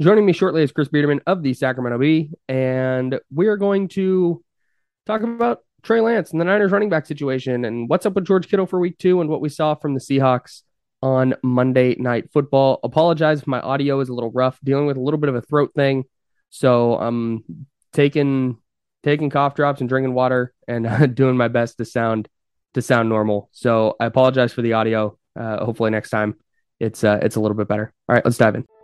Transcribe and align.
Joining 0.00 0.24
me 0.24 0.32
shortly 0.32 0.62
is 0.62 0.70
Chris 0.70 0.86
Biederman 0.86 1.20
of 1.26 1.42
the 1.42 1.52
Sacramento 1.54 1.98
Bee, 1.98 2.30
and 2.48 3.18
we 3.34 3.48
are 3.48 3.56
going 3.56 3.88
to 3.88 4.44
talk 5.06 5.22
about 5.22 5.64
Trey 5.82 6.00
Lance 6.00 6.30
and 6.30 6.40
the 6.40 6.44
Niners 6.44 6.70
running 6.70 6.88
back 6.88 7.04
situation 7.04 7.64
and 7.64 7.88
what's 7.88 8.06
up 8.06 8.14
with 8.14 8.24
George 8.24 8.48
Kittle 8.48 8.66
for 8.66 8.78
week 8.78 8.96
two 8.98 9.20
and 9.20 9.28
what 9.28 9.40
we 9.40 9.48
saw 9.48 9.74
from 9.74 9.94
the 9.94 10.00
Seahawks 10.00 10.62
on 11.02 11.34
Monday 11.42 11.96
Night 11.98 12.30
Football. 12.30 12.78
Apologize 12.84 13.40
if 13.40 13.48
my 13.48 13.58
audio 13.58 13.98
is 13.98 14.08
a 14.08 14.14
little 14.14 14.30
rough, 14.30 14.60
dealing 14.62 14.86
with 14.86 14.96
a 14.96 15.00
little 15.00 15.18
bit 15.18 15.30
of 15.30 15.34
a 15.34 15.42
throat 15.42 15.72
thing. 15.74 16.04
So 16.50 16.94
I'm 16.94 17.42
taking 17.92 18.58
taking 19.02 19.30
cough 19.30 19.56
drops 19.56 19.80
and 19.80 19.88
drinking 19.88 20.14
water 20.14 20.54
and 20.68 21.12
doing 21.16 21.36
my 21.36 21.48
best 21.48 21.76
to 21.78 21.84
sound 21.84 22.28
to 22.74 22.82
sound 22.82 23.08
normal. 23.08 23.48
So 23.50 23.96
I 23.98 24.06
apologize 24.06 24.52
for 24.52 24.62
the 24.62 24.74
audio. 24.74 25.18
Uh, 25.34 25.64
hopefully 25.64 25.90
next 25.90 26.10
time 26.10 26.36
it's 26.78 27.02
uh, 27.02 27.18
it's 27.20 27.34
a 27.34 27.40
little 27.40 27.56
bit 27.56 27.66
better. 27.66 27.92
All 28.08 28.14
right, 28.14 28.24
let's 28.24 28.38
dive 28.38 28.54
in. 28.54 28.77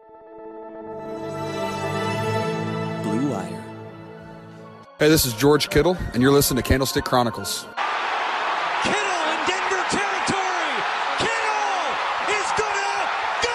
Hey, 5.05 5.11
this 5.11 5.27
is 5.27 5.35
George 5.35 5.69
Kittle, 5.69 5.99
and 6.15 6.23
you're 6.23 6.33
listening 6.33 6.63
to 6.63 6.67
Candlestick 6.67 7.05
Chronicles. 7.05 7.67
Kittle 8.89 9.21
in 9.29 9.41
Denver 9.45 9.85
territory. 9.93 10.73
Kittle 11.21 11.93
is 12.33 12.49
gonna 12.57 13.05
go. 13.45 13.53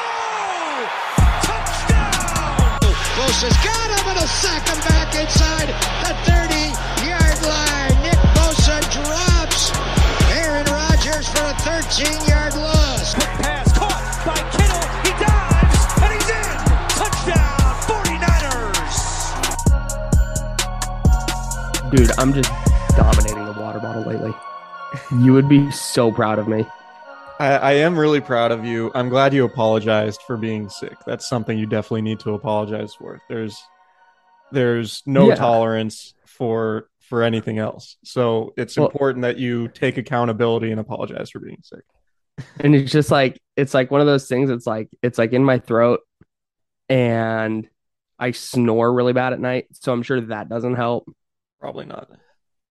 Touchdown. 1.42 2.94
Close 3.17 3.42
has 3.50 3.58
got 3.66 3.89
him 3.97 4.14
and 4.14 4.20
a 4.22 4.27
sack 4.30 4.61
him 4.70 4.77
back 4.94 5.09
inside 5.17 5.73
the 6.05 6.14
30-yard 6.30 7.42
line. 7.42 7.98
Nick 8.05 8.21
Bosa 8.38 8.77
drops 8.93 9.73
Aaron 10.30 10.70
Rodgers 10.70 11.26
for 11.33 11.49
a 11.49 11.58
13-yard 11.65 12.39
Dude, 21.92 22.11
I'm 22.20 22.33
just 22.33 22.52
dominating 22.95 23.45
the 23.45 23.55
water 23.60 23.80
bottle 23.80 24.04
lately. 24.04 24.32
You 25.23 25.33
would 25.33 25.50
be 25.50 25.70
so 25.72 26.11
proud 26.11 26.38
of 26.38 26.48
me. 26.48 26.64
I, 27.39 27.48
I 27.58 27.72
am 27.73 27.98
really 27.98 28.22
proud 28.22 28.52
of 28.52 28.64
you. 28.64 28.92
I'm 28.94 29.10
glad 29.10 29.33
you 29.33 29.44
apologized 29.45 30.22
for 30.27 30.38
being 30.38 30.70
sick. 30.70 30.95
That's 31.08 31.27
something 31.27 31.58
you 31.58 31.66
definitely 31.66 32.04
need 32.04 32.20
to 32.22 32.36
apologize 32.36 32.94
for. 32.94 33.22
There's 33.27 33.64
there's 34.52 35.02
no 35.08 35.30
Yeah. 35.30 35.36
tolerance 35.36 36.14
for 36.27 36.89
for 37.00 37.23
anything 37.23 37.58
else. 37.58 37.98
So 38.04 38.54
it's 38.56 38.77
Well- 38.77 38.88
important 38.88 39.23
that 39.23 39.38
you 39.38 39.67
take 39.70 39.98
accountability 39.98 40.70
and 40.71 40.80
apologize 40.80 41.32
for 41.32 41.39
being 41.39 41.61
sick. 41.64 41.83
and 42.60 42.76
it's 42.76 42.92
just 42.92 43.10
like 43.10 43.39
it's 43.58 43.73
like 43.73 43.89
one 43.89 44.00
of 44.00 44.08
those 44.08 44.27
things 44.27 44.50
it's 44.50 44.66
like 44.67 44.89
it's 45.02 45.17
like 45.17 45.33
in 45.33 45.44
my 45.44 45.58
throat 45.60 46.00
and 46.88 47.67
i 48.17 48.32
snore 48.32 48.94
really 48.94 49.11
bad 49.11 49.33
at 49.33 49.42
night 49.42 49.66
so 49.73 49.92
i'm 49.92 50.02
sure 50.04 50.21
that 50.21 50.48
doesn't 50.48 50.76
help 50.76 51.04
Probably 51.59 51.86
not. 51.86 52.09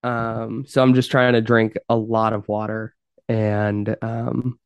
um 0.03 0.65
so 0.67 0.83
i'm 0.83 0.95
just 0.95 1.11
trying 1.11 1.33
to 1.35 1.41
drink 1.41 1.75
a 1.89 1.97
lot 1.97 2.33
of 2.33 2.47
water 2.49 2.95
and 3.29 3.97
um 4.01 4.59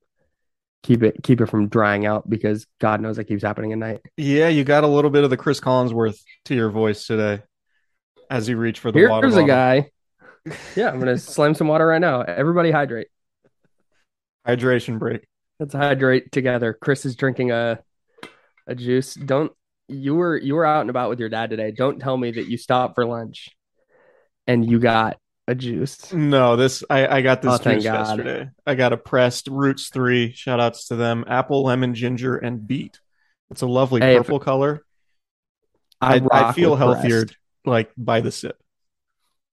keep 0.83 1.03
it 1.03 1.17
keep 1.23 1.41
it 1.41 1.47
from 1.47 1.69
drying 1.69 2.07
out 2.07 2.29
because 2.29 2.67
god 2.81 3.01
knows 3.01 3.17
that 3.17 3.25
keeps 3.25 3.43
happening 3.43 3.73
at 3.73 3.79
night. 3.79 4.01
Yeah, 4.17 4.49
you 4.49 4.65
got 4.65 4.85
a 4.85 4.89
little 4.89 5.11
bit 5.11 5.25
of 5.25 5.31
the 5.31 5.37
Chris 5.37 5.61
Collinsworth 5.61 6.21
to 6.47 6.55
your 6.55 6.71
voice 6.71 7.07
today 7.07 7.43
as 8.31 8.49
you 8.49 8.57
reach 8.57 8.79
for 8.81 8.91
the 8.93 9.07
water. 9.07 9.27
here's 9.29 9.37
a 9.39 9.45
guy. 9.47 9.91
Yeah 10.75 10.91
i'm 10.91 10.99
gonna 10.99 11.19
slam 11.19 11.55
some 11.55 11.69
water 11.69 11.87
right 11.87 12.01
now. 12.01 12.23
Everybody 12.23 12.73
hydrate. 12.73 13.07
Hydration 14.47 14.99
break. 14.99 15.25
let's 15.61 15.73
hydrate 15.75 16.33
together. 16.33 16.73
Chris 16.81 17.05
is 17.07 17.15
drinking 17.15 17.53
a 17.53 17.79
a 18.67 18.75
juice. 18.75 19.15
Don't 19.15 19.53
you 19.89 20.15
were 20.17 20.37
you 20.37 20.55
were 20.55 20.65
out 20.67 20.81
and 20.81 20.91
about 20.91 21.11
with 21.11 21.21
your 21.21 21.29
dad 21.29 21.51
today. 21.51 21.71
Don't 21.71 22.01
tell 22.01 22.17
me 22.17 22.33
that 22.33 22.49
you 22.49 22.59
stopped 22.59 22.97
for 22.97 23.07
lunch 23.07 23.51
and 24.47 24.69
you 24.69 24.79
got 24.79 25.19
a 25.49 25.55
juice 25.55 26.13
No, 26.13 26.55
this 26.57 26.85
I, 26.89 27.07
I 27.19 27.23
got 27.23 27.43
this 27.43 27.55
Oh, 27.55 27.59
juice 27.59 27.85
God. 27.85 28.19
yesterday. 28.19 28.51
I 28.67 28.75
got 28.75 28.93
a 28.93 28.97
pressed 28.97 29.49
Roots 29.49 29.89
Three. 29.89 30.33
Shout 30.33 30.61
outs 30.61 30.89
to 30.89 30.97
them. 30.97 31.25
Apple, 31.27 31.65
lemon, 31.65 31.95
ginger, 31.95 32.37
and 32.37 32.67
beet. 32.67 33.01
It's 33.51 33.63
a 33.63 33.67
lovely 33.67 34.01
Hey, 34.01 34.17
purple 34.17 34.39
color. 34.39 34.85
I, 36.01 36.17
I, 36.33 36.49
I 36.49 36.53
feel 36.53 36.77
healthier 36.77 37.25
Brest. 37.27 37.37
like 37.65 37.91
by 37.97 38.21
the 38.21 38.33
sip. 38.33 38.57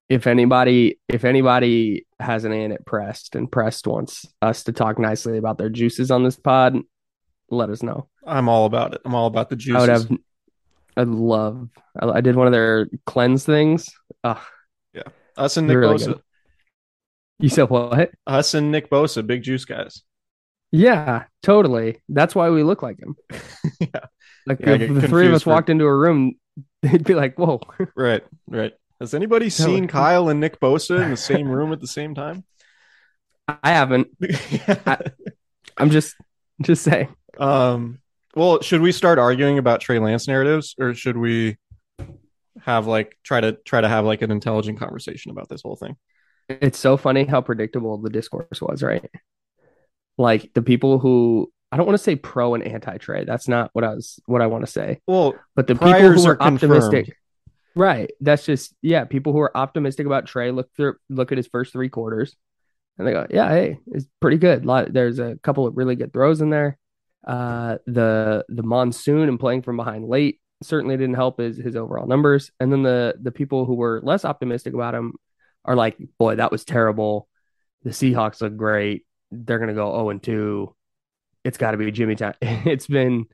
if 0.10 0.26
anybody 0.28 1.00
if 1.08 1.26
anybody 1.26 2.06
has 2.20 2.44
an 2.46 2.52
in 2.52 2.72
at 2.72 2.86
pressed 2.86 3.36
and 3.36 3.52
pressed 3.52 3.86
wants 3.88 4.26
us 4.42 4.64
to 4.64 4.72
talk 4.72 4.98
nicely 5.00 5.38
about 5.38 5.58
their 5.58 5.70
juices 5.70 6.12
on 6.12 6.24
this 6.24 6.38
pod 6.38 6.78
let 7.52 7.70
us 7.70 7.82
know 7.84 8.08
I'm 8.26 8.48
all 8.50 8.66
about 8.66 8.94
it. 8.94 9.02
I'm 9.06 9.16
all 9.16 9.28
about 9.28 9.50
the 9.50 9.56
juices. 9.56 9.76
i 9.76 9.80
would 9.82 9.90
have 9.90 10.18
i 10.98 11.04
love 11.04 11.70
I, 12.00 12.10
I 12.10 12.22
did 12.22 12.36
one 12.36 12.48
of 12.48 12.54
their 12.54 12.88
cleanse 13.06 13.46
things 13.46 13.90
uh 14.24 14.36
Us 15.40 15.58
and 15.58 15.68
Nick 15.68 15.78
really 15.78 15.96
Bosa. 15.96 16.06
good. 16.08 16.22
you 17.40 17.50
said 17.50 17.70
what 17.70 18.12
Us 18.28 18.54
and 18.54 18.72
Nick 18.72 18.90
Bosa, 18.90 19.26
big 19.26 19.42
juice 19.44 19.66
guys. 19.66 20.04
yeah 20.72 21.24
totally 21.42 22.02
that's 22.10 22.36
why 22.36 22.50
we 22.50 22.62
look 22.64 22.84
like 22.84 23.00
him 23.00 23.16
Yeah. 23.80 23.88
like 24.46 24.60
Yeah, 24.60 24.74
if 24.74 24.94
the 24.94 25.08
three 25.08 25.28
of 25.28 25.34
us 25.34 25.44
for- 25.44 25.52
walked 25.52 25.70
into 25.70 25.86
a 25.86 25.96
room 25.96 26.34
they'd 26.82 27.04
be 27.04 27.16
like 27.16 27.38
whoa 27.38 27.60
Right, 27.96 28.24
right. 28.48 28.74
Has 29.00 29.14
anybody 29.14 29.50
seen 29.50 29.88
Kyle 29.88 30.28
and 30.30 30.40
Nick 30.42 30.60
Bosa 30.60 31.02
in 31.02 31.10
the 31.10 31.18
same 31.18 31.48
room 31.48 31.72
at 31.74 31.80
the 31.80 31.88
same 31.88 32.14
time? 32.14 32.44
i 33.48 33.72
haven't 33.72 34.08
i'm 35.78 35.90
just 35.90 36.16
just 36.62 36.84
saying 36.84 37.08
um. 37.40 38.00
Well, 38.36 38.62
should 38.62 38.82
we 38.82 38.92
start 38.92 39.18
arguing 39.18 39.58
about 39.58 39.82
Trey 39.82 39.98
Lance 39.98 40.28
narratives, 40.28 40.76
or 40.80 40.94
should 40.94 41.18
we 41.18 41.58
have 42.66 42.88
like 42.88 43.18
try 43.24 43.42
to 43.42 43.54
try 43.66 43.82
to 43.82 43.88
have 43.88 44.06
like 44.06 44.22
an 44.22 44.32
intelligent 44.32 44.80
conversation 44.80 45.32
about 45.32 45.50
this 45.50 45.62
whole 45.62 45.76
thing? 45.76 45.96
It's 46.50 46.80
so 46.80 46.98
funny 46.98 47.26
how 47.26 47.42
predictable 47.42 47.98
the 47.98 48.10
discourse 48.10 48.62
was, 48.62 48.82
right? 48.82 49.10
Like 50.18 50.52
the 50.54 50.62
people 50.62 51.00
who 51.00 51.52
I 51.72 51.78
don't 51.78 51.86
want 51.86 51.98
to 51.98 52.04
say 52.04 52.16
pro 52.16 52.56
and 52.56 52.64
anti 52.64 52.98
Trey. 52.98 53.26
That's 53.26 53.48
not 53.48 53.70
what 53.74 53.84
I 53.84 53.94
was 53.94 54.20
what 54.26 54.42
I 54.42 54.48
want 54.48 54.66
to 54.66 54.72
say. 54.72 55.00
Well, 55.08 55.36
But 55.56 55.68
the 55.68 55.76
people 55.76 55.94
who 56.12 56.26
are 56.28 56.32
are 56.34 56.42
optimistic, 56.42 57.06
confirmed. 57.06 57.14
right? 57.76 58.12
That's 58.20 58.46
just 58.46 58.74
yeah. 58.82 59.06
People 59.06 59.34
who 59.34 59.40
are 59.40 59.56
optimistic 59.56 60.06
about 60.06 60.26
Trey 60.26 60.52
look 60.52 60.70
through 60.76 60.96
look 61.10 61.32
at 61.32 61.38
his 61.38 61.48
first 61.48 61.72
three 61.72 61.90
quarters, 61.90 62.36
and 62.98 63.08
they 63.08 63.12
go, 63.12 63.28
yeah, 63.30 63.50
hey, 63.50 63.78
it's 63.88 64.08
pretty 64.20 64.38
good. 64.38 64.66
Lot, 64.66 64.92
there's 64.92 65.20
a 65.20 65.38
couple 65.44 65.68
of 65.68 65.78
really 65.78 65.96
good 65.96 66.12
throws 66.12 66.42
in 66.42 66.50
there. 66.50 66.78
Uh, 67.26 67.78
the 67.86 68.46
the 68.50 68.64
monsoon 68.64 69.30
and 69.30 69.40
playing 69.40 69.62
from 69.62 69.78
behind 69.78 70.06
late 70.08 70.40
certainly 70.62 70.98
didn't 70.98 71.16
help 71.16 71.40
his 71.40 71.58
his 71.58 71.76
overall 71.76 72.08
numbers. 72.08 72.52
And 72.60 72.72
then 72.72 72.84
the 72.84 73.16
the 73.22 73.32
people 73.32 73.66
who 73.66 73.76
were 73.76 74.02
less 74.04 74.26
optimistic 74.26 74.74
about 74.74 74.96
him 74.96 75.14
are 75.66 75.76
like, 75.76 75.98
boy, 76.18 76.36
that 76.36 76.52
was 76.52 76.66
terrible. 76.66 77.28
The 77.84 77.92
Seahawks 77.92 78.42
look 78.42 78.58
great. 78.58 79.06
They're 79.32 79.60
gonna 79.60 79.74
go 79.74 79.92
0 79.92 80.10
and 80.10 80.24
2. 80.24 80.76
it's 81.44 81.58
got 81.58 81.72
to 81.72 81.78
be 81.78 81.92
Jimmy 81.92 82.16
time. 82.16 82.36
It's 82.42 82.88
been 82.88 83.26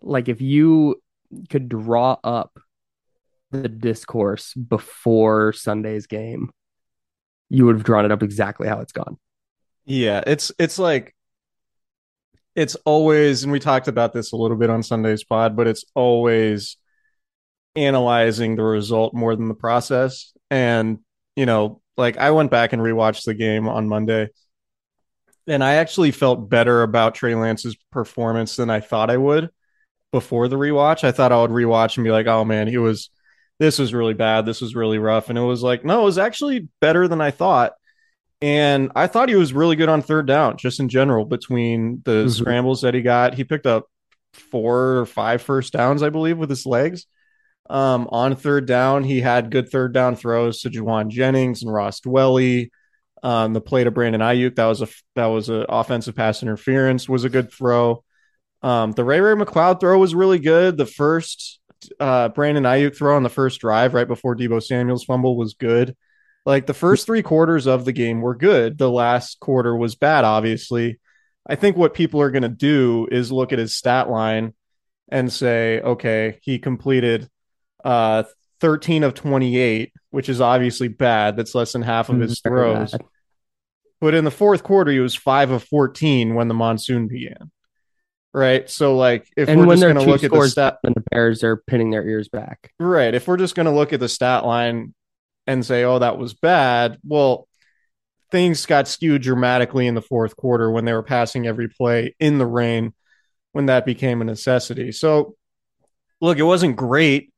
like 0.00 0.28
if 0.28 0.40
you 0.40 1.02
could 1.50 1.68
draw 1.68 2.16
up 2.24 2.58
the 3.50 3.68
discourse 3.68 4.54
before 4.54 5.52
Sunday's 5.52 6.06
game, 6.06 6.50
you 7.48 7.66
would 7.66 7.76
have 7.76 7.84
drawn 7.84 8.04
it 8.04 8.12
up 8.12 8.22
exactly 8.22 8.66
how 8.68 8.80
it's 8.80 8.92
gone. 8.92 9.18
Yeah, 9.84 10.22
it's 10.26 10.52
it's 10.58 10.78
like 10.78 11.14
it's 12.54 12.74
always, 12.84 13.42
and 13.42 13.52
we 13.52 13.58
talked 13.58 13.88
about 13.88 14.12
this 14.12 14.32
a 14.32 14.36
little 14.36 14.56
bit 14.56 14.70
on 14.70 14.82
Sunday's 14.82 15.24
pod, 15.24 15.56
but 15.56 15.66
it's 15.66 15.84
always 15.94 16.76
analyzing 17.74 18.56
the 18.56 18.62
result 18.62 19.14
more 19.14 19.34
than 19.34 19.48
the 19.48 19.54
process. 19.54 20.32
And 20.50 20.98
you 21.36 21.46
know, 21.46 21.80
like 21.96 22.18
I 22.18 22.30
went 22.32 22.50
back 22.50 22.72
and 22.72 22.82
rewatched 22.82 23.24
the 23.24 23.34
game 23.34 23.68
on 23.68 23.88
Monday, 23.88 24.28
and 25.46 25.64
I 25.64 25.74
actually 25.74 26.10
felt 26.10 26.48
better 26.48 26.82
about 26.82 27.14
Trey 27.14 27.34
Lance's 27.34 27.76
performance 27.90 28.56
than 28.56 28.70
I 28.70 28.80
thought 28.80 29.10
I 29.10 29.16
would 29.16 29.50
before 30.12 30.48
the 30.48 30.56
rewatch. 30.56 31.04
I 31.04 31.12
thought 31.12 31.32
I 31.32 31.40
would 31.40 31.50
rewatch 31.50 31.96
and 31.96 32.04
be 32.04 32.10
like, 32.10 32.26
"Oh 32.26 32.44
man, 32.44 32.68
he 32.68 32.78
was." 32.78 33.10
This 33.58 33.78
was 33.78 33.94
really 33.94 34.14
bad. 34.14 34.44
This 34.44 34.60
was 34.60 34.74
really 34.74 34.98
rough. 34.98 35.28
And 35.28 35.38
it 35.38 35.42
was 35.42 35.62
like, 35.62 35.84
no, 35.84 36.02
it 36.02 36.04
was 36.04 36.18
actually 36.18 36.68
better 36.80 37.06
than 37.06 37.20
I 37.20 37.30
thought. 37.30 37.74
And 38.42 38.90
I 38.96 39.06
thought 39.06 39.28
he 39.28 39.36
was 39.36 39.52
really 39.52 39.76
good 39.76 39.88
on 39.88 40.02
third 40.02 40.26
down, 40.26 40.56
just 40.56 40.80
in 40.80 40.88
general, 40.88 41.24
between 41.24 42.02
the 42.04 42.24
Mhm. 42.26 42.30
scrambles 42.30 42.80
that 42.82 42.92
he 42.94 43.00
got. 43.00 43.34
He 43.34 43.44
picked 43.44 43.66
up 43.66 43.86
four 44.32 44.98
or 44.98 45.06
five 45.06 45.42
first 45.42 45.72
downs, 45.72 46.02
I 46.02 46.10
believe, 46.10 46.38
with 46.38 46.50
his 46.50 46.66
legs. 46.66 47.06
Um, 47.70 48.08
on 48.10 48.34
third 48.34 48.66
down, 48.66 49.04
he 49.04 49.20
had 49.20 49.50
good 49.50 49.70
third 49.70 49.94
down 49.94 50.16
throws 50.16 50.60
to 50.62 50.70
Jauan 50.70 51.08
Jennings 51.08 51.62
and 51.62 51.72
Ross 51.72 52.00
Dwelley. 52.00 52.70
Um, 53.22 53.52
the 53.52 53.60
play 53.60 53.84
to 53.84 53.92
Brandon 53.92 54.20
Aiyuk, 54.20 54.56
that 54.56 54.66
was 54.66 54.82
a 54.82 54.88
that 55.14 55.26
was 55.26 55.48
an 55.48 55.64
offensive 55.68 56.16
pass 56.16 56.42
interference, 56.42 57.08
was 57.08 57.22
a 57.22 57.28
good 57.30 57.52
throw. 57.52 58.02
Um, 58.62 58.92
the 58.92 59.04
Ray 59.04 59.20
Ray 59.20 59.34
McCloud 59.34 59.78
throw 59.80 59.96
was 59.98 60.14
really 60.14 60.40
good. 60.40 60.76
The 60.76 60.86
first 60.86 61.60
uh, 62.00 62.28
Brandon 62.30 62.64
Aiyuk 62.64 62.96
throw 62.96 63.14
on 63.16 63.22
the 63.22 63.28
first 63.28 63.60
drive 63.60 63.94
right 63.94 64.08
before 64.08 64.34
Deebo 64.36 64.60
Samuel's 64.62 65.04
fumble 65.04 65.36
was 65.36 65.54
good. 65.54 65.96
Like 66.44 66.66
the 66.66 66.74
first 66.74 67.06
three 67.06 67.22
quarters 67.22 67.66
of 67.66 67.84
the 67.84 67.92
game 67.92 68.20
were 68.20 68.34
good. 68.34 68.78
The 68.78 68.90
last 68.90 69.38
quarter 69.40 69.76
was 69.76 69.94
bad, 69.94 70.24
obviously. 70.24 70.98
I 71.46 71.54
think 71.54 71.76
what 71.76 71.94
people 71.94 72.20
are 72.20 72.30
going 72.30 72.42
to 72.42 72.48
do 72.48 73.08
is 73.10 73.32
look 73.32 73.52
at 73.52 73.58
his 73.58 73.74
stat 73.74 74.08
line 74.08 74.54
and 75.08 75.32
say, 75.32 75.80
okay, 75.80 76.38
he 76.42 76.58
completed 76.58 77.28
uh, 77.84 78.24
13 78.60 79.02
of 79.02 79.14
28, 79.14 79.92
which 80.10 80.28
is 80.28 80.40
obviously 80.40 80.88
bad. 80.88 81.36
That's 81.36 81.54
less 81.54 81.72
than 81.72 81.82
half 81.82 82.08
of 82.08 82.20
his 82.20 82.40
Very 82.40 82.74
throws. 82.74 82.94
But 84.00 84.14
in 84.14 84.24
the 84.24 84.30
fourth 84.30 84.62
quarter, 84.62 84.90
he 84.90 84.98
was 84.98 85.14
five 85.14 85.50
of 85.50 85.62
14 85.64 86.34
when 86.34 86.48
the 86.48 86.54
monsoon 86.54 87.06
began. 87.06 87.50
Right. 88.34 88.68
So, 88.68 88.96
like, 88.96 89.28
if 89.36 89.48
And 89.48 89.60
we're 89.60 89.74
just 89.74 89.82
going 89.82 89.94
to 89.96 90.02
look 90.02 90.24
at 90.24 90.30
the 90.30 90.48
stat, 90.48 90.78
and 90.84 90.94
the 90.94 91.04
Bears 91.10 91.44
are 91.44 91.56
pinning 91.56 91.90
their 91.90 92.06
ears 92.06 92.28
back. 92.28 92.72
Right. 92.80 93.14
If 93.14 93.28
we're 93.28 93.36
just 93.36 93.54
going 93.54 93.66
to 93.66 93.72
look 93.72 93.92
at 93.92 94.00
the 94.00 94.08
stat 94.08 94.44
line 94.46 94.94
and 95.46 95.64
say, 95.64 95.84
oh, 95.84 95.98
that 95.98 96.18
was 96.18 96.34
bad, 96.34 96.98
well, 97.04 97.48
things 98.30 98.64
got 98.64 98.88
skewed 98.88 99.22
dramatically 99.22 99.86
in 99.86 99.94
the 99.94 100.02
fourth 100.02 100.36
quarter 100.36 100.70
when 100.70 100.84
they 100.84 100.92
were 100.92 101.02
passing 101.02 101.46
every 101.46 101.68
play 101.68 102.14
in 102.18 102.38
the 102.38 102.46
rain 102.46 102.94
when 103.52 103.66
that 103.66 103.84
became 103.84 104.22
a 104.22 104.24
necessity. 104.24 104.90
So, 104.90 105.36
look, 106.20 106.38
it 106.38 106.42
wasn't 106.42 106.76
great, 106.76 107.32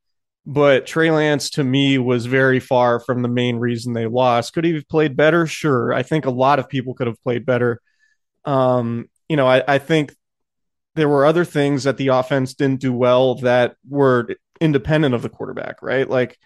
but 0.47 0.87
Trey 0.87 1.11
Lance 1.11 1.51
to 1.51 1.65
me 1.65 1.99
was 1.99 2.27
very 2.27 2.61
far 2.61 3.01
from 3.01 3.23
the 3.23 3.29
main 3.29 3.57
reason 3.57 3.93
they 3.93 4.07
lost. 4.07 4.53
Could 4.53 4.65
he 4.65 4.75
have 4.75 4.89
played 4.89 5.17
better? 5.17 5.47
Sure. 5.47 5.93
I 5.93 6.05
think 6.05 6.27
a 6.27 6.31
lot 6.31 6.61
of 6.61 6.69
people 6.69 6.95
could 6.95 7.09
have 7.09 7.23
played 7.23 7.45
better. 7.45 7.81
Um, 8.45 9.09
you 9.29 9.37
know, 9.37 9.49
I, 9.49 9.65
I 9.67 9.79
think 9.79 10.15
there 10.95 11.09
were 11.09 11.27
other 11.27 11.45
things 11.45 11.85
that 11.85 11.97
the 11.97 12.09
offense 12.09 12.55
didn't 12.55 12.81
do 12.81 12.93
well 12.93 13.37
that 13.37 13.75
were 13.89 14.29
independent 14.61 15.15
of 15.15 15.23
the 15.23 15.29
quarterback, 15.29 15.83
right? 15.83 16.09
Like 16.09 16.39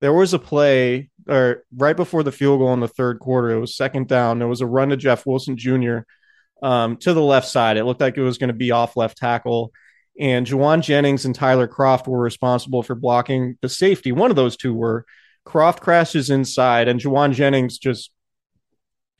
there 0.00 0.12
was 0.12 0.34
a 0.34 0.38
play 0.38 1.10
or 1.28 1.64
right 1.74 1.96
before 1.96 2.22
the 2.22 2.32
field 2.32 2.60
goal 2.60 2.72
in 2.74 2.80
the 2.80 2.88
third 2.88 3.18
quarter, 3.18 3.50
it 3.50 3.60
was 3.60 3.76
second 3.76 4.08
down. 4.08 4.38
There 4.38 4.48
was 4.48 4.60
a 4.60 4.66
run 4.66 4.90
to 4.90 4.96
Jeff 4.96 5.26
Wilson 5.26 5.56
Jr. 5.56 5.98
Um, 6.62 6.96
to 6.98 7.12
the 7.12 7.22
left 7.22 7.48
side. 7.48 7.76
It 7.76 7.84
looked 7.84 8.00
like 8.00 8.16
it 8.16 8.22
was 8.22 8.38
going 8.38 8.48
to 8.48 8.54
be 8.54 8.70
off 8.70 8.96
left 8.96 9.18
tackle. 9.18 9.72
And 10.18 10.46
Jauan 10.46 10.82
Jennings 10.82 11.24
and 11.24 11.34
Tyler 11.34 11.68
Kroft 11.68 12.06
were 12.06 12.18
responsible 12.18 12.82
for 12.82 12.94
blocking 12.94 13.58
the 13.60 13.68
safety. 13.68 14.12
One 14.12 14.30
of 14.30 14.36
those 14.36 14.56
two 14.56 14.74
were. 14.74 15.04
Kroft 15.46 15.78
crashes 15.78 16.28
inside, 16.28 16.88
and 16.88 16.98
Jauan 16.98 17.32
Jennings 17.32 17.78
just, 17.78 18.10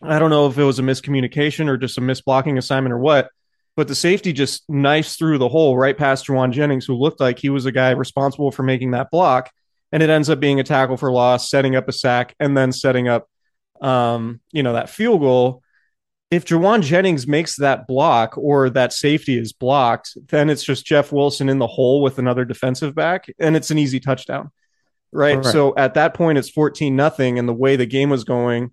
I 0.02 0.18
don't 0.18 0.30
know 0.30 0.48
if 0.48 0.58
it 0.58 0.64
was 0.64 0.80
a 0.80 0.82
miscommunication 0.82 1.68
or 1.68 1.76
just 1.76 1.98
a 1.98 2.00
misblocking 2.00 2.58
assignment 2.58 2.92
or 2.92 2.98
what, 2.98 3.28
but 3.76 3.86
the 3.86 3.94
safety 3.94 4.32
just 4.32 4.68
knifes 4.68 5.16
through 5.16 5.38
the 5.38 5.48
hole 5.48 5.78
right 5.78 5.96
past 5.96 6.26
Jauan 6.26 6.50
Jennings, 6.50 6.84
who 6.84 6.94
looked 6.94 7.20
like 7.20 7.38
he 7.38 7.48
was 7.48 7.64
a 7.64 7.70
guy 7.70 7.90
responsible 7.90 8.50
for 8.50 8.64
making 8.64 8.90
that 8.90 9.12
block. 9.12 9.50
And 9.92 10.02
it 10.02 10.10
ends 10.10 10.28
up 10.28 10.40
being 10.40 10.60
a 10.60 10.64
tackle 10.64 10.96
for 10.96 11.12
loss, 11.12 11.48
setting 11.48 11.76
up 11.76 11.88
a 11.88 11.92
sack, 11.92 12.34
and 12.40 12.56
then 12.56 12.72
setting 12.72 13.08
up, 13.08 13.28
um, 13.80 14.40
you 14.52 14.62
know, 14.62 14.72
that 14.72 14.90
field 14.90 15.20
goal. 15.20 15.62
If 16.30 16.44
Jauan 16.44 16.82
Jennings 16.82 17.26
makes 17.26 17.56
that 17.56 17.86
block 17.86 18.36
or 18.36 18.68
that 18.70 18.92
safety 18.92 19.38
is 19.38 19.52
blocked, 19.52 20.18
then 20.28 20.50
it's 20.50 20.64
just 20.64 20.84
Jeff 20.84 21.12
Wilson 21.12 21.48
in 21.48 21.58
the 21.58 21.68
hole 21.68 22.02
with 22.02 22.18
another 22.18 22.44
defensive 22.44 22.94
back, 22.96 23.26
and 23.38 23.56
it's 23.56 23.70
an 23.70 23.78
easy 23.78 24.00
touchdown. 24.00 24.50
Right. 25.12 25.36
Right. 25.36 25.44
So 25.46 25.74
at 25.76 25.94
that 25.94 26.14
point, 26.14 26.38
it's 26.38 26.50
14 26.50 26.94
nothing. 26.94 27.38
And 27.38 27.48
the 27.48 27.54
way 27.54 27.76
the 27.76 27.86
game 27.86 28.10
was 28.10 28.24
going, 28.24 28.72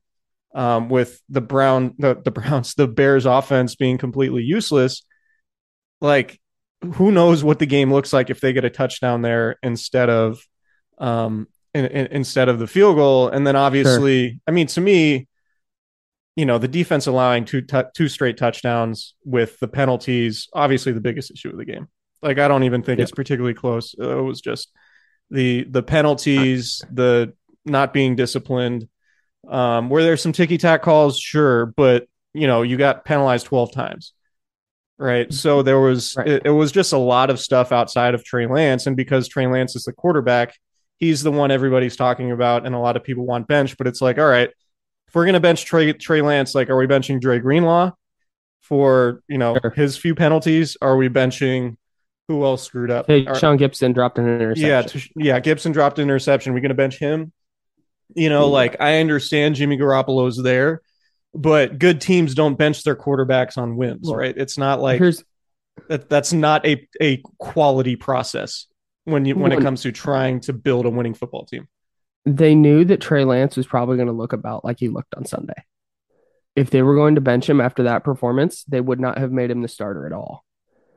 um, 0.54 0.89
with 0.89 1.21
the 1.30 1.42
Brown, 1.42 1.95
the, 1.98 2.16
the 2.16 2.31
Browns, 2.31 2.74
the 2.75 2.88
Bears 2.88 3.25
offense 3.25 3.75
being 3.75 3.98
completely 3.98 4.44
useless, 4.44 5.04
like 6.01 6.39
who 6.95 7.12
knows 7.12 7.44
what 7.44 7.59
the 7.59 7.66
game 7.66 7.92
looks 7.94 8.13
like 8.13 8.30
if 8.30 8.42
they 8.42 8.54
get 8.54 8.66
a 8.66 8.69
touchdown 8.69 9.21
there 9.21 9.57
instead 9.63 10.09
of, 10.09 10.45
um, 10.98 11.48
in, 11.74 11.86
in, 11.86 12.07
instead 12.07 12.50
of 12.50 12.60
the 12.60 12.68
field 12.68 12.95
goal. 12.95 13.28
And 13.30 13.45
then 13.45 13.56
obviously, 13.56 14.40
I 14.48 14.51
mean, 14.51 14.68
to 14.68 14.81
me, 14.81 15.28
you 16.36 16.45
know, 16.45 16.57
the 16.57 16.68
defense 16.68 17.07
allowing 17.07 17.45
two 17.45 17.62
tu- 17.62 17.86
two 17.94 18.07
straight 18.07 18.38
touchdowns 18.38 19.13
with 19.24 19.60
the 19.60 19.68
penalties, 19.68 20.48
obviously 20.54 20.92
the 20.92 21.01
biggest 21.01 21.31
issue 21.31 21.50
of 21.50 21.57
the 21.57 21.66
game. 21.66 21.88
Like 22.22 22.40
I 22.40 22.48
don't 22.48 22.63
even 22.63 22.81
think 22.84 23.00
Yeah. 23.00 23.04
it's 23.04 23.12
particularly 23.12 23.54
close. 23.54 23.95
Uh, 24.00 24.18
it 24.19 24.22
was 24.22 24.42
just 24.42 24.72
the 25.30 25.63
the 25.69 25.84
penalties, 25.84 26.81
the 26.92 27.34
not 27.66 27.94
being 27.94 28.16
disciplined. 28.16 28.88
Um, 29.48 29.90
were 29.90 30.04
there 30.04 30.18
some 30.18 30.31
ticky 30.31 30.57
tack 30.57 30.81
calls? 30.84 31.19
Sure, 31.19 31.66
but 31.68 32.07
you 32.34 32.48
know, 32.48 32.62
you 32.62 32.78
got 32.78 33.06
penalized 33.06 33.45
twelve 33.45 33.72
times, 33.72 34.13
right? 34.98 35.31
So 35.34 35.62
there 35.63 35.80
was 35.80 36.16
Right. 36.18 36.28
it, 36.28 36.42
it 36.45 36.50
was 36.51 36.72
just 36.72 36.94
a 36.94 36.98
lot 36.98 37.30
of 37.30 37.40
stuff 37.40 37.71
outside 37.71 38.16
of 38.16 38.23
Trey 38.23 38.47
Lance, 38.47 38.88
and 38.88 38.95
because 38.97 39.28
Trey 39.28 39.45
Lance 39.47 39.76
is 39.76 39.83
the 39.83 39.94
quarterback, 39.94 40.56
he's 41.04 41.22
the 41.24 41.31
one 41.31 41.52
everybody's 41.52 41.95
talking 41.98 42.31
about, 42.31 42.66
and 42.66 42.74
a 42.74 42.80
lot 42.80 42.95
of 42.95 43.04
people 43.04 43.26
want 43.26 43.48
bench. 43.48 43.78
But 43.78 43.88
it's 43.88 44.02
like, 44.02 44.18
all 44.18 44.28
right, 44.28 44.50
if 45.07 45.14
we're 45.16 45.26
gonna 45.26 45.40
bench 45.40 45.66
Trey 45.66 45.92
Trey 45.94 46.22
Lance, 46.22 46.56
like, 46.56 46.69
are 46.69 46.78
we 46.78 46.88
benching 46.88 47.19
Dre 47.19 47.40
Greenlaw 47.40 47.92
for 48.62 49.22
you 49.28 49.38
know 49.38 49.57
his 49.76 49.98
few 49.98 50.16
penalties? 50.16 50.78
Are 50.81 50.95
we 50.98 51.10
benching 51.10 51.76
who 52.28 52.44
else 52.45 52.64
screwed 52.64 52.90
up? 52.90 53.07
Hey, 53.07 53.26
Are- 53.26 53.36
Sean 53.36 53.57
Gibson 53.57 53.92
dropped 53.94 54.18
an 54.18 54.28
interception. 54.28 54.66
yeah, 54.68 54.81
t- 54.81 55.12
yeah. 55.18 55.40
Gibson 55.42 55.72
dropped 55.74 56.00
an 56.00 56.04
interception. 56.04 56.54
We 56.54 56.62
going 56.62 56.69
to 56.69 56.76
bench 56.76 56.98
him? 56.98 57.33
You 58.16 58.30
know, 58.30 58.45
Yeah. 58.45 58.52
like 58.54 58.78
I 58.80 59.00
understand 59.02 59.56
Jimmy 59.56 59.78
Garoppolo's 59.78 60.42
there, 60.42 60.81
but 61.36 61.80
good 61.80 62.00
teams 62.00 62.33
don't 62.33 62.56
bench 62.57 62.83
their 62.83 62.95
quarterbacks 62.95 63.57
on 63.57 63.76
wins, 63.76 64.07
Well, 64.07 64.16
right? 64.16 64.36
It's 64.38 64.57
not 64.57 64.80
like 64.80 65.02
that. 65.90 66.07
That's 66.10 66.31
not 66.31 66.66
a 66.66 66.88
a 67.02 67.22
quality 67.40 67.95
process 67.98 68.68
when 69.06 69.26
you 69.26 69.36
when 69.36 69.52
it 69.52 69.62
comes 69.62 69.81
to 69.83 69.92
trying 69.92 70.40
to 70.42 70.54
build 70.54 70.86
a 70.86 70.90
winning 70.90 71.14
football 71.14 71.45
team. 71.45 71.68
they 72.26 72.56
knew 72.56 72.86
that 72.86 73.02
Trey 73.02 73.26
Lance 73.26 73.57
was 73.57 73.68
probably 73.68 73.98
going 73.98 74.07
to 74.07 74.14
look 74.14 74.33
about 74.33 74.64
like 74.64 74.80
he 74.80 74.88
looked 74.90 75.14
on 75.16 75.26
Sunday. 75.26 75.66
If 76.56 76.69
they 76.69 76.81
were 76.81 76.95
going 76.95 77.16
to 77.16 77.22
bench 77.22 77.50
him 77.50 77.60
after 77.60 77.83
that 77.83 78.04
performance, 78.04 78.64
they 78.66 78.80
would 78.80 79.00
not 79.00 79.18
have 79.18 79.31
made 79.31 79.50
him 79.52 79.62
the 79.62 79.68
starter 79.68 80.06
at 80.06 80.14
all 80.14 80.45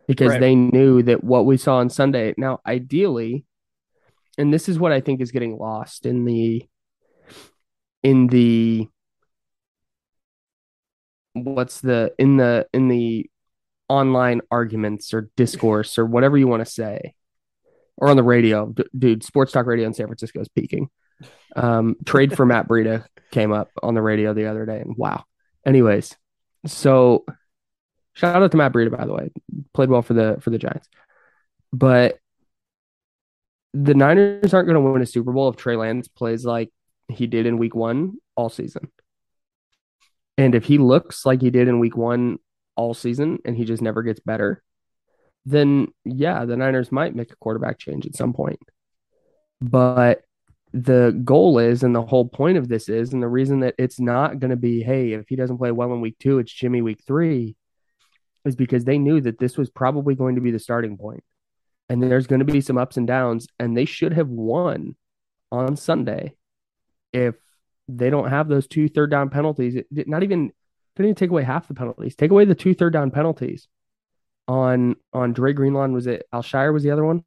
because 0.07 0.33
Right. 0.33 0.41
they 0.41 0.55
knew 0.55 1.03
that 1.03 1.25
what 1.25 1.47
we 1.47 1.57
saw 1.57 1.79
on 1.79 1.89
Sunday. 1.91 2.35
Now, 2.37 2.61
ideally, 2.67 3.45
and 4.39 4.53
this 4.53 4.69
is 4.69 4.79
what 4.79 4.93
I 4.93 5.01
think 5.01 5.21
is 5.21 5.33
getting 5.33 5.57
lost 5.57 6.05
in 6.05 6.25
the 6.27 6.67
in 8.03 8.27
the 8.29 8.89
what's 11.33 11.81
the 11.81 12.13
in 12.19 12.37
the 12.37 12.67
in 12.73 12.89
the 12.89 13.29
online 13.89 14.41
arguments 14.51 15.13
or 15.15 15.31
discourse 15.37 15.99
or 15.99 16.05
whatever 16.07 16.37
you 16.37 16.49
want 16.49 16.65
to 16.65 16.71
say 16.71 17.15
or 17.97 18.09
on 18.09 18.17
the 18.17 18.23
radio. 18.23 18.67
D- 18.67 18.85
dude 18.97 19.25
sports 19.25 19.53
talk 19.53 19.67
radio 19.67 19.87
in 19.87 19.95
san 19.95 20.07
francisco 20.07 20.41
is 20.41 20.49
peaking. 20.49 20.88
Um 21.55 21.97
trade 22.05 22.37
for 22.37 22.45
matt 22.45 22.69
Breida 22.69 23.07
came 23.31 23.53
up 23.53 23.71
on 23.83 23.95
the 23.95 24.03
radio 24.03 24.35
the 24.35 24.47
other 24.47 24.67
day 24.67 24.81
and 24.81 24.97
wow. 24.97 25.25
Anyways 25.65 26.17
so 26.67 27.25
shout 28.15 28.43
out 28.43 28.50
to 28.50 28.57
matt 28.57 28.73
Breida, 28.73 28.97
by 28.97 29.07
the 29.07 29.15
way. 29.15 29.31
Played 29.75 29.91
well 29.91 30.03
for 30.03 30.15
the 30.15 30.38
for 30.41 30.50
the 30.50 30.59
giants. 30.59 30.88
But 31.73 32.19
the 33.75 33.95
niners 33.95 34.55
aren't 34.55 34.67
going 34.67 34.83
to 34.83 34.91
win 34.91 35.03
a 35.03 35.07
super 35.07 35.33
bowl 35.33 35.50
if 35.50 35.57
trey 35.57 35.76
lance 35.76 36.09
plays 36.09 36.45
like 36.45 36.71
he 37.09 37.26
did 37.26 37.45
in 37.47 37.59
week 37.59 37.75
one 37.75 38.15
all 38.35 38.49
season. 38.49 38.91
And 40.38 40.55
if 40.55 40.65
he 40.65 40.79
looks 40.79 41.26
like 41.26 41.43
he 41.43 41.50
did 41.50 41.69
in 41.69 41.79
week 41.79 41.97
one 41.97 42.38
all 42.75 42.95
season 42.95 43.38
and 43.45 43.57
he 43.57 43.65
just 43.65 43.83
never 43.83 44.03
gets 44.03 44.21
better, 44.21 44.62
then 45.47 45.88
yeah, 46.05 46.45
the 46.45 46.57
Niners 46.57 46.91
might 46.93 47.15
make 47.15 47.33
a 47.33 47.37
quarterback 47.37 47.79
change 47.79 48.05
at 48.05 48.17
some 48.17 48.33
point. 48.33 48.59
But 49.61 50.23
the 50.73 51.19
goal 51.25 51.59
is, 51.61 51.85
and 51.85 51.95
the 51.95 52.05
whole 52.05 52.29
point 52.29 52.59
of 52.59 52.69
this 52.69 52.88
is, 52.88 53.12
and 53.12 53.23
the 53.23 53.29
reason 53.29 53.61
that 53.61 53.76
it's 53.79 54.00
not 54.00 54.41
going 54.41 54.50
to 54.50 54.57
be, 54.57 54.83
hey, 54.83 55.12
if 55.12 55.29
he 55.29 55.37
doesn't 55.37 55.57
play 55.57 55.71
well 55.71 55.93
in 55.95 56.00
week 56.00 56.17
two, 56.19 56.38
it's 56.38 56.53
Jimmy 56.53 56.83
week 56.83 57.00
three, 57.07 57.57
is 58.45 58.57
because 58.57 58.85
they 58.85 58.99
knew 58.99 59.21
that 59.21 59.38
this 59.38 59.57
was 59.57 59.71
probably 59.71 60.17
going 60.17 60.35
to 60.35 60.41
be 60.41 60.50
the 60.50 60.59
starting 60.59 60.99
point. 60.99 61.23
And 61.88 62.03
there's 62.03 62.26
going 62.26 62.41
to 62.41 62.45
be 62.45 62.61
some 62.61 62.76
ups 62.76 62.97
and 62.97 63.07
downs, 63.07 63.47
and 63.61 63.76
they 63.76 63.85
should 63.85 64.12
have 64.12 64.29
won 64.29 64.97
on 65.53 65.76
Sunday 65.76 66.35
if 67.12 67.37
they 67.88 68.11
don't 68.11 68.29
have 68.29 68.49
those 68.49 68.67
two 68.67 68.88
third 68.88 69.12
down 69.12 69.31
penalties. 69.31 69.76
It, 69.76 69.87
not 70.09 70.25
even 70.25 70.50
didn't 70.97 71.07
even 71.07 71.15
take 71.15 71.31
away 71.31 71.45
half 71.45 71.69
the 71.69 71.75
penalties. 71.75 72.17
Take 72.17 72.33
away 72.33 72.45
the 72.45 72.57
two 72.57 72.75
third 72.75 72.93
down 72.93 73.12
penalties 73.12 73.69
on 74.49 74.97
on 75.12 75.33
Dre 75.33 75.53
Greenlaw. 75.53 75.88
Was 75.88 76.07
it 76.07 76.26
Al-Shaair 76.33 76.73
was 76.73 76.83
the 76.83 76.91
other 76.91 77.05
one? 77.05 77.25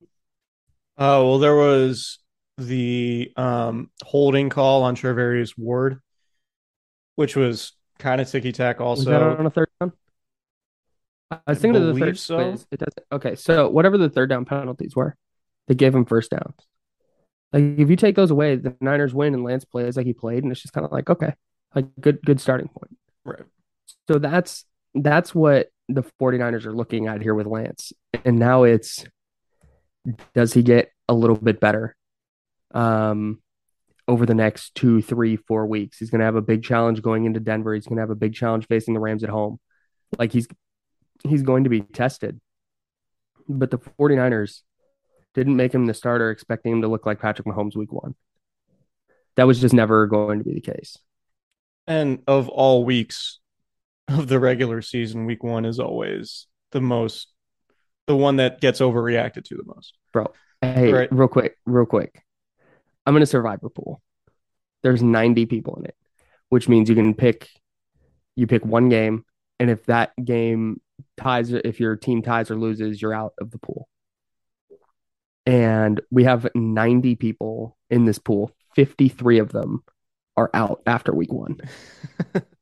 Oh 0.97 1.29
well, 1.29 1.39
there 1.39 1.55
was 1.55 2.19
the 2.57 3.31
um, 3.37 3.89
holding 4.03 4.49
call 4.49 4.83
on 4.83 4.95
Charvarius 4.95 5.57
Ward, 5.57 5.99
which 7.15 7.35
was 7.35 7.73
kind 7.99 8.19
of 8.21 8.29
ticky 8.29 8.51
tack. 8.51 8.81
Also, 8.81 9.37
on 9.37 9.45
a 9.45 9.49
third 9.49 9.69
down? 9.79 9.93
I 11.31 11.39
was 11.47 11.59
thinking 11.59 11.81
of 11.81 11.93
the 11.93 11.99
third. 11.99 12.17
so. 12.17 12.39
It 12.39 12.79
doesn't. 12.79 13.05
Okay, 13.11 13.35
so 13.35 13.69
whatever 13.69 13.97
the 13.97 14.09
third 14.09 14.29
down 14.29 14.45
penalties 14.45 14.95
were, 14.95 15.15
they 15.67 15.75
gave 15.75 15.93
him 15.93 16.05
first 16.05 16.31
downs. 16.31 16.55
Like 17.53 17.63
if 17.79 17.89
you 17.89 17.95
take 17.95 18.15
those 18.15 18.31
away, 18.31 18.55
the 18.55 18.75
Niners 18.81 19.13
win 19.13 19.33
and 19.33 19.43
Lance 19.43 19.65
plays 19.65 19.97
like 19.97 20.05
he 20.05 20.13
played, 20.13 20.43
and 20.43 20.51
it's 20.51 20.61
just 20.61 20.73
kind 20.73 20.85
of 20.85 20.91
like 20.91 21.09
okay, 21.09 21.33
like 21.73 21.87
good 21.99 22.21
good 22.23 22.41
starting 22.41 22.67
point. 22.67 22.97
Right. 23.23 23.43
So 24.07 24.19
that's 24.19 24.65
that's 24.95 25.33
what 25.33 25.69
the 25.89 26.03
49ers 26.21 26.65
are 26.65 26.73
looking 26.73 27.07
at 27.07 27.21
here 27.21 27.33
with 27.33 27.47
Lance. 27.47 27.91
And 28.23 28.37
now 28.37 28.63
it's 28.63 29.05
does 30.33 30.53
he 30.53 30.63
get 30.63 30.91
a 31.07 31.13
little 31.13 31.35
bit 31.35 31.59
better 31.59 31.95
um 32.73 33.41
over 34.07 34.25
the 34.25 34.33
next 34.33 34.73
two, 34.75 35.01
three, 35.01 35.35
four 35.35 35.65
weeks? 35.65 35.97
He's 35.97 36.09
gonna 36.09 36.23
have 36.23 36.35
a 36.35 36.41
big 36.41 36.63
challenge 36.63 37.01
going 37.01 37.25
into 37.25 37.39
Denver. 37.39 37.73
He's 37.73 37.87
gonna 37.87 38.01
have 38.01 38.09
a 38.09 38.15
big 38.15 38.33
challenge 38.33 38.67
facing 38.67 38.93
the 38.93 38.99
Rams 38.99 39.23
at 39.23 39.29
home. 39.29 39.59
Like 40.17 40.31
he's 40.31 40.47
he's 41.27 41.41
going 41.43 41.65
to 41.65 41.69
be 41.69 41.81
tested. 41.81 42.39
But 43.47 43.71
the 43.71 43.79
49ers 43.79 44.61
didn't 45.33 45.55
make 45.55 45.73
him 45.73 45.87
the 45.87 45.93
starter 45.93 46.29
expecting 46.29 46.73
him 46.73 46.81
to 46.83 46.87
look 46.87 47.05
like 47.05 47.19
Patrick 47.19 47.47
Mahomes 47.47 47.75
week 47.75 47.91
one. 47.91 48.15
That 49.35 49.47
was 49.47 49.59
just 49.59 49.73
never 49.73 50.05
going 50.05 50.39
to 50.39 50.45
be 50.45 50.53
the 50.53 50.61
case. 50.61 50.97
And 51.87 52.21
of 52.27 52.47
all 52.47 52.85
weeks 52.85 53.39
of 54.09 54.27
the 54.27 54.39
regular 54.39 54.81
season, 54.81 55.25
week 55.25 55.43
one 55.43 55.65
is 55.65 55.79
always 55.79 56.47
the 56.71 56.81
most, 56.81 57.27
the 58.07 58.15
one 58.15 58.37
that 58.37 58.61
gets 58.61 58.79
overreacted 58.79 59.45
to 59.45 59.55
the 59.55 59.63
most. 59.65 59.93
Bro, 60.11 60.33
hey, 60.61 60.91
Right. 60.91 61.11
real 61.11 61.27
quick, 61.27 61.55
real 61.65 61.85
quick. 61.85 62.23
I'm 63.05 63.15
in 63.15 63.23
a 63.23 63.27
survivor 63.27 63.69
pool. 63.69 64.01
There's 64.83 65.03
90 65.03 65.45
people 65.45 65.75
in 65.77 65.85
it, 65.85 65.95
which 66.49 66.69
means 66.69 66.89
you 66.89 66.95
can 66.95 67.13
pick 67.13 67.49
you 68.35 68.47
pick 68.47 68.65
one 68.65 68.87
game, 68.89 69.25
and 69.59 69.69
if 69.69 69.85
that 69.87 70.11
game 70.23 70.79
ties 71.17 71.51
if 71.51 71.79
your 71.79 71.95
team 71.95 72.21
ties 72.21 72.49
or 72.49 72.55
loses, 72.55 73.01
you're 73.01 73.13
out 73.13 73.33
of 73.39 73.51
the 73.51 73.57
pool. 73.57 73.87
And 75.45 75.99
we 76.11 76.23
have 76.25 76.47
90 76.55 77.15
people 77.15 77.77
in 77.89 78.05
this 78.05 78.19
pool. 78.19 78.51
53 78.75 79.39
of 79.39 79.51
them 79.51 79.83
are 80.37 80.49
out 80.53 80.81
after 80.85 81.13
week 81.13 81.33
1. 81.33 81.57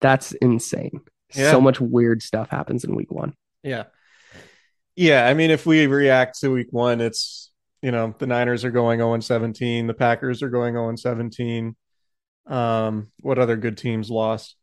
That's 0.00 0.32
insane. 0.32 1.00
Yeah. 1.34 1.50
So 1.50 1.60
much 1.60 1.80
weird 1.80 2.22
stuff 2.22 2.50
happens 2.50 2.84
in 2.84 2.94
week 2.94 3.10
1. 3.10 3.34
Yeah. 3.62 3.84
Yeah. 4.94 5.26
I 5.26 5.34
mean, 5.34 5.50
if 5.50 5.66
we 5.66 5.86
react 5.86 6.38
to 6.40 6.50
week 6.52 6.68
one, 6.70 7.00
it's, 7.00 7.50
you 7.82 7.90
know, 7.90 8.14
the 8.18 8.26
Niners 8.26 8.64
are 8.64 8.70
going 8.70 9.00
0 9.00 9.20
17. 9.20 9.86
The 9.86 9.94
Packers 9.94 10.42
are 10.42 10.48
going 10.48 10.74
0 10.74 10.94
17. 10.96 11.76
Um, 12.46 13.08
what 13.20 13.38
other 13.38 13.56
good 13.56 13.76
teams 13.76 14.08
lost? 14.10 14.56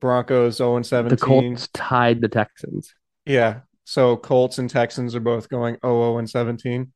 Broncos 0.00 0.56
0 0.56 0.82
17. 0.82 1.08
The 1.16 1.16
Colts 1.22 1.68
tied 1.74 2.20
the 2.20 2.28
Texans. 2.28 2.94
Yeah. 3.26 3.60
So 3.84 4.16
Colts 4.16 4.58
and 4.58 4.70
Texans 4.70 5.14
are 5.14 5.20
both 5.20 5.48
going 5.48 5.76
0 5.84 6.18
and 6.18 6.30
17 6.30 6.92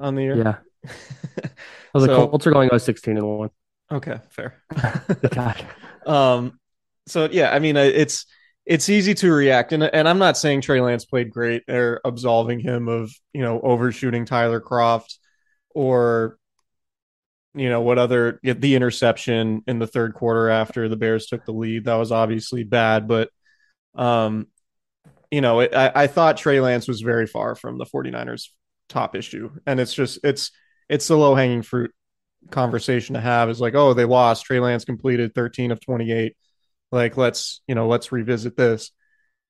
on 0.00 0.14
the 0.14 0.22
year. 0.22 0.36
Yeah. 0.36 0.90
Well, 1.94 2.00
the 2.06 2.06
So- 2.14 2.26
Colts 2.28 2.46
are 2.46 2.52
going 2.52 2.70
0 2.70 2.78
16 2.78 3.18
and 3.18 3.26
1. 3.38 3.50
Okay. 3.92 4.18
Fair. 4.30 4.62
God. 5.30 5.64
Um, 6.06 6.58
so 7.06 7.28
yeah, 7.30 7.50
I 7.52 7.58
mean, 7.58 7.76
it's 7.76 8.26
it's 8.64 8.88
easy 8.88 9.14
to 9.14 9.32
react, 9.32 9.72
and 9.72 9.82
and 9.82 10.08
I'm 10.08 10.18
not 10.18 10.36
saying 10.36 10.60
Trey 10.60 10.80
Lance 10.80 11.04
played 11.04 11.30
great 11.30 11.64
or 11.68 12.00
absolving 12.04 12.60
him 12.60 12.88
of 12.88 13.12
you 13.32 13.42
know 13.42 13.60
overshooting 13.60 14.24
Tyler 14.24 14.60
Kroft 14.60 15.16
or 15.70 16.38
you 17.54 17.68
know 17.68 17.80
what 17.80 17.98
other 17.98 18.40
the 18.42 18.74
interception 18.74 19.62
in 19.66 19.78
the 19.78 19.86
third 19.86 20.14
quarter 20.14 20.48
after 20.48 20.88
the 20.88 20.96
Bears 20.96 21.26
took 21.26 21.44
the 21.44 21.52
lead 21.52 21.84
that 21.84 21.96
was 21.96 22.12
obviously 22.12 22.64
bad, 22.64 23.08
but 23.08 23.30
um, 23.94 24.46
you 25.30 25.40
know, 25.40 25.60
it, 25.60 25.74
I 25.74 25.92
I 25.94 26.06
thought 26.06 26.36
Trey 26.36 26.60
Lance 26.60 26.86
was 26.86 27.00
very 27.00 27.26
far 27.26 27.54
from 27.54 27.78
the 27.78 27.86
49ers 27.86 28.48
top 28.88 29.16
issue, 29.16 29.50
and 29.66 29.80
it's 29.80 29.94
just 29.94 30.20
it's 30.24 30.50
it's 30.88 31.08
the 31.08 31.16
low 31.16 31.34
hanging 31.34 31.62
fruit 31.62 31.92
conversation 32.50 33.14
to 33.14 33.20
have 33.20 33.48
is 33.50 33.60
like, 33.60 33.74
oh, 33.74 33.94
they 33.94 34.04
lost. 34.04 34.44
Trey 34.44 34.60
Lance 34.60 34.84
completed 34.84 35.34
13 35.34 35.72
of 35.72 35.80
28. 35.80 36.36
Like, 36.92 37.16
let's, 37.16 37.60
you 37.66 37.74
know, 37.74 37.88
let's 37.88 38.12
revisit 38.12 38.56
this. 38.56 38.92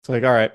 It's 0.00 0.08
like, 0.08 0.24
all 0.24 0.32
right. 0.32 0.52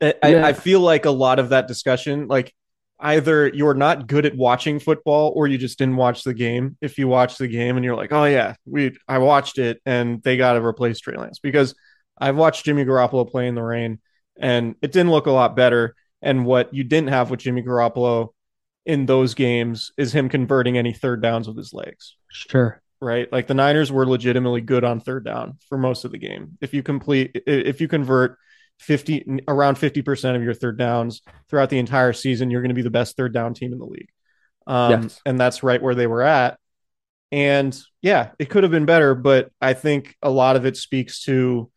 I, 0.00 0.14
Yeah. 0.22 0.46
I 0.46 0.52
feel 0.52 0.80
like 0.80 1.06
a 1.06 1.10
lot 1.10 1.38
of 1.38 1.48
that 1.48 1.66
discussion, 1.66 2.28
like 2.28 2.54
either 3.00 3.48
you're 3.48 3.74
not 3.74 4.06
good 4.06 4.26
at 4.26 4.36
watching 4.36 4.80
football 4.80 5.32
or 5.34 5.46
you 5.46 5.58
just 5.58 5.78
didn't 5.78 5.96
watch 5.96 6.24
the 6.24 6.34
game. 6.34 6.76
If 6.80 6.98
you 6.98 7.08
watch 7.08 7.38
the 7.38 7.48
game 7.48 7.76
and 7.76 7.84
you're 7.84 7.96
like, 7.96 8.12
oh 8.12 8.24
yeah, 8.24 8.54
we 8.66 8.96
I 9.06 9.18
watched 9.18 9.58
it 9.58 9.80
and 9.86 10.22
they 10.22 10.36
got 10.36 10.54
to 10.54 10.64
replace 10.64 10.98
Trey 11.00 11.16
Lance 11.16 11.38
because 11.38 11.74
I've 12.18 12.36
watched 12.36 12.64
Jimmy 12.64 12.84
Garoppolo 12.84 13.28
play 13.28 13.46
in 13.46 13.54
the 13.54 13.62
rain 13.62 14.00
and 14.38 14.74
it 14.82 14.92
didn't 14.92 15.10
look 15.10 15.26
a 15.26 15.32
lot 15.32 15.56
better. 15.56 15.94
And 16.20 16.44
what 16.44 16.74
you 16.74 16.82
didn't 16.82 17.10
have 17.10 17.30
with 17.30 17.40
Jimmy 17.40 17.62
Garoppolo 17.62 18.30
in 18.84 19.06
those 19.06 19.34
games 19.34 19.92
is 19.96 20.12
him 20.12 20.28
converting 20.28 20.76
any 20.76 20.92
third 20.92 21.22
downs 21.22 21.46
with 21.46 21.56
his 21.56 21.72
legs 21.72 22.16
Sure. 22.30 22.80
Right? 23.00 23.30
Like 23.32 23.46
the 23.46 23.54
Niners 23.54 23.92
were 23.92 24.06
legitimately 24.06 24.60
good 24.60 24.84
on 24.84 25.00
third 25.00 25.24
down 25.24 25.58
for 25.68 25.78
most 25.78 26.04
of 26.04 26.12
the 26.12 26.18
game. 26.18 26.58
If 26.60 26.74
you 26.74 26.82
complete, 26.82 27.42
if 27.46 27.80
you 27.80 27.88
convert 27.88 28.38
50, 28.80 29.42
around 29.48 29.76
50% 29.76 30.36
of 30.36 30.42
your 30.42 30.54
third 30.54 30.78
downs 30.78 31.22
throughout 31.48 31.70
the 31.70 31.78
entire 31.78 32.12
season, 32.12 32.50
you're 32.50 32.62
going 32.62 32.70
to 32.70 32.74
be 32.74 32.82
the 32.82 32.90
best 32.90 33.16
third 33.16 33.32
down 33.32 33.54
team 33.54 33.72
in 33.72 33.78
the 33.78 33.86
league. 33.86 34.10
Um, 34.66 35.02
Yes. 35.02 35.20
And 35.24 35.38
that's 35.40 35.62
right 35.62 35.82
where 35.82 35.94
they 35.94 36.06
were 36.06 36.22
at. 36.22 36.58
And 37.30 37.78
yeah, 38.00 38.30
it 38.38 38.48
could 38.50 38.62
have 38.62 38.72
been 38.72 38.86
better, 38.86 39.14
but 39.14 39.50
I 39.60 39.74
think 39.74 40.16
a 40.22 40.30
lot 40.30 40.56
of 40.56 40.64
it 40.64 40.76
speaks 40.76 41.24
to 41.24 41.70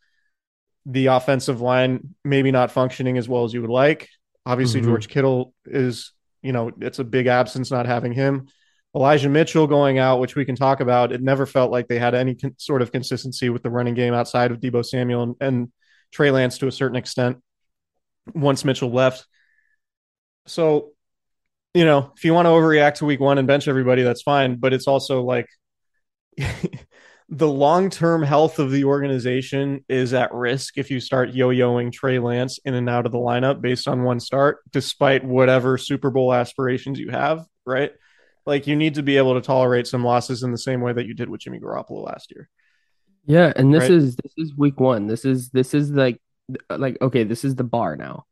the 0.85 1.07
offensive 1.07 1.61
line 1.61 2.15
maybe 2.23 2.51
not 2.51 2.71
functioning 2.71 3.17
as 3.17 3.27
well 3.27 3.43
as 3.43 3.53
you 3.53 3.61
would 3.61 3.69
like. 3.69 4.09
Obviously, 4.45 4.81
Mhm. 4.81 4.85
George 4.85 5.07
Kittle 5.07 5.53
is, 5.65 6.13
you 6.41 6.51
know, 6.53 6.71
it's 6.79 6.99
a 6.99 7.03
big 7.03 7.27
absence 7.27 7.69
not 7.69 7.85
having 7.85 8.13
him. 8.13 8.47
Elijah 8.95 9.29
Mitchell 9.29 9.67
going 9.67 9.99
out, 9.99 10.19
which 10.19 10.35
we 10.35 10.43
can 10.45 10.55
talk 10.55 10.81
about, 10.81 11.11
it 11.11 11.21
never 11.21 11.45
felt 11.45 11.71
like 11.71 11.87
they 11.87 11.99
had 11.99 12.13
any 12.13 12.35
con- 12.35 12.55
sort 12.57 12.81
of 12.81 12.91
consistency 12.91 13.49
with 13.49 13.63
the 13.63 13.69
running 13.69 13.93
game 13.93 14.13
outside 14.13 14.51
of 14.51 14.59
Deebo 14.59 14.85
Samuel 14.85 15.23
and, 15.23 15.35
and 15.39 15.71
Trey 16.11 16.29
Lance 16.31 16.57
to 16.57 16.67
a 16.67 16.71
certain 16.71 16.97
extent 16.97 17.37
once 18.33 18.65
Mitchell 18.65 18.91
left. 18.91 19.25
So, 20.45 20.91
you 21.73 21.85
know, 21.85 22.11
if 22.17 22.25
you 22.25 22.33
want 22.33 22.47
to 22.47 22.49
overreact 22.49 22.95
to 22.95 23.05
week 23.05 23.21
one 23.21 23.37
and 23.37 23.47
bench 23.47 23.67
everybody, 23.67 24.01
that's 24.03 24.23
fine. 24.23 24.57
But 24.57 24.73
it's 24.73 24.87
also 24.87 25.21
like 25.23 25.47
the 27.29 27.47
long 27.47 27.89
term 27.89 28.23
health 28.23 28.59
of 28.59 28.71
the 28.71 28.83
organization 28.83 29.85
is 29.87 30.13
at 30.13 30.33
risk 30.33 30.77
if 30.77 30.91
you 30.91 30.99
start 30.99 31.29
yo 31.29 31.49
yoing 31.49 31.93
Trey 31.93 32.19
Lance 32.19 32.59
in 32.65 32.73
and 32.73 32.89
out 32.89 33.05
of 33.05 33.13
the 33.13 33.17
lineup 33.17 33.61
based 33.61 33.87
on 33.87 34.03
one 34.03 34.19
start, 34.19 34.59
despite 34.69 35.23
whatever 35.23 35.77
Super 35.77 36.09
Bowl 36.09 36.33
aspirations 36.33 36.99
you 36.99 37.09
have, 37.09 37.45
right? 37.65 37.91
Like 38.45 38.67
you 38.67 38.75
need 38.75 38.95
to 38.95 39.03
be 39.03 39.17
able 39.17 39.35
to 39.35 39.41
tolerate 39.41 39.87
some 39.87 40.03
losses 40.03 40.43
in 40.43 40.51
the 40.51 40.57
same 40.57 40.81
way 40.81 40.93
that 40.93 41.05
you 41.05 41.13
did 41.13 41.29
with 41.29 41.41
Jimmy 41.41 41.59
Garoppolo 41.59 42.05
last 42.05 42.31
year. 42.31 42.49
Yeah, 43.25 43.53
and 43.55 43.73
this 43.73 43.81
Right. 43.83 43.91
is 43.91 44.15
this 44.15 44.33
is 44.37 44.57
week 44.57 44.79
one. 44.79 45.07
This 45.07 45.25
is 45.25 45.49
this 45.49 45.73
is 45.73 45.91
like 45.91 46.19
like 46.69 46.97
okay, 47.01 47.23
this 47.23 47.45
is 47.45 47.55
the 47.55 47.63
bar 47.63 47.95
now. 47.95 48.25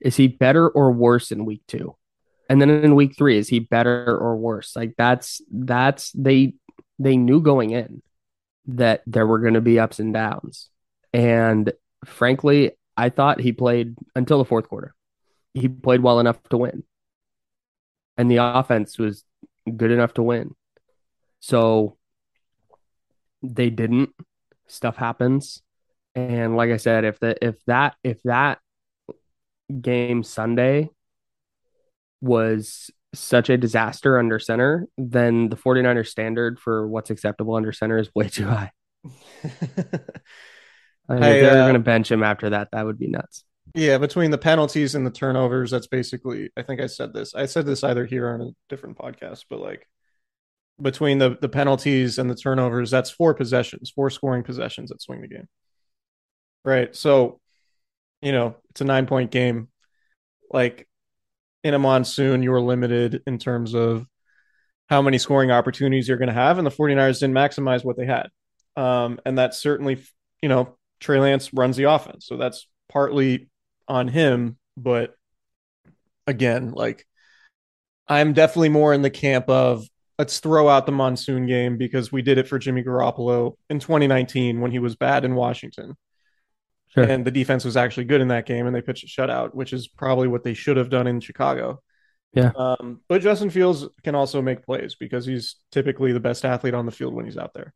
Is 0.00 0.16
he 0.16 0.28
better 0.28 0.66
or 0.68 0.92
worse 0.92 1.30
in 1.30 1.44
week 1.44 1.62
two? 1.68 1.94
And 2.48 2.60
then 2.60 2.70
in 2.70 2.94
week 2.94 3.16
three, 3.16 3.36
is 3.36 3.48
he 3.48 3.60
better 3.60 4.16
or 4.18 4.36
worse? 4.36 4.74
Like 4.74 4.94
that's 4.96 5.42
that's 5.52 6.10
they 6.12 6.54
they 6.98 7.16
knew 7.18 7.40
going 7.42 7.70
in 7.70 8.02
that 8.66 9.02
there 9.06 9.26
were 9.26 9.38
going 9.40 9.54
to 9.54 9.60
be 9.60 9.78
ups 9.78 10.00
and 10.00 10.12
downs. 10.14 10.70
And 11.12 11.72
frankly, 12.04 12.72
I 12.96 13.10
thought 13.10 13.40
he 13.40 13.52
played 13.52 13.94
until 14.16 14.38
the 14.38 14.44
fourth 14.44 14.68
quarter. 14.68 14.94
He 15.54 15.68
played 15.68 16.02
well 16.02 16.18
enough 16.20 16.42
to 16.50 16.56
win. 16.56 16.82
And 18.16 18.30
the 18.30 18.36
offense 18.38 18.98
was 18.98 19.24
good 19.70 19.90
enough 19.90 20.14
to 20.14 20.22
win. 20.22 20.54
So 21.40 21.96
they 23.42 23.70
didn't. 23.70 24.10
Stuff 24.66 24.96
happens. 24.96 25.62
And 26.14 26.56
like 26.56 26.70
I 26.70 26.76
said, 26.76 27.04
if 27.04 27.18
the 27.18 27.36
if 27.44 27.56
that 27.66 27.94
if 28.02 28.22
that 28.24 28.58
game 29.80 30.22
Sunday 30.22 30.90
was 32.20 32.90
such 33.14 33.50
a 33.50 33.56
disaster 33.56 34.18
under 34.18 34.38
center, 34.38 34.86
then 34.96 35.48
the 35.48 35.56
49ers 35.56 36.08
standard 36.08 36.58
for 36.58 36.86
what's 36.86 37.10
acceptable 37.10 37.54
under 37.54 37.72
center 37.72 37.98
is 37.98 38.10
way 38.14 38.28
too 38.28 38.46
high. 38.46 38.70
I 41.08 41.14
mean, 41.14 41.22
Hey, 41.22 41.38
if 41.38 41.42
they're 41.42 41.62
uh, 41.62 41.64
going 41.64 41.74
to 41.74 41.80
bench 41.80 42.10
him 42.10 42.22
after 42.22 42.50
that, 42.50 42.68
that 42.72 42.86
would 42.86 42.98
be 42.98 43.08
nuts. 43.08 43.44
Yeah, 43.74 43.98
between 43.98 44.30
the 44.30 44.38
penalties 44.38 44.94
and 44.94 45.06
the 45.06 45.10
turnovers, 45.10 45.70
that's 45.70 45.86
basically. 45.86 46.50
I 46.56 46.62
think 46.62 46.80
I 46.80 46.86
said 46.86 47.12
this. 47.12 47.34
I 47.34 47.46
said 47.46 47.66
this 47.66 47.84
either 47.84 48.04
here 48.04 48.30
on 48.30 48.40
a 48.40 48.50
different 48.68 48.98
podcast, 48.98 49.44
but 49.48 49.60
like 49.60 49.86
between 50.80 51.18
the 51.18 51.36
the 51.40 51.48
penalties 51.48 52.18
and 52.18 52.28
the 52.28 52.34
turnovers, 52.34 52.90
that's 52.90 53.10
four 53.10 53.34
possessions, 53.34 53.90
four 53.90 54.10
scoring 54.10 54.42
possessions 54.42 54.90
that 54.90 55.02
swing 55.02 55.20
the 55.20 55.28
game. 55.28 55.48
Right. 56.64 56.94
So, 56.94 57.40
you 58.22 58.32
know, 58.32 58.56
it's 58.70 58.80
a 58.80 58.84
nine 58.84 59.06
point 59.06 59.30
game. 59.30 59.68
Like 60.50 60.88
in 61.62 61.74
a 61.74 61.78
monsoon, 61.78 62.42
you 62.42 62.52
are 62.52 62.60
limited 62.60 63.22
in 63.26 63.38
terms 63.38 63.74
of 63.74 64.06
how 64.88 65.00
many 65.02 65.18
scoring 65.18 65.52
opportunities 65.52 66.08
you're 66.08 66.16
going 66.16 66.28
to 66.28 66.34
have, 66.34 66.58
and 66.58 66.66
the 66.66 66.70
49ers 66.70 67.20
didn't 67.20 67.36
maximize 67.36 67.84
what 67.84 67.96
they 67.96 68.06
had. 68.06 68.28
Um, 68.76 69.20
and 69.24 69.38
that's 69.38 69.58
certainly, 69.58 70.02
you 70.42 70.48
know, 70.48 70.76
Trey 70.98 71.20
Lance 71.20 71.52
runs 71.54 71.76
the 71.76 71.84
offense, 71.84 72.26
so 72.26 72.36
that's 72.36 72.66
partly 72.88 73.49
on 73.90 74.08
him. 74.08 74.56
But 74.76 75.14
again, 76.26 76.70
like 76.70 77.06
I'm 78.08 78.32
definitely 78.32 78.70
more 78.70 78.94
in 78.94 79.02
the 79.02 79.10
camp 79.10 79.50
of 79.50 79.86
let's 80.18 80.40
throw 80.40 80.68
out 80.68 80.86
the 80.86 80.92
monsoon 80.92 81.46
game 81.46 81.76
because 81.76 82.12
we 82.12 82.22
did 82.22 82.38
it 82.38 82.48
for 82.48 82.58
Jimmy 82.58 82.82
Garoppolo 82.82 83.56
in 83.68 83.80
2019 83.80 84.60
when 84.60 84.70
he 84.70 84.78
was 84.78 84.96
bad 84.96 85.24
in 85.24 85.34
Washington. 85.34 85.96
Sure. 86.88 87.04
And 87.04 87.24
the 87.24 87.30
defense 87.30 87.64
was 87.64 87.76
actually 87.76 88.04
good 88.04 88.20
in 88.20 88.28
that 88.28 88.46
game, 88.46 88.66
and 88.66 88.74
they 88.74 88.82
pitched 88.82 89.04
a 89.04 89.06
shutout, 89.06 89.54
which 89.54 89.72
is 89.72 89.86
probably 89.86 90.26
what 90.26 90.42
they 90.42 90.54
should 90.54 90.76
have 90.76 90.90
done 90.90 91.06
in 91.06 91.20
Chicago. 91.20 91.80
Yeah. 92.32 92.50
Um, 92.56 93.00
but 93.08 93.22
Justin 93.22 93.50
Fields 93.50 93.86
can 94.02 94.14
also 94.14 94.42
make 94.42 94.64
plays 94.64 94.96
because 94.98 95.24
he's 95.24 95.56
typically 95.70 96.12
the 96.12 96.20
best 96.20 96.44
athlete 96.44 96.74
on 96.74 96.86
the 96.86 96.92
field 96.92 97.14
when 97.14 97.24
he's 97.24 97.38
out 97.38 97.54
there. 97.54 97.72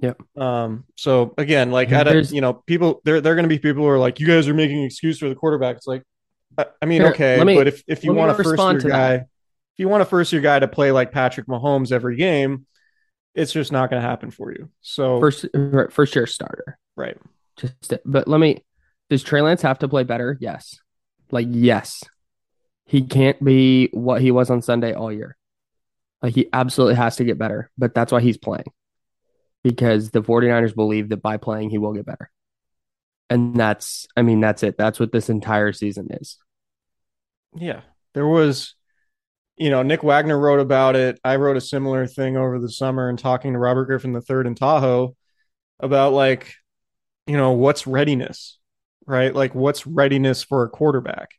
Yep. 0.00 0.20
Um, 0.36 0.84
so 0.96 1.34
again, 1.38 1.70
like 1.70 1.90
I 1.92 2.04
don't, 2.04 2.30
you 2.30 2.40
know, 2.42 2.52
people 2.52 3.00
there 3.04 3.20
there 3.20 3.32
are 3.32 3.36
going 3.36 3.44
to 3.44 3.48
be 3.48 3.58
people 3.58 3.82
who 3.82 3.88
are 3.88 3.98
like, 3.98 4.20
you 4.20 4.26
guys 4.26 4.46
are 4.48 4.54
making 4.54 4.78
an 4.78 4.84
excuse 4.84 5.18
for 5.18 5.28
the 5.28 5.34
quarterback. 5.34 5.76
It's 5.76 5.86
like, 5.86 6.02
I, 6.58 6.66
I 6.82 6.86
mean, 6.86 7.00
Here, 7.00 7.10
okay, 7.10 7.42
me- 7.44 7.56
but 7.56 7.66
if 7.66 7.82
if 7.86 8.04
you 8.04 8.12
want 8.12 8.30
a 8.30 8.34
first 8.34 8.60
year 8.62 8.78
to 8.80 8.88
guy, 8.88 9.16
that. 9.16 9.20
if 9.22 9.78
you 9.78 9.88
want 9.88 10.02
a 10.02 10.06
first 10.06 10.32
year 10.32 10.42
guy 10.42 10.58
to 10.58 10.68
play 10.68 10.92
like 10.92 11.12
Patrick 11.12 11.46
Mahomes 11.46 11.92
every 11.92 12.16
game, 12.16 12.66
it's 13.34 13.52
just 13.52 13.72
not 13.72 13.88
going 13.90 14.02
to 14.02 14.06
happen 14.06 14.30
for 14.30 14.52
you. 14.52 14.68
So 14.82 15.18
First, 15.18 15.46
right, 15.54 15.90
first 15.92 16.14
year 16.14 16.26
starter. 16.26 16.78
right, 16.94 17.16
Just, 17.56 17.94
but 18.04 18.28
let 18.28 18.38
me. 18.38 18.64
Does 19.08 19.22
Trey 19.22 19.40
Lance 19.40 19.62
have 19.62 19.78
to 19.78 19.88
play 19.88 20.02
better? 20.02 20.36
Yes. 20.40 20.78
Like 21.30 21.46
yes, 21.50 22.02
he 22.84 23.02
can't 23.02 23.42
be 23.42 23.88
what 23.92 24.20
he 24.20 24.30
was 24.30 24.50
on 24.50 24.60
Sunday 24.62 24.92
all 24.92 25.12
year. 25.12 25.36
Like 26.22 26.34
he 26.34 26.48
absolutely 26.52 26.96
has 26.96 27.16
to 27.16 27.24
get 27.24 27.38
better, 27.38 27.70
but 27.78 27.94
that's 27.94 28.12
why 28.12 28.20
he's 28.20 28.36
playing. 28.36 28.66
Because 29.66 30.10
the 30.10 30.22
49ers 30.22 30.76
believe 30.76 31.08
that 31.08 31.16
by 31.16 31.38
playing 31.38 31.70
he 31.70 31.78
will 31.78 31.92
get 31.92 32.06
better. 32.06 32.30
And 33.28 33.56
that's 33.56 34.06
I 34.16 34.22
mean 34.22 34.38
that's 34.40 34.62
it. 34.62 34.78
That's 34.78 35.00
what 35.00 35.10
this 35.10 35.28
entire 35.28 35.72
season 35.72 36.06
is. 36.10 36.38
Yeah. 37.56 37.80
There 38.14 38.28
was, 38.28 38.76
you 39.56 39.70
know, 39.70 39.82
Nick 39.82 40.04
Wagoner 40.04 40.38
wrote 40.38 40.60
about 40.60 40.94
it. 40.94 41.18
I 41.24 41.34
wrote 41.34 41.56
a 41.56 41.60
similar 41.60 42.06
thing 42.06 42.36
over 42.36 42.60
the 42.60 42.70
summer 42.70 43.08
and 43.08 43.18
talking 43.18 43.54
to 43.54 43.58
Robert 43.58 43.86
Griffin 43.86 44.14
III 44.14 44.46
in 44.46 44.54
Tahoe 44.54 45.16
about 45.80 46.12
like, 46.12 46.54
you 47.26 47.36
know, 47.36 47.50
what's 47.50 47.88
readiness, 47.88 48.60
right? 49.04 49.34
Like 49.34 49.52
what's 49.52 49.84
readiness 49.84 50.44
for 50.44 50.62
a 50.62 50.68
quarterback. 50.68 51.30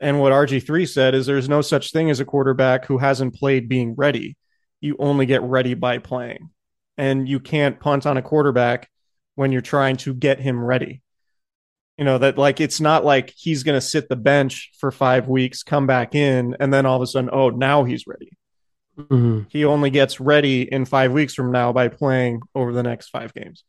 And 0.00 0.20
what 0.20 0.32
RG3 0.32 0.86
said 0.86 1.14
is 1.14 1.24
there's 1.24 1.48
no 1.48 1.62
such 1.62 1.92
thing 1.92 2.10
as 2.10 2.20
a 2.20 2.26
quarterback 2.26 2.84
who 2.84 2.98
hasn't 2.98 3.34
played 3.34 3.70
being 3.70 3.94
ready. 3.96 4.36
You 4.82 4.96
only 4.98 5.24
get 5.24 5.42
ready 5.42 5.72
by 5.72 5.96
playing. 5.96 6.50
And 6.98 7.28
you 7.28 7.40
can't 7.40 7.80
punt 7.80 8.04
on 8.06 8.16
a 8.16 8.22
quarterback 8.22 8.90
when 9.36 9.52
you're 9.52 9.60
trying 9.62 9.96
to 9.98 10.12
get 10.12 10.40
him 10.40 10.62
ready. 10.62 11.00
You 11.96 12.04
know, 12.04 12.18
that 12.18 12.36
like 12.36 12.60
it's 12.60 12.80
not 12.80 13.04
like 13.04 13.32
he's 13.36 13.62
going 13.62 13.76
to 13.76 13.80
sit 13.80 14.08
the 14.08 14.16
bench 14.16 14.70
for 14.78 14.90
five 14.90 15.28
weeks, 15.28 15.62
come 15.62 15.86
back 15.86 16.14
in, 16.14 16.56
and 16.60 16.72
then 16.72 16.86
all 16.86 16.96
of 16.96 17.02
a 17.02 17.06
sudden, 17.06 17.30
oh, 17.32 17.50
now 17.50 17.84
he's 17.84 18.06
ready. 18.06 18.30
Mm-hmm. 18.98 19.42
He 19.48 19.64
only 19.64 19.90
gets 19.90 20.20
ready 20.20 20.62
in 20.62 20.84
five 20.84 21.12
weeks 21.12 21.34
from 21.34 21.52
now 21.52 21.72
by 21.72 21.88
playing 21.88 22.40
over 22.54 22.72
the 22.72 22.82
next 22.82 23.08
five 23.10 23.32
games. 23.32 23.64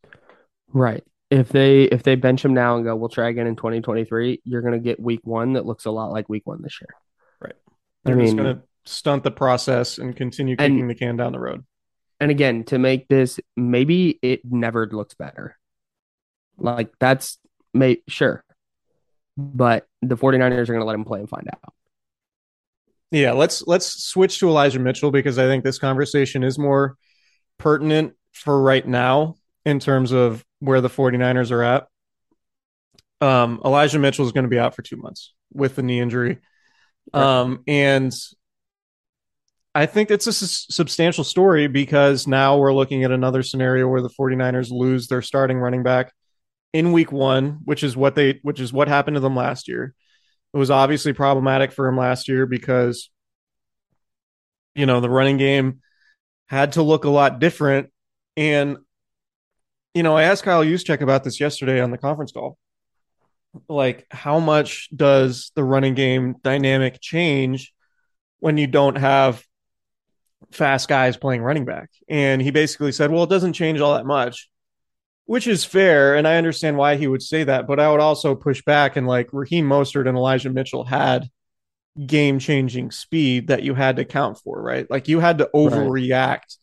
Right. 0.74 1.04
If 1.30 1.50
they 1.50 1.84
if 1.84 2.02
they 2.02 2.16
bench 2.16 2.44
him 2.44 2.56
now 2.56 2.76
and 2.76 2.84
go, 2.86 2.96
we'll 2.96 3.10
try 3.10 3.30
again 3.30 3.46
in 3.46 3.56
2023, 3.56 4.42
you're 4.44 4.62
gonna 4.64 4.80
get 4.80 5.00
week 5.00 5.22
one 5.24 5.54
that 5.54 5.66
looks 5.66 5.86
a 5.86 5.92
lot 5.92 6.12
like 6.12 6.28
week 6.30 6.46
one 6.46 6.62
this 6.64 6.80
year. 6.82 6.90
Right. 7.40 7.54
I 7.68 7.72
They're 8.06 8.16
just 8.22 8.34
mean, 8.36 8.44
going 8.44 8.56
to 8.56 8.64
stunt 8.86 9.24
the 9.24 9.32
process 9.32 9.98
and 10.00 10.16
continue 10.16 10.56
And- 10.58 10.74
kicking 10.74 10.88
the 10.88 10.96
can 10.96 11.18
down 11.18 11.32
the 11.34 11.40
road. 11.40 11.64
And 12.20 12.32
again, 12.32 12.64
to 12.66 12.78
make 12.78 13.08
this 13.08 13.40
maybe 13.56 14.20
it 14.22 14.42
never 14.44 14.88
looks 14.88 15.14
better. 15.14 15.58
Like 16.58 16.92
that's 17.00 17.38
may 17.74 18.02
sure. 18.08 18.44
But 19.38 19.88
the 20.02 20.18
49ers 20.18 20.70
are 20.70 20.74
gonna 20.74 20.86
let 20.86 20.96
him 20.96 21.06
play 21.06 21.20
and 21.20 21.30
find 21.30 21.48
out. 21.48 21.74
Yeah, 23.12 23.32
let's 23.32 23.66
let's 23.66 24.04
switch 24.04 24.40
to 24.40 24.50
Elijah 24.50 24.80
Mitchell 24.80 25.12
because 25.12 25.40
I 25.40 25.46
think 25.46 25.64
this 25.64 25.80
conversation 25.80 26.44
is 26.44 26.60
more 26.60 26.96
pertinent 27.58 28.14
for 28.34 28.62
right 28.62 28.86
now 28.86 29.36
in 29.66 29.80
terms 29.80 30.12
of 30.12 30.44
where 30.60 30.82
the 30.82 30.90
49ers 30.90 31.52
are 31.52 31.64
at. 31.64 31.88
Um, 33.22 33.62
Elijah 33.66 34.00
Mitchell 34.00 34.26
is 34.26 34.32
going 34.32 34.44
to 34.44 34.50
be 34.50 34.60
out 34.60 34.76
for 34.76 34.82
two 34.82 34.98
months 34.98 35.34
with 35.52 35.76
the 35.76 35.84
knee 35.84 36.00
injury. 36.00 36.40
Um, 37.14 37.64
and 37.68 38.14
I 39.76 39.86
think 39.86 40.10
it's 40.10 40.28
a 40.28 40.34
substantial 40.34 41.24
story 41.24 41.68
because 41.68 42.28
now 42.28 42.58
we're 42.58 42.74
looking 42.74 43.04
at 43.04 43.12
another 43.12 43.44
scenario 43.44 43.88
where 43.88 44.02
the 44.02 44.10
49ers 44.10 44.72
lose 44.72 45.08
their 45.08 45.22
starting 45.22 45.58
running 45.60 45.84
back 45.84 46.12
in 46.74 46.92
week 46.92 47.12
one, 47.12 47.60
which 47.66 47.84
is 47.84 47.96
what 47.96 48.16
they 48.16 48.40
which 48.42 48.60
is 48.60 48.74
what 48.74 48.88
happened 48.88 49.16
to 49.16 49.22
them 49.22 49.36
last 49.36 49.68
year. 49.68 49.94
It 50.54 50.58
was 50.58 50.72
obviously 50.72 51.14
problematic 51.14 51.72
for 51.72 51.88
him 51.88 51.98
last 51.98 52.28
year 52.28 52.48
because 52.48 53.12
you 54.74 54.86
know 54.86 55.02
the 55.02 55.10
running 55.10 55.38
game 55.38 55.82
had 56.48 56.74
to 56.74 56.84
look 56.84 57.06
a 57.06 57.10
lot 57.10 57.40
different. 57.40 57.92
And 58.36 58.78
you 59.94 60.04
know, 60.04 60.18
I 60.18 60.24
asked 60.24 60.44
Kyle 60.44 60.64
Juszczyk 60.64 61.02
about 61.02 61.24
this 61.24 61.40
yesterday 61.40 61.80
on 61.80 61.92
the 61.92 61.98
conference 61.98 62.32
call. 62.32 62.58
Like, 63.68 64.06
how 64.12 64.40
much 64.40 64.90
does 64.96 65.52
the 65.56 65.64
running 65.64 65.96
game 65.96 66.36
dynamic 66.44 67.00
change 67.02 67.74
when 68.40 68.58
you 68.58 68.68
don't 68.68 68.96
have 68.96 69.44
fast 70.52 70.88
guys 70.88 71.18
playing 71.18 71.42
running 71.42 71.66
back? 71.66 71.90
And 72.10 72.42
he 72.42 72.52
basically 72.52 72.92
said, 72.92 73.12
well, 73.12 73.24
it 73.24 73.30
doesn't 73.30 73.54
change 73.54 73.80
all 73.80 73.96
that 73.96 74.06
much, 74.06 74.50
which 75.26 75.48
is 75.48 75.66
fair. 75.66 76.16
And 76.16 76.28
I 76.28 76.38
understand 76.38 76.78
why 76.78 76.96
he 76.96 77.08
would 77.08 77.22
say 77.22 77.44
that. 77.44 77.68
But 77.68 77.80
I 77.80 77.92
would 77.92 78.00
also 78.00 78.36
push 78.36 78.64
back 78.64 78.96
and 78.96 79.08
like 79.08 79.30
Raheem 79.32 79.68
Mostert 79.68 80.08
and 80.08 80.18
Elijah 80.18 80.50
Mitchell 80.50 80.84
had 80.86 81.30
game 82.06 82.40
changing 82.40 82.92
speed 82.92 83.48
that 83.48 83.64
you 83.64 83.74
had 83.76 83.98
to 83.98 84.06
count 84.06 84.38
for, 84.40 84.62
right? 84.62 84.90
Like 84.90 85.08
you 85.08 85.20
had 85.20 85.40
to 85.40 85.50
overreact 85.54 86.58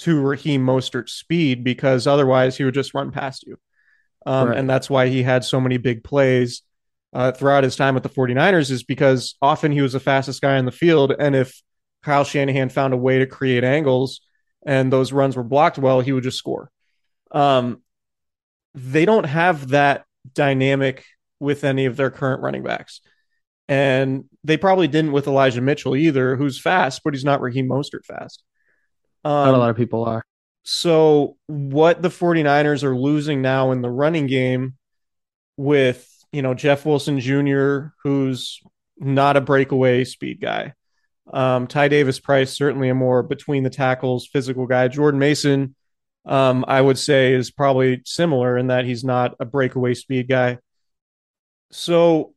to 0.00 0.20
Raheem 0.20 0.64
Mostert's 0.64 1.12
speed 1.12 1.62
because 1.62 2.06
otherwise 2.06 2.56
he 2.56 2.64
would 2.64 2.74
just 2.74 2.94
run 2.94 3.10
past 3.12 3.44
you. 3.46 3.56
Um, 4.26 4.48
Right. 4.48 4.58
And 4.58 4.68
that's 4.68 4.90
why 4.90 5.08
he 5.08 5.22
had 5.22 5.44
so 5.44 5.60
many 5.60 5.76
big 5.78 6.02
plays 6.04 6.62
uh, 7.12 7.32
throughout 7.32 7.64
his 7.64 7.76
time 7.76 7.94
with 7.94 8.02
the 8.02 8.08
49ers, 8.08 8.70
is 8.70 8.82
because 8.82 9.36
often 9.42 9.72
he 9.72 9.82
was 9.82 9.92
the 9.92 10.00
fastest 10.00 10.40
guy 10.40 10.58
in 10.58 10.64
the 10.64 10.72
field. 10.72 11.12
And 11.18 11.34
if 11.34 11.60
Kyle 12.02 12.24
Shanahan 12.24 12.68
found 12.70 12.94
a 12.94 12.98
way 12.98 13.18
to 13.18 13.26
create 13.26 13.64
angles 13.64 14.20
and 14.66 14.92
those 14.92 15.12
runs 15.12 15.36
were 15.36 15.42
blocked 15.42 15.78
well, 15.78 16.00
he 16.00 16.12
would 16.12 16.24
just 16.24 16.38
score. 16.38 16.70
Um, 17.32 17.82
they 18.74 19.04
don't 19.04 19.24
have 19.24 19.68
that 19.68 20.04
dynamic 20.34 21.04
with 21.38 21.64
any 21.64 21.86
of 21.86 21.96
their 21.96 22.10
current 22.10 22.42
running 22.42 22.62
backs. 22.62 23.00
And 23.68 24.24
they 24.44 24.56
probably 24.56 24.88
didn't 24.88 25.12
with 25.12 25.26
Elijah 25.26 25.60
Mitchell 25.60 25.96
either, 25.96 26.36
who's 26.36 26.60
fast, 26.60 27.02
but 27.04 27.14
he's 27.14 27.24
not 27.24 27.40
Raheem 27.40 27.68
Mostert 27.68 28.04
fast. 28.04 28.42
Not 29.24 29.50
a 29.50 29.52
Um, 29.52 29.60
lot 29.60 29.70
of 29.70 29.76
people 29.76 30.04
are. 30.04 30.24
so 30.62 31.36
what 31.46 32.02
the 32.02 32.10
49ers 32.10 32.82
are 32.82 32.96
losing 32.96 33.42
now 33.42 33.70
in 33.72 33.80
the 33.82 33.90
running 33.90 34.26
game 34.26 34.76
with, 35.56 36.08
you 36.32 36.42
know, 36.42 36.54
Jeff 36.54 36.84
Wilson 36.86 37.20
Jr., 37.20 37.88
who's 38.02 38.60
not 38.98 39.36
a 39.36 39.40
breakaway 39.40 40.04
speed 40.04 40.40
guy. 40.40 40.74
Um, 41.32 41.66
Ty 41.66 41.88
Davis 41.88 42.18
Price, 42.18 42.56
certainly 42.56 42.88
a 42.88 42.94
more 42.94 43.22
between 43.22 43.62
the 43.62 43.70
tackles 43.70 44.26
physical 44.26 44.66
guy. 44.66 44.88
Jordan 44.88 45.20
Mason, 45.20 45.74
um, 46.26 46.64
I 46.66 46.80
would 46.80 46.98
say, 46.98 47.32
is 47.32 47.50
probably 47.50 48.02
similar 48.04 48.58
in 48.58 48.68
that 48.68 48.84
he's 48.84 49.04
not 49.04 49.34
a 49.40 49.44
breakaway 49.44 49.94
speed 49.94 50.28
guy. 50.28 50.58
So 51.70 52.34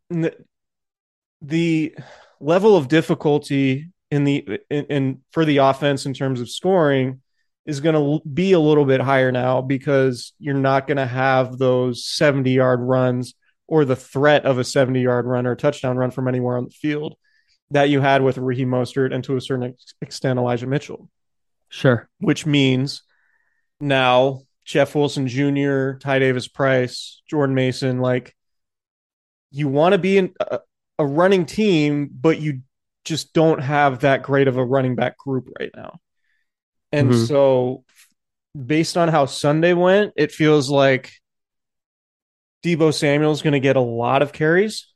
the 1.41 1.95
level 2.39 2.75
of 2.75 2.87
difficulty 2.87 3.89
in 4.11 4.23
the 4.25 4.59
in, 4.69 4.85
in 4.85 5.21
for 5.31 5.43
the 5.45 5.57
offense 5.57 6.05
in 6.05 6.13
terms 6.13 6.39
of 6.39 6.49
scoring 6.49 7.21
is 7.65 7.79
going 7.79 7.95
to 7.95 8.27
be 8.27 8.51
a 8.51 8.59
little 8.59 8.85
bit 8.85 9.01
higher 9.01 9.31
now 9.31 9.61
because 9.61 10.33
you're 10.37 10.53
not 10.53 10.85
going 10.85 10.97
to 10.97 11.05
have 11.05 11.57
those 11.57 12.05
70 12.05 12.51
yard 12.51 12.81
runs 12.81 13.33
or 13.67 13.85
the 13.85 13.95
threat 13.95 14.45
of 14.45 14.59
a 14.59 14.63
70 14.63 15.01
yard 15.01 15.25
run 15.25 15.47
or 15.47 15.55
touchdown 15.55 15.97
run 15.97 16.11
from 16.11 16.27
anywhere 16.27 16.57
on 16.57 16.65
the 16.65 16.71
field 16.71 17.15
that 17.73 17.89
you 17.89 18.01
had 18.01 18.21
with 18.21 18.37
Raheem 18.37 18.69
Mostert 18.69 19.13
and 19.13 19.23
to 19.23 19.35
a 19.35 19.41
certain 19.41 19.75
extent 20.01 20.39
Elijah 20.39 20.67
Mitchell. 20.67 21.09
Sure. 21.69 22.07
Which 22.19 22.45
means 22.45 23.01
now 23.79 24.41
Jeff 24.63 24.95
Wilson 24.95 25.27
Jr., 25.27 25.93
Ty 25.93 26.19
Davis 26.19 26.47
Price, 26.47 27.21
Jordan 27.27 27.55
Mason, 27.55 27.99
like 27.99 28.35
you 29.51 29.67
want 29.67 29.93
to 29.93 29.97
be 29.97 30.17
in 30.19 30.33
a, 30.39 30.59
a 30.99 31.05
running 31.05 31.45
team, 31.45 32.09
but 32.11 32.39
you 32.39 32.61
just 33.05 33.33
don't 33.33 33.59
have 33.59 34.01
that 34.01 34.21
great 34.21 34.47
of 34.47 34.57
a 34.57 34.63
running 34.63 34.95
back 34.95 35.17
group 35.17 35.49
right 35.59 35.71
now. 35.75 35.99
And 36.91 37.09
mm-hmm. 37.09 37.25
so, 37.25 37.83
based 38.55 38.97
on 38.97 39.09
how 39.09 39.25
Sunday 39.25 39.73
went, 39.73 40.13
it 40.15 40.31
feels 40.31 40.69
like 40.69 41.11
Deebo 42.63 42.93
Samuel's 42.93 43.41
going 43.41 43.53
to 43.53 43.59
get 43.59 43.75
a 43.75 43.81
lot 43.81 44.21
of 44.21 44.31
carries 44.31 44.93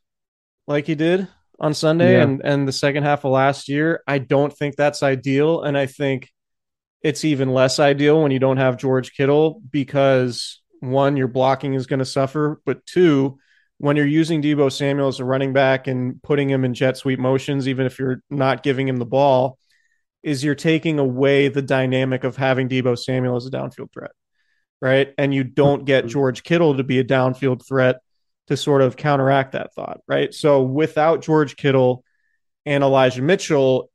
like 0.68 0.86
he 0.86 0.94
did 0.94 1.26
on 1.58 1.74
Sunday 1.74 2.12
yeah. 2.12 2.22
and, 2.22 2.40
and 2.44 2.68
the 2.68 2.72
second 2.72 3.02
half 3.02 3.24
of 3.24 3.32
last 3.32 3.68
year. 3.68 4.02
I 4.06 4.18
don't 4.18 4.52
think 4.52 4.76
that's 4.76 5.02
ideal. 5.02 5.62
And 5.62 5.76
I 5.76 5.86
think 5.86 6.30
it's 7.02 7.24
even 7.24 7.52
less 7.52 7.78
ideal 7.78 8.22
when 8.22 8.32
you 8.32 8.38
don't 8.38 8.56
have 8.56 8.76
George 8.76 9.14
Kittle 9.14 9.60
because 9.70 10.60
one, 10.80 11.16
your 11.16 11.28
blocking 11.28 11.74
is 11.74 11.86
going 11.86 11.98
to 11.98 12.04
suffer, 12.04 12.60
but 12.64 12.84
two, 12.86 13.38
when 13.78 13.96
you're 13.96 14.06
using 14.06 14.42
Deebo 14.42 14.72
Samuel 14.72 15.08
as 15.08 15.20
a 15.20 15.24
running 15.24 15.52
back 15.52 15.86
and 15.86 16.20
putting 16.22 16.50
him 16.50 16.64
in 16.64 16.74
jet 16.74 16.96
sweep 16.96 17.18
motions, 17.18 17.68
even 17.68 17.86
if 17.86 17.98
you're 17.98 18.22
not 18.28 18.62
giving 18.62 18.88
him 18.88 18.96
the 18.96 19.06
ball, 19.06 19.58
is 20.22 20.42
you're 20.42 20.56
taking 20.56 20.98
away 20.98 21.48
the 21.48 21.62
dynamic 21.62 22.24
of 22.24 22.36
having 22.36 22.68
Deebo 22.68 22.98
Samuel 22.98 23.36
as 23.36 23.46
a 23.46 23.50
downfield 23.50 23.92
threat, 23.92 24.10
right? 24.80 25.14
And 25.16 25.32
you 25.32 25.44
don't 25.44 25.84
get. 25.84 26.06
George 26.06 26.42
Kittle 26.42 26.76
to 26.76 26.82
be 26.82 26.98
a 26.98 27.04
downfield 27.04 27.66
threat 27.66 28.00
to 28.48 28.56
sort 28.56 28.82
of 28.82 28.96
counteract 28.96 29.52
that 29.52 29.74
thought, 29.74 30.00
right? 30.06 30.34
So 30.34 30.62
without 30.62 31.22
George 31.22 31.56
Kittle 31.56 32.04
and 32.66 32.82
Elijah 32.82 33.22
Mitchell, 33.22 33.90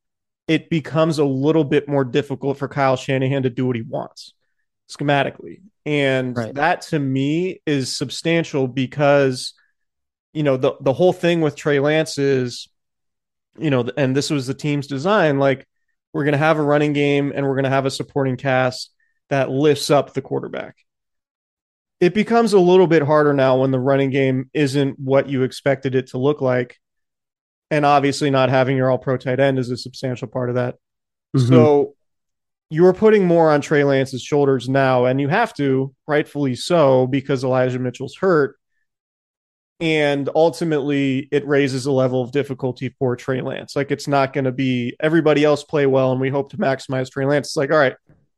it 0.47 0.69
becomes 0.69 1.19
a 1.19 1.25
little 1.25 1.63
bit 1.63 1.87
more 1.87 2.03
difficult 2.03 2.57
for 2.57 2.67
Kyle 2.67 2.95
Shanahan 2.95 3.43
to 3.43 3.49
do 3.49 3.65
what 3.65 3.75
he 3.75 3.81
wants 3.81 4.33
schematically. 4.89 5.61
And 5.85 6.35
right. 6.35 6.53
that 6.55 6.81
to 6.83 6.99
me 6.99 7.61
is 7.65 7.95
substantial 7.95 8.67
because 8.67 9.53
you 10.33 10.43
know 10.43 10.57
the 10.57 10.73
the 10.81 10.93
whole 10.93 11.13
thing 11.13 11.41
with 11.41 11.55
Trey 11.55 11.79
Lance 11.79 12.17
is 12.17 12.67
you 13.57 13.69
know 13.69 13.87
and 13.97 14.15
this 14.15 14.29
was 14.29 14.47
the 14.47 14.53
team's 14.53 14.87
design 14.87 15.37
like 15.37 15.67
we're 16.13 16.23
going 16.23 16.33
to 16.33 16.37
have 16.37 16.57
a 16.57 16.63
running 16.63 16.93
game 16.93 17.31
and 17.35 17.45
we're 17.45 17.55
going 17.55 17.63
to 17.65 17.69
have 17.69 17.85
a 17.85 17.91
supporting 17.91 18.37
cast 18.37 18.91
that 19.29 19.49
lifts 19.49 19.89
up 19.89 20.13
the 20.13 20.21
quarterback. 20.21 20.77
It 22.03 22.13
becomes 22.13 22.51
a 22.51 22.59
little 22.59 22.87
bit 22.87 23.01
harder 23.03 23.33
now 23.33 23.61
when 23.61 23.71
the 23.71 23.79
running 23.79 24.09
game 24.09 24.49
isn't 24.53 24.99
what 24.99 25.29
you 25.29 25.43
expected 25.43 25.95
it 25.95 26.07
to 26.07 26.17
look 26.17 26.41
like 26.41 26.77
and 27.71 27.85
obviously 27.85 28.29
not 28.29 28.49
having 28.49 28.75
your 28.75 28.91
all 28.91 28.97
pro 28.97 29.15
tight 29.15 29.39
end 29.39 29.57
is 29.57 29.69
a 29.69 29.77
substantial 29.77 30.27
part 30.27 30.49
of 30.49 30.55
that. 30.55 30.75
Mm-hmm. 31.35 31.47
So 31.47 31.95
you're 32.69 32.93
putting 32.93 33.25
more 33.25 33.51
on 33.51 33.61
Trey 33.61 33.83
Lance's 33.83 34.21
shoulders 34.21 34.67
now, 34.67 35.05
and 35.05 35.21
you 35.21 35.27
have 35.29 35.53
to, 35.55 35.95
rightfully 36.07 36.55
so, 36.55 37.07
because 37.07 37.43
Elijah 37.43 37.79
Mitchell's 37.79 38.15
hurt. 38.15 38.57
And 39.79 40.29
ultimately, 40.35 41.29
it 41.31 41.47
raises 41.47 41.85
a 41.85 41.91
level 41.91 42.21
of 42.21 42.31
difficulty 42.31 42.89
for 42.99 43.15
Trey 43.15 43.41
Lance. 43.41 43.75
Like, 43.75 43.91
it's 43.91 44.07
not 44.07 44.33
going 44.33 44.45
to 44.45 44.51
be 44.51 44.95
everybody 44.99 45.43
else 45.43 45.63
play 45.63 45.85
well, 45.85 46.11
and 46.11 46.21
we 46.21 46.29
hope 46.29 46.51
to 46.51 46.57
maximize 46.57 47.09
Trey 47.09 47.25
Lance. 47.25 47.47
It's 47.47 47.57
like, 47.57 47.71
all 47.71 47.77
right, 47.77 47.95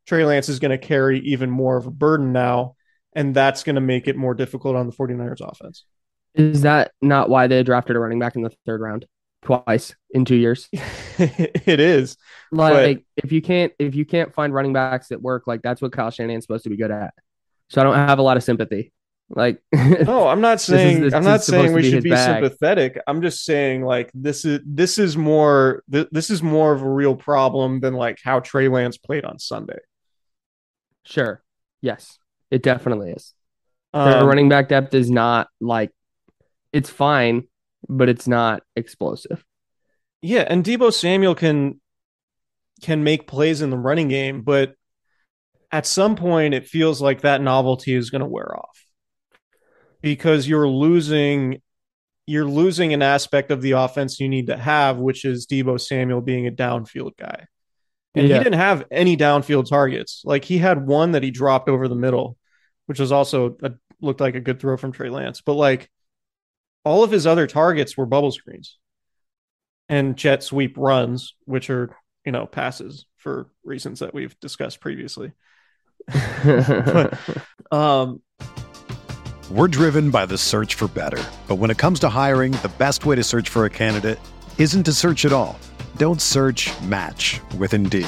Trey 0.07 0.23
Lance 0.23 0.49
is 0.49 0.59
going 0.59 0.71
to 0.71 0.77
carry 0.77 1.19
even 1.19 1.49
more 1.49 1.77
of 1.77 1.87
a 1.87 1.91
burden 1.91 2.31
now, 2.31 2.75
and 3.15 3.35
that's 3.35 3.63
going 3.63 3.75
to 3.75 3.81
make 3.81 4.07
it 4.07 4.15
more 4.15 4.33
difficult 4.33 4.75
on 4.75 4.87
the 4.87 4.93
49ers 4.93 5.41
offense. 5.41 5.85
Is 6.35 6.63
that 6.63 6.91
not 7.01 7.29
why 7.29 7.47
they 7.47 7.63
drafted 7.63 7.95
a 7.95 7.99
running 7.99 8.19
back 8.19 8.35
in 8.35 8.41
the 8.41 8.51
third 8.65 8.81
round? 8.81 9.05
twice 9.45 9.95
in 10.09 10.25
two 10.25 10.35
years. 10.35 10.67
it 10.73 11.79
is 11.79 12.17
like 12.51 12.97
but... 12.97 13.23
if 13.23 13.31
you 13.31 13.41
can't 13.41 13.71
if 13.79 13.95
you 13.95 14.05
can't 14.05 14.33
find 14.33 14.53
running 14.53 14.73
backs 14.73 15.07
that 15.09 15.21
work, 15.21 15.47
like 15.47 15.61
that's 15.61 15.81
what 15.81 15.93
Kyle 15.93 16.11
Shanahan's 16.11 16.43
supposed 16.43 16.65
to 16.65 16.69
be 16.69 16.77
good 16.77 16.91
at. 16.91 17.13
So 17.69 17.79
I 17.79 17.83
don't 17.83 17.95
have 17.95 18.19
a 18.19 18.21
lot 18.21 18.37
of 18.37 18.43
sympathy. 18.43 18.91
Like 19.29 19.61
no, 19.73 20.27
I'm 20.27 20.41
not 20.41 20.61
saying 20.61 21.03
is, 21.03 21.13
I'm 21.13 21.23
not 21.23 21.43
saying 21.43 21.73
we 21.73 21.89
should 21.89 22.03
be 22.03 22.09
bag. 22.09 22.43
sympathetic. 22.43 22.99
I'm 23.07 23.21
just 23.21 23.43
saying 23.45 23.83
like 23.83 24.11
this 24.13 24.45
is 24.45 24.59
this 24.65 24.99
is 24.99 25.15
more 25.15 25.83
th- 25.91 26.09
this 26.11 26.29
is 26.29 26.43
more 26.43 26.73
of 26.73 26.81
a 26.81 26.89
real 26.89 27.15
problem 27.15 27.79
than 27.79 27.93
like 27.93 28.19
how 28.23 28.39
Trey 28.39 28.67
Lance 28.67 28.97
played 28.97 29.25
on 29.25 29.39
Sunday. 29.39 29.79
Sure. 31.05 31.41
Yes, 31.81 32.17
it 32.55 32.63
definitely 32.63 33.11
is. 33.11 33.33
Um, 33.93 34.11
Their 34.11 34.25
running 34.25 34.49
back 34.49 34.69
depth 34.69 34.93
is 34.93 35.09
not 35.09 35.47
like 35.59 35.91
it's 36.73 36.89
fine 36.89 37.47
but 37.87 38.09
it's 38.09 38.27
not 38.27 38.63
explosive. 38.75 39.43
Yeah, 40.21 40.45
and 40.47 40.63
Deebo 40.63 40.93
Samuel 40.93 41.35
can 41.35 41.79
can 42.81 43.03
make 43.03 43.27
plays 43.27 43.61
in 43.61 43.69
the 43.69 43.77
running 43.77 44.07
game, 44.07 44.41
but 44.41 44.73
at 45.71 45.85
some 45.85 46.15
point 46.15 46.53
it 46.53 46.67
feels 46.67 47.01
like 47.01 47.21
that 47.21 47.41
novelty 47.41 47.93
is 47.93 48.09
going 48.09 48.21
to 48.21 48.27
wear 48.27 48.55
off 48.55 48.85
because 50.01 50.47
you're 50.47 50.67
losing 50.67 51.61
you're 52.27 52.45
losing 52.45 52.93
an 52.93 53.01
aspect 53.01 53.51
of 53.51 53.61
the 53.61 53.71
offense 53.71 54.19
you 54.19 54.27
need 54.27 54.47
to 54.47 54.57
have, 54.57 54.97
which 54.97 55.25
is 55.25 55.45
Deebo 55.45 55.79
Samuel 55.79 56.21
being 56.21 56.47
a 56.47 56.51
downfield 56.51 57.11
guy. 57.17 57.45
And 58.15 58.27
yeah. 58.27 58.37
he 58.37 58.43
didn't 58.43 58.59
have 58.59 58.85
any 58.89 59.15
downfield 59.15 59.69
targets. 59.69 60.21
Like 60.25 60.43
he 60.43 60.57
had 60.57 60.87
one 60.87 61.11
that 61.11 61.21
he 61.21 61.29
dropped 61.29 61.69
over 61.69 61.87
the 61.87 61.95
middle, 61.95 62.37
which 62.85 62.99
was 62.99 63.11
also 63.11 63.57
a, 63.63 63.71
looked 64.01 64.21
like 64.21 64.35
a 64.35 64.39
good 64.39 64.59
throw 64.59 64.77
from 64.77 64.91
Trey 64.91 65.09
Lance. 65.09 65.41
But 65.41 65.53
like 65.53 65.89
all 66.83 67.03
of 67.03 67.11
his 67.11 67.25
other 67.25 67.47
targets 67.47 67.97
were 67.97 68.05
bubble 68.05 68.31
screens 68.31 68.77
and 69.89 70.15
jet 70.15 70.43
sweep 70.43 70.75
runs, 70.77 71.35
which 71.45 71.69
are, 71.69 71.95
you 72.25 72.31
know, 72.31 72.45
passes 72.45 73.05
for 73.17 73.49
reasons 73.63 73.99
that 73.99 74.13
we've 74.13 74.39
discussed 74.39 74.79
previously. 74.79 75.31
but, 76.43 77.17
um, 77.71 78.21
we're 79.51 79.67
driven 79.67 80.09
by 80.09 80.25
the 80.25 80.37
search 80.37 80.75
for 80.75 80.87
better. 80.87 81.23
But 81.47 81.55
when 81.55 81.69
it 81.69 81.77
comes 81.77 81.99
to 81.99 82.09
hiring, 82.09 82.51
the 82.53 82.71
best 82.77 83.05
way 83.05 83.15
to 83.15 83.23
search 83.23 83.49
for 83.49 83.65
a 83.65 83.69
candidate 83.69 84.19
isn't 84.57 84.83
to 84.83 84.93
search 84.93 85.25
at 85.25 85.33
all. 85.33 85.59
Don't 85.97 86.21
search 86.21 86.71
match 86.81 87.41
with 87.57 87.73
Indeed. 87.73 88.07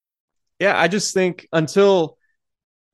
Yeah, 0.61 0.79
I 0.79 0.87
just 0.87 1.15
think 1.15 1.47
until 1.51 2.19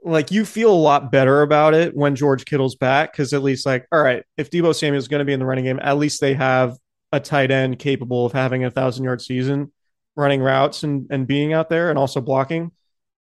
like 0.01 0.31
you 0.31 0.45
feel 0.45 0.71
a 0.71 0.73
lot 0.73 1.11
better 1.11 1.41
about 1.41 1.73
it 1.73 1.93
when 1.93 2.15
George 2.15 2.45
Kittle's 2.45 2.75
back 2.75 3.11
because 3.11 3.33
at 3.33 3.43
least 3.43 3.65
like 3.65 3.85
all 3.91 4.01
right, 4.01 4.23
if 4.37 4.49
Deebo 4.49 4.73
Samuel's 4.73 5.09
going 5.09 5.19
to 5.19 5.25
be 5.25 5.33
in 5.33 5.39
the 5.41 5.45
running 5.45 5.65
game, 5.65 5.77
at 5.83 5.97
least 5.97 6.21
they 6.21 6.33
have 6.33 6.77
a 7.11 7.19
tight 7.19 7.51
end 7.51 7.77
capable 7.77 8.25
of 8.25 8.31
having 8.31 8.63
a 8.63 8.71
thousand 8.71 9.03
yard 9.03 9.21
season, 9.21 9.73
running 10.15 10.41
routes 10.41 10.83
and 10.83 11.07
and 11.09 11.27
being 11.27 11.51
out 11.51 11.67
there 11.67 11.89
and 11.89 11.99
also 11.99 12.21
blocking. 12.21 12.71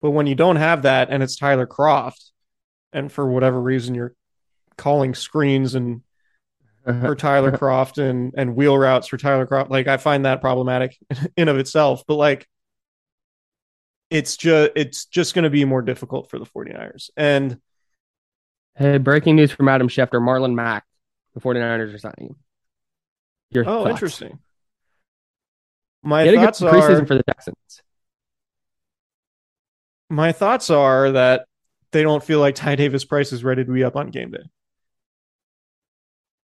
But 0.02 0.12
when 0.12 0.28
you 0.28 0.36
don't 0.36 0.58
have 0.58 0.82
that 0.82 1.10
and 1.10 1.24
it's 1.24 1.38
Tyler 1.38 1.66
Kroft, 1.66 2.32
and 2.92 3.10
for 3.10 3.26
whatever 3.26 3.62
reason 3.62 3.96
you're 3.96 4.14
calling 4.78 5.16
screens 5.16 5.74
and 5.74 6.02
for 6.84 7.16
Tyler 7.16 7.54
Kroft 7.54 7.98
and 7.98 8.34
and 8.36 8.58
wheel 8.58 8.78
routes 8.78 9.08
for 9.08 9.16
Tyler 9.18 9.48
Kroft, 9.48 9.70
like 9.70 9.88
I 9.88 9.96
find 9.96 10.26
that 10.26 10.42
problematic 10.42 10.98
in 11.38 11.48
of 11.48 11.58
itself. 11.58 12.04
But 12.06 12.16
like 12.16 12.46
it's 14.14 14.38
just 14.38 14.72
it's 14.76 15.06
just 15.06 15.34
going 15.34 15.44
to 15.44 15.50
be 15.50 15.66
more 15.66 15.82
difficult 15.82 16.30
for 16.30 16.38
the 16.38 16.46
49ers. 16.46 17.10
And 17.18 17.60
Hey, 18.76 18.98
breaking 18.98 19.36
news 19.36 19.52
from 19.52 19.68
Adam 19.68 19.88
Schefter. 19.88 20.22
Marlon 20.22 20.56
Mack, 20.56 20.86
the 21.34 21.42
49ers 21.42 21.94
are 21.94 21.98
signing 21.98 22.28
him. 22.30 22.36
Your 23.52 23.64
oh, 23.68 23.84
thoughts? 23.84 23.90
interesting. 23.90 24.40
My 26.02 26.22
He 26.24 26.28
had 26.28 26.36
a 26.36 26.38
good 26.38 26.56
thoughts 26.56 26.62
preseason 26.62 27.02
are 27.02 27.06
for 27.06 27.16
the 27.16 27.24
Texans, 27.24 27.82
my 30.10 30.32
thoughts 30.32 30.70
are 30.70 31.12
that 31.12 31.46
they 31.92 32.04
don't 32.04 32.24
feel 32.24 32.40
like 32.40 32.56
Ty 32.56 32.76
Davis 32.76 33.06
Price 33.06 33.32
is 33.32 33.44
ready 33.44 33.64
to 33.64 33.72
be 33.72 33.84
up 33.84 33.96
on 33.96 34.10
game 34.10 34.32
day. 34.32 34.44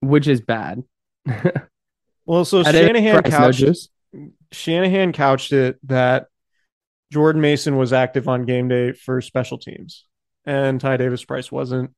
which 0.01 0.27
is 0.27 0.41
bad. 0.41 0.85
Well, 2.29 2.45
so 2.45 2.63
Shanahan 2.63 3.23
price, 3.23 3.33
no 3.33 3.39
couched. 3.39 3.89
Shanahan 4.53 5.15
couched 5.15 5.55
it 5.55 5.79
that 5.89 6.27
Jordan 7.13 7.41
Mason 7.41 7.77
was 7.77 7.93
active 7.93 8.29
on 8.29 8.45
game 8.45 8.69
day 8.69 8.93
for 8.93 9.21
special 9.21 9.59
teams 9.59 10.05
and 10.45 10.81
Ty 10.81 10.97
Davis 10.99 11.25
Price 11.25 11.51
wasn't 11.51 11.91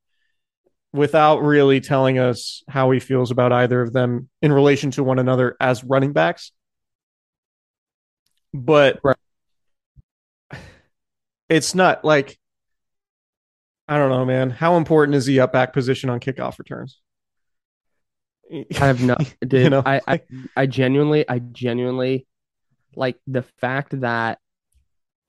without 0.92 1.40
really 1.42 1.80
telling 1.80 2.18
us 2.18 2.62
how 2.68 2.90
he 2.90 2.98
feels 3.00 3.30
about 3.30 3.52
either 3.52 3.80
of 3.80 3.92
them 3.92 4.28
in 4.42 4.52
relation 4.52 4.90
to 4.92 5.04
one 5.04 5.18
another 5.18 5.56
as 5.60 5.84
running 5.84 6.12
backs. 6.12 6.52
But 8.52 8.98
Right. 9.04 9.16
it's 11.48 11.74
not 11.74 12.04
like 12.04 12.38
I 13.88 13.98
don't 13.98 14.10
know, 14.10 14.24
man. 14.24 14.50
How 14.50 14.76
important 14.76 15.16
is 15.16 15.26
the 15.26 15.40
up 15.40 15.52
back 15.52 15.72
position 15.72 16.10
on 16.10 16.20
kickoff 16.20 16.60
returns? 16.60 17.00
I 18.52 18.86
have 18.86 19.02
no, 19.02 19.16
dude. 19.46 19.52
You 19.64 19.70
know, 19.70 19.82
I, 19.84 20.00
I, 20.06 20.20
I 20.56 20.66
genuinely, 20.66 21.28
I 21.28 21.40
genuinely 21.40 22.26
like 22.94 23.16
the 23.26 23.42
fact 23.42 24.00
that 24.00 24.38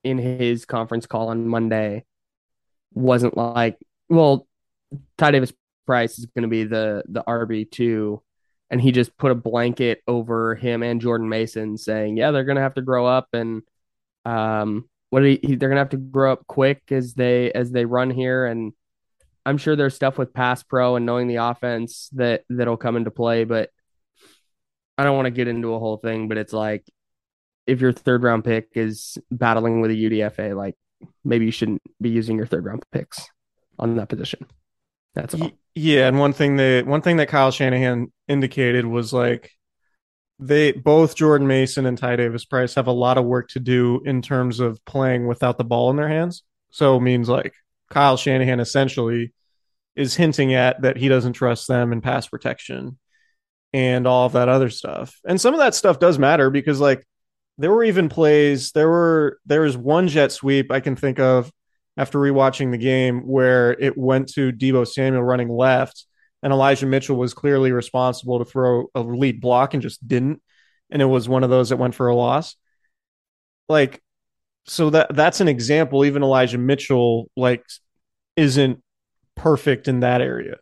in 0.03 0.17
his 0.17 0.65
conference 0.65 1.05
call 1.05 1.29
on 1.29 1.47
Monday 1.47 2.05
wasn't 2.93 3.37
like, 3.37 3.77
well, 4.09 4.47
Ty 5.17 5.31
Davis 5.31 5.53
Price 5.85 6.19
is 6.19 6.25
going 6.25 6.43
to 6.43 6.47
be 6.47 6.63
the 6.63 7.03
the 7.07 7.23
RB 7.23 7.69
two, 7.69 8.21
and 8.69 8.81
he 8.81 8.91
just 8.91 9.17
put 9.17 9.31
a 9.31 9.35
blanket 9.35 10.01
over 10.07 10.55
him 10.55 10.83
and 10.83 11.01
Jordan 11.01 11.29
Mason, 11.29 11.77
saying, 11.77 12.17
yeah, 12.17 12.31
they're 12.31 12.43
going 12.43 12.57
to 12.57 12.61
have 12.61 12.75
to 12.75 12.81
grow 12.81 13.05
up 13.05 13.27
and 13.33 13.63
um, 14.25 14.89
what 15.09 15.23
he, 15.23 15.37
they're 15.37 15.69
going 15.69 15.71
to 15.71 15.77
have 15.77 15.89
to 15.89 15.97
grow 15.97 16.33
up 16.33 16.47
quick 16.47 16.83
as 16.91 17.13
they 17.13 17.51
as 17.51 17.71
they 17.71 17.85
run 17.85 18.09
here 18.09 18.45
and. 18.45 18.73
I'm 19.43 19.57
sure 19.57 19.75
there's 19.75 19.95
stuff 19.95 20.19
with 20.19 20.35
pass 20.35 20.61
pro 20.61 20.97
and 20.97 21.05
knowing 21.07 21.27
the 21.27 21.37
offense 21.37 22.09
that 22.13 22.43
that'll 22.51 22.77
come 22.77 22.95
into 22.95 23.09
play, 23.09 23.43
but 23.43 23.71
I 24.99 25.03
don't 25.03 25.15
want 25.15 25.25
to 25.25 25.31
get 25.31 25.47
into 25.47 25.73
a 25.73 25.79
whole 25.79 25.97
thing, 25.97 26.27
but 26.27 26.37
it's 26.37 26.53
like 26.53 26.85
if 27.67 27.81
your 27.81 27.93
third 27.93 28.23
round 28.23 28.43
pick 28.43 28.69
is 28.75 29.17
battling 29.29 29.81
with 29.81 29.91
a 29.91 29.95
UDFA, 29.95 30.55
like 30.55 30.75
maybe 31.23 31.45
you 31.45 31.51
shouldn't 31.51 31.81
be 32.01 32.09
using 32.09 32.37
your 32.37 32.45
third 32.45 32.65
round 32.65 32.83
picks 32.91 33.25
on 33.79 33.95
that 33.95 34.09
position. 34.09 34.45
That's 35.13 35.33
all. 35.33 35.51
Yeah, 35.75 36.07
and 36.07 36.19
one 36.19 36.33
thing 36.33 36.57
that 36.57 36.85
one 36.85 37.01
thing 37.01 37.17
that 37.17 37.29
Kyle 37.29 37.51
Shanahan 37.51 38.11
indicated 38.27 38.85
was 38.85 39.13
like 39.13 39.51
they 40.39 40.71
both 40.71 41.15
Jordan 41.15 41.47
Mason 41.47 41.85
and 41.85 41.97
Ty 41.97 42.17
Davis 42.17 42.45
Price 42.45 42.75
have 42.75 42.87
a 42.87 42.91
lot 42.91 43.17
of 43.17 43.25
work 43.25 43.49
to 43.49 43.59
do 43.59 44.01
in 44.05 44.21
terms 44.21 44.59
of 44.59 44.83
playing 44.85 45.27
without 45.27 45.57
the 45.57 45.63
ball 45.63 45.89
in 45.91 45.97
their 45.97 46.07
hands. 46.07 46.43
So 46.71 46.97
it 46.97 47.01
means 47.01 47.29
like 47.29 47.53
Kyle 47.89 48.17
Shanahan 48.17 48.59
essentially 48.59 49.33
is 49.95 50.15
hinting 50.15 50.53
at 50.53 50.81
that 50.81 50.97
he 50.97 51.09
doesn't 51.09 51.33
trust 51.33 51.67
them 51.67 51.91
in 51.91 52.01
pass 52.01 52.27
protection 52.27 52.97
and 53.73 54.07
all 54.07 54.25
of 54.25 54.33
that 54.33 54.49
other 54.49 54.69
stuff. 54.69 55.19
And 55.25 55.39
some 55.39 55.53
of 55.53 55.59
that 55.59 55.75
stuff 55.75 55.99
does 55.99 56.17
matter 56.17 56.49
because 56.49 56.79
like 56.79 57.05
there 57.61 57.71
were 57.71 57.83
even 57.83 58.09
plays, 58.09 58.71
there 58.71 58.89
were 58.89 59.39
there 59.45 59.61
was 59.61 59.77
one 59.77 60.07
jet 60.07 60.31
sweep 60.31 60.71
I 60.71 60.79
can 60.79 60.95
think 60.95 61.19
of 61.19 61.51
after 61.97 62.19
rewatching 62.19 62.71
the 62.71 62.77
game 62.77 63.27
where 63.27 63.71
it 63.71 63.97
went 63.97 64.29
to 64.33 64.51
Deebo 64.51 64.87
Samuel 64.87 65.23
running 65.23 65.49
left 65.49 66.05
and 66.43 66.51
Elijah 66.51 66.85
Mitchell 66.85 67.17
was 67.17 67.33
clearly 67.33 67.71
responsible 67.71 68.39
to 68.39 68.45
throw 68.45 68.87
a 68.95 69.01
lead 69.01 69.41
block 69.41 69.73
and 69.73 69.83
just 69.83 70.05
didn't. 70.07 70.41
And 70.89 71.01
it 71.01 71.05
was 71.05 71.29
one 71.29 71.43
of 71.43 71.49
those 71.49 71.69
that 71.69 71.77
went 71.77 71.95
for 71.95 72.07
a 72.07 72.15
loss. 72.15 72.55
Like, 73.69 74.01
so 74.65 74.89
that 74.89 75.15
that's 75.15 75.39
an 75.39 75.47
example. 75.47 76.03
Even 76.03 76.23
Elijah 76.23 76.57
Mitchell, 76.57 77.29
like, 77.37 77.63
isn't 78.35 78.83
perfect 79.35 79.87
in 79.87 80.01
that 80.01 80.21
area. 80.21 80.57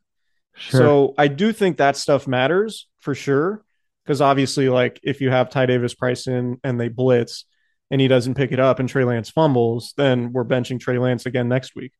So 0.57 1.13
I 1.17 1.29
do 1.29 1.53
think 1.53 1.77
that 1.77 1.95
stuff 1.95 2.27
matters 2.27 2.87
for 2.99 3.15
sure. 3.15 3.63
Because 4.09 4.21
obviously, 4.21 4.69
like, 4.69 4.99
if 5.03 5.21
you 5.21 5.29
have 5.29 5.51
Ty 5.51 5.67
Davis 5.67 5.93
Price 5.93 6.25
in 6.25 6.59
and 6.63 6.81
they 6.81 6.87
blitz 6.87 7.45
and 7.91 8.01
he 8.01 8.07
doesn't 8.07 8.33
pick 8.33 8.51
it 8.51 8.59
up 8.59 8.79
and 8.79 8.89
Trey 8.89 9.03
Lance 9.03 9.29
fumbles, 9.29 9.93
then 9.97 10.33
we're 10.33 10.45
benching 10.45 10.79
Trey 10.79 10.97
Lance 10.97 11.27
again 11.27 11.47
next 11.47 11.75
week. 11.75 11.91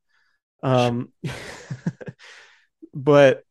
Um, 0.64 1.10
but 2.96 3.44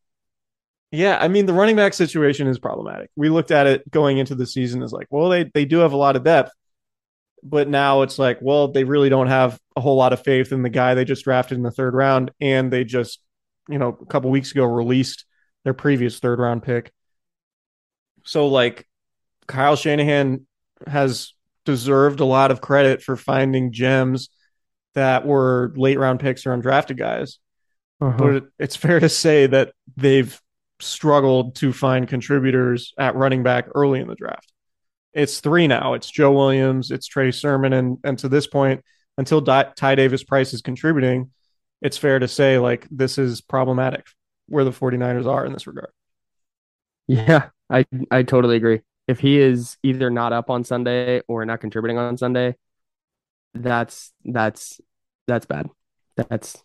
yeah, 0.90 1.18
I 1.20 1.28
mean, 1.28 1.46
the 1.46 1.52
running 1.52 1.76
back 1.76 1.94
situation 1.94 2.48
is 2.48 2.58
problematic. 2.58 3.10
We 3.14 3.28
looked 3.28 3.52
at 3.52 3.68
it 3.68 3.88
going 3.88 4.18
into 4.18 4.34
the 4.34 4.44
season 4.44 4.82
as 4.82 4.90
like, 4.90 5.06
well, 5.08 5.28
they, 5.28 5.44
they 5.54 5.64
do 5.64 5.78
have 5.78 5.92
a 5.92 5.96
lot 5.96 6.16
of 6.16 6.24
depth, 6.24 6.50
but 7.44 7.68
now 7.68 8.02
it's 8.02 8.18
like, 8.18 8.40
well, 8.42 8.66
they 8.66 8.82
really 8.82 9.08
don't 9.08 9.28
have 9.28 9.56
a 9.76 9.80
whole 9.80 9.94
lot 9.94 10.12
of 10.12 10.24
faith 10.24 10.50
in 10.50 10.62
the 10.62 10.68
guy 10.68 10.94
they 10.94 11.04
just 11.04 11.22
drafted 11.22 11.58
in 11.58 11.62
the 11.62 11.70
third 11.70 11.94
round. 11.94 12.32
And 12.40 12.72
they 12.72 12.82
just, 12.82 13.20
you 13.68 13.78
know, 13.78 13.96
a 14.02 14.06
couple 14.06 14.32
weeks 14.32 14.50
ago 14.50 14.64
released 14.64 15.26
their 15.62 15.74
previous 15.74 16.18
third 16.18 16.40
round 16.40 16.64
pick. 16.64 16.90
So, 18.28 18.48
like, 18.48 18.86
Kyle 19.46 19.74
Shanahan 19.74 20.46
has 20.86 21.32
deserved 21.64 22.20
a 22.20 22.26
lot 22.26 22.50
of 22.50 22.60
credit 22.60 23.02
for 23.02 23.16
finding 23.16 23.72
gems 23.72 24.28
that 24.94 25.26
were 25.26 25.72
late 25.76 25.98
round 25.98 26.20
picks 26.20 26.44
or 26.44 26.54
undrafted 26.54 26.98
guys. 26.98 27.38
Uh-huh. 28.02 28.18
But 28.18 28.44
it's 28.58 28.76
fair 28.76 29.00
to 29.00 29.08
say 29.08 29.46
that 29.46 29.72
they've 29.96 30.38
struggled 30.78 31.56
to 31.56 31.72
find 31.72 32.06
contributors 32.06 32.92
at 32.98 33.16
running 33.16 33.42
back 33.42 33.68
early 33.74 33.98
in 33.98 34.08
the 34.08 34.14
draft. 34.14 34.52
It's 35.14 35.40
three 35.40 35.66
now. 35.66 35.94
It's 35.94 36.10
Joe 36.10 36.32
Williams, 36.32 36.90
it's 36.90 37.06
Trey 37.06 37.30
Sermon, 37.30 37.72
and 37.72 37.96
and 38.04 38.18
to 38.18 38.28
this 38.28 38.46
point, 38.46 38.84
until 39.16 39.40
Di- 39.40 39.72
Ty 39.74 39.94
Davis 39.94 40.22
Price 40.22 40.52
is 40.52 40.60
contributing, 40.60 41.30
it's 41.80 41.96
fair 41.96 42.18
to 42.18 42.28
say 42.28 42.58
like 42.58 42.86
this 42.90 43.16
is 43.16 43.40
problematic 43.40 44.04
where 44.48 44.64
the 44.64 44.70
49ers 44.70 45.26
are 45.26 45.46
in 45.46 45.54
this 45.54 45.66
regard. 45.66 45.90
Yeah, 47.06 47.48
I 47.70 47.84
I 48.10 48.22
totally 48.22 48.56
agree. 48.56 48.80
If 49.06 49.20
he 49.20 49.38
is 49.40 49.76
either 49.82 50.10
not 50.10 50.32
up 50.32 50.50
on 50.50 50.64
Sunday 50.64 51.22
or 51.28 51.44
not 51.46 51.60
contributing 51.60 51.98
on 51.98 52.16
Sunday, 52.18 52.56
that's 53.54 54.12
that's 54.24 54.80
that's 55.26 55.46
bad. 55.46 55.68
That's 56.16 56.62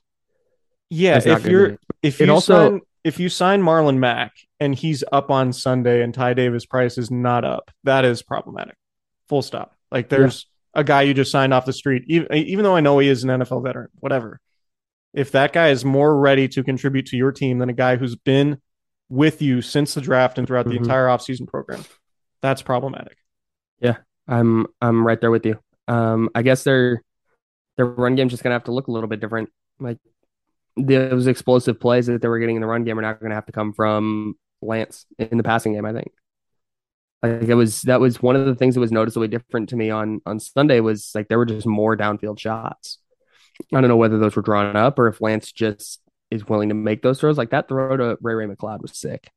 Yeah, 0.90 1.20
That's 1.20 1.44
if 1.44 1.46
you're 1.50 1.78
if 2.02 2.22
It 2.22 2.26
you 2.28 2.34
also- 2.34 2.70
sign 2.72 2.82
if 3.04 3.20
you 3.20 3.28
sign 3.28 3.62
Marlon 3.62 3.98
Mack 3.98 4.32
and 4.62 4.74
he's 4.74 5.04
up 5.12 5.30
on 5.30 5.52
Sunday 5.52 6.02
and 6.04 6.14
Ty 6.14 6.36
Davis 6.36 6.66
Price 6.66 6.98
is 6.98 7.12
not 7.12 7.44
up, 7.44 7.70
that 7.84 8.06
is 8.06 8.22
problematic. 8.24 8.76
Full 9.28 9.42
stop. 9.42 9.76
Like 9.92 10.08
there's 10.08 10.48
a 10.74 10.86
guy 10.86 11.02
you 11.02 11.14
just 11.14 11.30
signed 11.32 11.54
off 11.54 11.66
the 11.66 11.74
street, 11.74 12.04
even 12.08 12.34
even 12.34 12.64
though 12.64 12.76
I 12.76 12.82
know 12.82 13.00
he 13.00 13.10
is 13.10 13.24
an 13.24 13.30
NFL 13.30 13.64
veteran, 13.64 13.90
whatever. 14.00 14.40
If 15.14 15.32
that 15.32 15.54
guy 15.54 15.70
is 15.70 15.86
more 15.86 16.18
ready 16.18 16.48
to 16.50 16.64
contribute 16.64 17.06
to 17.08 17.18
your 17.18 17.32
team 17.32 17.60
than 17.60 17.70
a 17.70 17.74
guy 17.74 17.98
who's 17.98 18.16
been 18.16 18.60
with 19.10 19.42
you 19.42 19.62
since 19.62 19.94
the 19.94 20.02
draft 20.02 20.38
and 20.38 20.48
throughout 20.48 20.66
the 20.66 20.74
Mhm. 20.76 20.78
entire 20.84 21.08
offseason 21.08 21.48
program, 21.48 21.82
that's 22.42 22.62
problematic. 22.62 23.18
Yeah, 23.80 23.98
I'm 24.28 24.68
I'm 24.82 25.06
right 25.06 25.20
there 25.20 25.32
with 25.32 25.46
you. 25.46 25.60
Um, 25.88 26.30
I 26.34 26.42
guess 26.42 26.64
their 26.64 27.02
their 27.78 27.86
run 27.86 28.16
game's 28.16 28.32
just 28.32 28.44
gonna 28.44 28.56
have 28.56 28.66
to 28.66 28.72
look 28.72 28.88
a 28.88 28.92
little 28.92 29.10
bit 29.10 29.20
different. 29.20 29.50
Like 29.80 29.98
those 30.78 31.28
explosive 31.28 31.80
plays 31.80 32.08
that 32.08 32.22
they 32.22 32.28
were 32.28 32.40
getting 32.40 32.56
in 32.56 32.62
the 32.62 32.68
run 32.68 32.84
game 32.84 32.98
are 32.98 33.02
not 33.04 33.20
gonna 33.22 33.36
have 33.36 33.46
to 33.48 33.52
come 33.52 33.74
from 33.74 34.36
Lance 34.62 35.06
in 35.20 35.38
the 35.38 35.44
passing 35.44 35.74
game. 35.74 35.86
I 35.86 35.94
think. 35.94 36.12
Like 37.22 37.44
it 37.44 37.56
was 37.56 37.84
that 37.84 38.00
was 38.02 38.22
one 38.22 38.36
of 38.36 38.46
the 38.46 38.56
things 38.56 38.76
that 38.76 38.82
was 38.82 38.92
noticeably 38.92 39.28
different 39.30 39.70
to 39.70 39.76
me 39.76 39.90
on 39.90 40.22
on 40.26 40.40
Sunday 40.40 40.80
was 40.82 41.12
like 41.16 41.28
there 41.30 41.38
were 41.38 41.46
just 41.46 41.66
more 41.68 41.96
downfield 41.96 42.38
shots. 42.40 43.00
I 43.74 43.80
don't 43.82 43.88
know 43.88 43.98
whether 43.98 44.18
those 44.18 44.36
were 44.36 44.42
drawn 44.42 44.76
up 44.76 44.98
or 45.00 45.08
if 45.08 45.22
Lance 45.22 45.52
just 45.52 46.02
is 46.34 46.48
willing 46.48 46.70
to 46.70 46.76
make 46.76 47.02
those 47.02 47.20
throws. 47.20 47.38
Like 47.38 47.52
that 47.52 47.68
throw 47.68 47.96
to 47.96 48.18
Ray 48.22 48.34
Ray 48.34 48.48
McCloud 48.48 48.82
was 48.82 48.98
sick. 48.98 49.30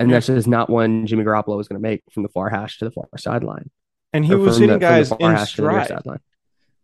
And 0.00 0.12
that's 0.12 0.26
just 0.26 0.48
not 0.48 0.68
one 0.68 1.06
Jimmy 1.06 1.22
Garoppolo 1.22 1.56
was 1.56 1.68
going 1.68 1.80
to 1.80 1.88
make 1.88 2.02
from 2.10 2.24
the 2.24 2.28
far 2.30 2.50
hash 2.50 2.78
to 2.78 2.86
the 2.86 2.90
far 2.90 3.08
sideline. 3.16 3.70
And 4.12 4.24
he 4.24 4.34
Or 4.34 4.38
was 4.38 4.58
hitting 4.58 4.74
the- 4.74 4.78
guys 4.80 5.12
in 5.12 5.18
hash 5.20 5.54
to 5.54 5.62
the 5.62 5.70
near 5.70 5.84
stride. 5.84 6.20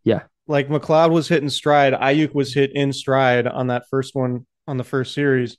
Yeah, 0.05 0.23
like 0.47 0.69
McCloud 0.69 1.11
was 1.11 1.29
hitting 1.29 1.49
stride, 1.49 1.93
Aiyuk 1.95 2.35
was 2.35 2.55
hit 2.55 2.73
in 2.75 2.93
stride 2.93 3.47
on 3.47 3.67
that 3.67 3.85
first 3.91 4.15
one 4.15 4.47
on 4.69 4.77
the 4.77 4.85
first 4.85 5.13
series. 5.15 5.57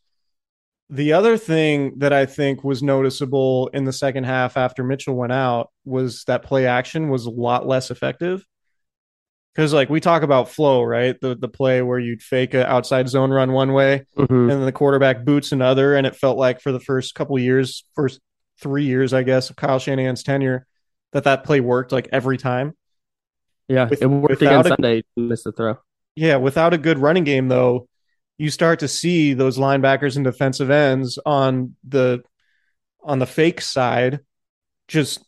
The 0.89 1.13
other 1.13 1.37
thing 1.37 1.99
that 1.99 2.13
I 2.13 2.25
think 2.25 2.63
was 2.63 2.81
noticeable 2.81 3.67
in 3.73 3.83
the 3.83 3.93
second 3.93 4.23
half 4.23 4.57
after 4.57 4.83
Mitchell 4.83 5.13
went 5.15 5.31
out 5.33 5.69
was 5.85 6.23
that 6.25 6.41
play 6.43 6.65
action 6.65 7.09
was 7.09 7.25
a 7.27 7.29
lot 7.29 7.67
less 7.67 7.91
effective. 7.91 8.43
Because 9.55 9.73
like 9.73 9.89
we 9.89 9.99
talk 9.99 10.21
about 10.23 10.49
flow, 10.49 10.83
right? 10.83 11.19
The 11.19 11.35
the 11.35 11.47
play 11.49 11.81
where 11.81 11.99
you'd 11.99 12.21
fake 12.21 12.53
an 12.53 12.61
outside 12.65 13.09
zone 13.09 13.31
run 13.31 13.51
one 13.51 13.73
way 13.73 14.05
Mhm. 14.17 14.29
and 14.29 14.49
then 14.49 14.65
the 14.65 14.71
quarterback 14.71 15.25
boots 15.25 15.51
another, 15.51 15.95
and 15.95 16.05
it 16.07 16.15
felt 16.15 16.37
like 16.37 16.61
for 16.61 16.71
the 16.71 16.79
first 16.79 17.15
couple 17.15 17.35
of 17.35 17.41
years, 17.41 17.83
first 17.95 18.19
three 18.61 18.85
years, 18.85 19.13
I 19.13 19.23
guess, 19.23 19.49
of 19.49 19.55
Kyle 19.55 19.79
Shanahan's 19.79 20.23
tenure, 20.23 20.65
that 21.13 21.23
that 21.25 21.43
play 21.43 21.59
worked 21.61 21.91
like 21.91 22.07
every 22.11 22.37
time. 22.37 22.73
Yeah, 23.67 23.89
With- 23.89 24.01
it 24.01 24.07
worked 24.07 24.41
a- 24.41 24.63
Sunday. 24.63 25.03
Missed 25.17 25.43
the 25.45 25.51
throw. 25.51 25.77
Yeah, 26.15 26.37
without 26.37 26.73
a 26.73 26.77
good 26.77 26.97
running 26.99 27.23
game 27.23 27.47
though, 27.47 27.87
you 28.37 28.49
start 28.49 28.79
to 28.79 28.87
see 28.87 29.33
those 29.33 29.57
linebackers 29.57 30.15
and 30.15 30.23
defensive 30.25 30.69
ends 30.69 31.19
on 31.25 31.75
the 31.87 32.21
on 33.03 33.19
the 33.19 33.25
fake 33.25 33.61
side 33.61 34.19
just 34.87 35.23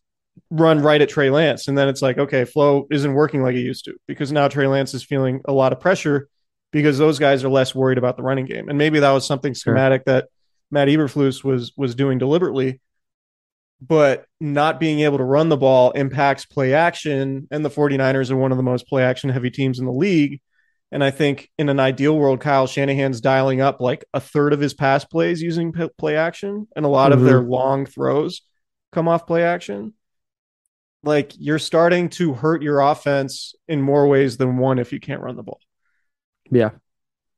run 0.49 0.81
right 0.81 1.01
at 1.01 1.09
Trey 1.09 1.29
Lance. 1.29 1.67
And 1.67 1.77
then 1.77 1.87
it's 1.87 2.01
like, 2.01 2.17
okay, 2.17 2.45
flow 2.45 2.87
isn't 2.91 3.13
working 3.13 3.41
like 3.41 3.55
it 3.55 3.61
used 3.61 3.85
to 3.85 3.95
because 4.07 4.31
now 4.31 4.47
Trey 4.47 4.67
Lance 4.67 4.93
is 4.93 5.03
feeling 5.03 5.41
a 5.45 5.53
lot 5.53 5.73
of 5.73 5.79
pressure 5.79 6.27
because 6.71 6.97
those 6.97 7.19
guys 7.19 7.43
are 7.43 7.49
less 7.49 7.75
worried 7.75 7.97
about 7.97 8.17
the 8.17 8.23
running 8.23 8.45
game. 8.45 8.69
And 8.69 8.77
maybe 8.77 8.99
that 8.99 9.11
was 9.11 9.25
something 9.25 9.53
Sure. 9.53 9.73
schematic 9.73 10.05
that 10.05 10.27
Matt 10.71 10.87
Eberflus 10.87 11.43
was 11.43 11.73
was 11.75 11.95
doing 11.95 12.17
deliberately. 12.17 12.79
But 13.85 14.25
not 14.39 14.79
being 14.79 14.99
able 14.99 15.17
to 15.17 15.23
run 15.23 15.49
the 15.49 15.57
ball 15.57 15.89
impacts 15.91 16.45
play 16.45 16.73
action, 16.73 17.47
and 17.49 17.65
the 17.65 17.69
49ers 17.69 18.29
are 18.29 18.37
one 18.37 18.51
of 18.51 18.57
the 18.57 18.63
most 18.63 18.87
play 18.87 19.03
action 19.03 19.31
heavy 19.31 19.49
teams 19.49 19.79
in 19.79 19.85
the 19.85 19.91
league. 19.91 20.39
And 20.91 21.03
I 21.03 21.09
think 21.09 21.49
in 21.57 21.67
an 21.67 21.79
ideal 21.79 22.15
world, 22.17 22.41
Kyle 22.41 22.67
Shanahan's 22.67 23.21
dialing 23.21 23.59
up 23.59 23.81
like 23.81 24.05
a 24.13 24.19
third 24.19 24.53
of 24.53 24.59
his 24.59 24.73
pass 24.75 25.03
plays 25.03 25.41
using 25.41 25.73
play 25.97 26.15
action, 26.15 26.67
and 26.75 26.85
a 26.85 26.89
lot 26.89 27.11
of 27.11 27.19
Mhm. 27.21 27.25
their 27.25 27.41
long 27.41 27.85
throws 27.87 28.41
come 28.91 29.07
off 29.07 29.25
play 29.25 29.43
action. 29.43 29.93
Like 31.03 31.33
you're 31.37 31.59
starting 31.59 32.09
to 32.09 32.33
hurt 32.33 32.61
your 32.61 32.79
offense 32.81 33.55
in 33.67 33.81
more 33.81 34.07
ways 34.07 34.37
than 34.37 34.57
one 34.57 34.77
if 34.79 34.93
you 34.93 34.99
can't 34.99 35.21
run 35.21 35.35
the 35.35 35.43
ball. 35.43 35.59
Yeah. 36.51 36.71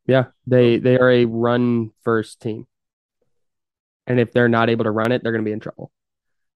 Yeah. 0.06 0.26
They 0.47 0.80
they 0.80 0.97
are 0.97 1.10
a 1.10 1.26
run 1.26 1.91
first 2.04 2.41
team. 2.41 2.67
And 4.06 4.19
if 4.19 4.34
they're 4.34 4.49
not 4.49 4.69
able 4.69 4.84
to 4.84 4.91
run 4.91 5.13
it, 5.13 5.23
they're 5.23 5.32
going 5.32 5.45
to 5.45 5.47
be 5.47 5.54
in 5.54 5.62
trouble. 5.62 5.91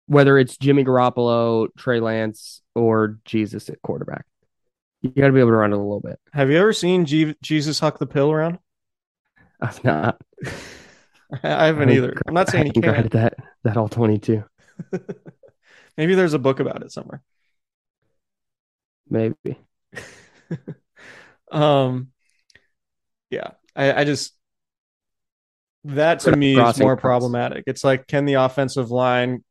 Whether 0.06 0.36
it's 0.38 0.56
Jimmy 0.56 0.84
Garoppolo, 0.84 1.68
Trey 1.76 2.00
Lance, 2.00 2.62
or 2.74 3.18
Jesus 3.24 3.68
at 3.68 3.80
quarterback. 3.82 4.24
You 5.02 5.10
got 5.10 5.26
to 5.28 5.32
be 5.32 5.40
able 5.40 5.50
to 5.50 5.56
run 5.56 5.72
it 5.72 5.76
a 5.76 5.78
little 5.78 6.00
bit. 6.00 6.18
Have 6.32 6.50
you 6.50 6.58
ever 6.58 6.72
seen 6.72 7.04
G- 7.04 7.36
Jesus 7.42 7.78
huck 7.78 7.98
the 7.98 8.06
pill 8.06 8.32
around? 8.32 8.58
I've 9.60 9.82
not. 9.84 10.20
I 11.42 11.66
haven't 11.66 11.90
I 11.90 11.94
either. 11.94 12.20
I'm 12.26 12.34
not 12.34 12.48
saying 12.48 12.66
he 12.66 12.72
can't. 12.80 13.10
that 13.12 13.34
that 13.64 13.76
all 13.76 13.88
22. 13.88 14.44
Maybe 15.96 16.14
there's 16.14 16.34
a 16.34 16.38
book 16.38 16.60
about 16.60 16.82
it 16.82 16.92
somewhere. 16.92 17.22
Maybe. 19.08 19.58
Um, 21.50 22.08
yeah, 23.30 23.50
I, 23.74 24.00
I 24.00 24.04
just 24.04 24.32
that 25.84 26.20
to 26.20 26.36
me 26.36 26.60
is 26.60 26.78
more 26.78 26.96
problematic. 26.96 27.64
It's 27.66 27.84
like, 27.84 28.06
can 28.06 28.24
the 28.24 28.34
offensive 28.34 28.90
line 28.90 29.44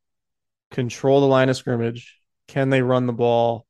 control 0.72 1.22
the 1.22 1.28
line 1.28 1.50
of 1.50 1.56
scrimmage? 1.56 2.20
Can 2.48 2.70
they 2.70 2.82
run 2.82 3.08
the 3.08 3.14
ball? 3.14 3.66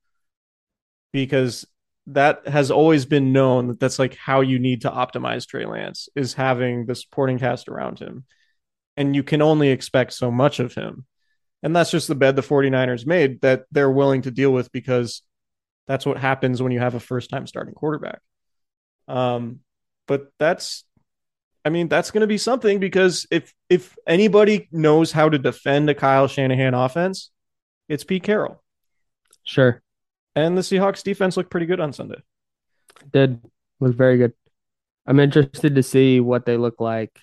Because 1.13 1.65
that 2.07 2.47
has 2.47 2.71
always 2.71 3.05
been 3.05 3.31
known 3.31 3.67
that 3.67 3.79
that's 3.79 3.99
like 3.99 4.15
how 4.15 4.41
you 4.41 4.59
need 4.59 4.81
to 4.81 4.91
optimize 4.91 5.47
Trey 5.47 5.65
Lance 5.65 6.09
is 6.15 6.33
having 6.33 6.85
the 6.85 6.95
supporting 6.95 7.39
cast 7.39 7.67
around 7.67 7.99
him. 7.99 8.25
And 8.97 9.15
you 9.15 9.23
can 9.23 9.41
only 9.41 9.69
expect 9.69 10.13
so 10.13 10.31
much 10.31 10.59
of 10.59 10.73
him. 10.73 11.05
And 11.65 11.75
that's 11.75 11.89
just 11.89 12.07
the 12.07 12.13
bed 12.13 12.35
the 12.35 12.43
49ers 12.43 13.07
made 13.07 13.41
that 13.41 13.65
they're 13.71 13.89
willing 13.89 14.21
to 14.21 14.31
deal 14.31 14.53
with 14.53 14.71
because 14.71 15.23
that's 15.87 16.05
what 16.05 16.19
happens 16.19 16.61
when 16.61 16.71
you 16.71 16.79
have 16.79 16.93
a 16.93 16.99
first 16.99 17.31
time 17.31 17.47
starting 17.47 17.73
quarterback. 17.73 18.19
Um, 19.07 19.61
but 20.07 20.27
that's, 20.37 20.83
I 21.65 21.71
mean, 21.71 21.87
that's 21.87 22.11
going 22.11 22.21
to 22.21 22.27
be 22.27 22.37
something 22.37 22.79
because 22.79 23.25
if 23.31 23.51
if 23.67 23.95
anybody 24.05 24.67
knows 24.71 25.11
how 25.11 25.27
to 25.27 25.39
defend 25.39 25.89
a 25.89 25.95
Kyle 25.95 26.27
Shanahan 26.27 26.75
offense, 26.75 27.31
it's 27.89 28.03
Pete 28.03 28.21
Carroll. 28.21 28.63
Sure. 29.43 29.81
And 30.35 30.55
the 30.55 30.61
Seahawks 30.61 31.01
defense 31.01 31.35
looked 31.35 31.49
pretty 31.49 31.65
good 31.65 31.79
on 31.79 31.93
Sunday. 31.93 32.21
Did 33.11 33.41
look 33.79 33.95
very 33.95 34.17
good. 34.19 34.33
I'm 35.07 35.19
interested 35.19 35.73
to 35.73 35.81
see 35.81 36.19
what 36.19 36.45
they 36.45 36.57
look 36.57 36.79
like. 36.79 37.19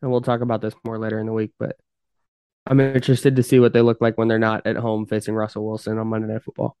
And 0.00 0.12
we'll 0.12 0.20
talk 0.20 0.40
about 0.40 0.60
this 0.60 0.74
more 0.84 1.00
later 1.00 1.18
in 1.18 1.26
the 1.26 1.32
week, 1.32 1.50
but 1.58 1.76
I'm 2.66 2.80
interested 2.80 3.36
to 3.36 3.42
see 3.42 3.58
what 3.58 3.72
they 3.72 3.80
look 3.80 4.00
like 4.00 4.16
when 4.16 4.28
they're 4.28 4.38
not 4.38 4.66
at 4.66 4.76
home 4.76 5.06
facing 5.06 5.34
Russell 5.34 5.66
Wilson 5.66 5.98
on 5.98 6.06
Monday 6.06 6.32
Night 6.32 6.42
Football. 6.42 6.76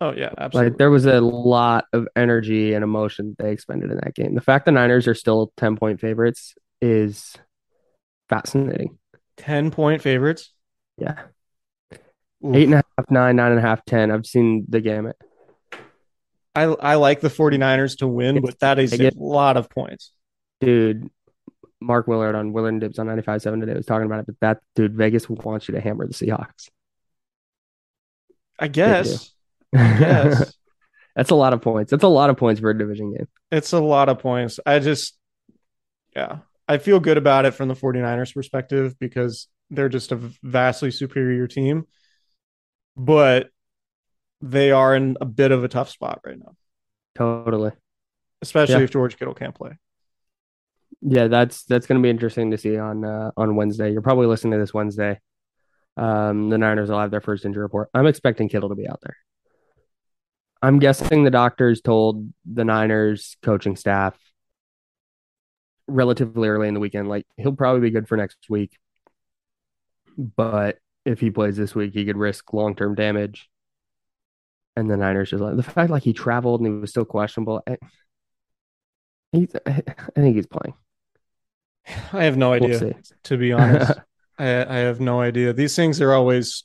Oh 0.00 0.12
yeah, 0.12 0.30
absolutely. 0.36 0.70
Like 0.70 0.78
there 0.78 0.90
was 0.90 1.06
a 1.06 1.20
lot 1.20 1.84
of 1.92 2.08
energy 2.16 2.74
and 2.74 2.82
emotion 2.82 3.36
they 3.38 3.52
expended 3.52 3.90
in 3.90 3.98
that 3.98 4.14
game. 4.14 4.34
The 4.34 4.40
fact 4.40 4.64
the 4.64 4.72
Niners 4.72 5.06
are 5.06 5.14
still 5.14 5.52
10 5.58 5.76
point 5.76 6.00
favorites 6.00 6.54
is 6.80 7.36
fascinating. 8.28 8.98
Ten 9.36 9.70
point 9.70 10.02
favorites. 10.02 10.52
Yeah. 10.98 11.22
Oof. 12.44 12.56
Eight 12.56 12.64
and 12.64 12.74
a 12.74 12.76
half, 12.98 13.10
nine, 13.10 13.36
nine 13.36 13.52
and 13.52 13.58
a 13.58 13.62
half, 13.62 13.84
ten. 13.84 14.10
I've 14.10 14.26
seen 14.26 14.66
the 14.68 14.80
gamut. 14.80 15.16
I 16.54 16.64
I 16.64 16.94
like 16.96 17.20
the 17.20 17.28
49ers 17.28 17.98
to 17.98 18.08
win, 18.08 18.42
but 18.42 18.58
that 18.60 18.78
is 18.78 18.92
a 18.98 19.12
lot 19.14 19.56
of 19.56 19.70
points. 19.70 20.12
Dude, 20.60 21.08
Mark 21.84 22.06
Willard 22.06 22.34
on 22.34 22.52
Willard 22.52 22.72
and 22.74 22.80
Dibs 22.80 22.98
on 22.98 23.06
95.7 23.06 23.60
today 23.60 23.74
was 23.74 23.86
talking 23.86 24.06
about 24.06 24.20
it, 24.20 24.26
but 24.26 24.40
that 24.40 24.58
dude, 24.74 24.94
Vegas 24.94 25.28
wants 25.28 25.68
you 25.68 25.74
to 25.74 25.80
hammer 25.80 26.06
the 26.06 26.14
Seahawks. 26.14 26.68
I 28.58 28.68
guess. 28.68 29.32
Yes. 29.72 30.54
That's 31.16 31.30
a 31.30 31.34
lot 31.34 31.52
of 31.52 31.60
points. 31.60 31.90
That's 31.90 32.04
a 32.04 32.08
lot 32.08 32.30
of 32.30 32.36
points 32.36 32.60
for 32.60 32.70
a 32.70 32.78
division 32.78 33.12
game. 33.12 33.28
It's 33.50 33.72
a 33.72 33.80
lot 33.80 34.08
of 34.08 34.18
points. 34.18 34.58
I 34.64 34.78
just, 34.78 35.16
yeah, 36.16 36.38
I 36.66 36.78
feel 36.78 37.00
good 37.00 37.18
about 37.18 37.44
it 37.44 37.52
from 37.52 37.68
the 37.68 37.74
49ers 37.74 38.32
perspective 38.34 38.98
because 38.98 39.48
they're 39.70 39.90
just 39.90 40.12
a 40.12 40.30
vastly 40.42 40.90
superior 40.90 41.46
team, 41.46 41.84
but 42.96 43.48
they 44.40 44.70
are 44.70 44.94
in 44.96 45.16
a 45.20 45.26
bit 45.26 45.52
of 45.52 45.64
a 45.64 45.68
tough 45.68 45.90
spot 45.90 46.20
right 46.24 46.38
now, 46.38 46.54
Totally. 47.14 47.72
especially 48.40 48.76
Yeah. 48.76 48.82
if 48.84 48.90
George 48.90 49.18
Kittle 49.18 49.34
can't 49.34 49.54
play. 49.54 49.72
Yeah, 51.00 51.28
that's 51.28 51.64
that's 51.64 51.86
going 51.86 52.00
to 52.00 52.02
be 52.02 52.10
interesting 52.10 52.50
to 52.50 52.58
see 52.58 52.76
on 52.76 53.04
uh, 53.04 53.30
on 53.36 53.56
Wednesday. 53.56 53.92
You're 53.92 54.02
probably 54.02 54.26
listening 54.26 54.52
to 54.52 54.58
this 54.58 54.74
Wednesday. 54.74 55.20
Um, 55.96 56.48
the 56.48 56.58
Niners 56.58 56.90
will 56.90 57.00
have 57.00 57.10
their 57.10 57.20
first 57.20 57.44
injury 57.44 57.62
report. 57.62 57.90
I'm 57.94 58.06
expecting 58.06 58.48
Kittle 58.48 58.68
to 58.68 58.74
be 58.74 58.88
out 58.88 59.00
there. 59.02 59.16
I'm 60.62 60.78
guessing 60.78 61.24
the 61.24 61.30
doctors 61.30 61.80
told 61.80 62.32
the 62.44 62.64
Niners 62.64 63.36
coaching 63.42 63.76
staff 63.76 64.16
relatively 65.88 66.48
early 66.48 66.68
in 66.68 66.74
the 66.74 66.80
weekend, 66.80 67.08
like 67.08 67.26
he'll 67.36 67.54
probably 67.54 67.80
be 67.80 67.90
good 67.90 68.08
for 68.08 68.16
next 68.16 68.38
week. 68.48 68.78
But 70.16 70.78
if 71.04 71.20
he 71.20 71.30
plays 71.30 71.56
this 71.56 71.74
week, 71.74 71.94
he 71.94 72.04
could 72.04 72.16
risk 72.16 72.52
long 72.52 72.76
term 72.76 72.94
damage. 72.94 73.48
And 74.76 74.90
the 74.90 74.96
Niners 74.96 75.30
just 75.30 75.42
like 75.42 75.56
the 75.56 75.62
fact 75.62 75.90
like 75.90 76.02
he 76.02 76.12
traveled 76.12 76.60
and 76.60 76.66
he 76.66 76.80
was 76.80 76.90
still 76.90 77.04
questionable. 77.04 77.62
I, 77.68 77.76
he's, 79.32 79.54
I 79.66 79.82
think 80.14 80.36
he's 80.36 80.46
playing. 80.46 80.74
I 82.12 82.24
have 82.24 82.36
no 82.36 82.52
idea, 82.52 82.86
to 83.24 83.36
be 83.36 83.52
honest. 83.52 83.92
I, 84.38 84.46
I 84.46 84.78
have 84.78 85.00
no 85.00 85.20
idea. 85.20 85.52
These 85.52 85.76
things 85.76 86.00
are 86.00 86.12
always. 86.12 86.64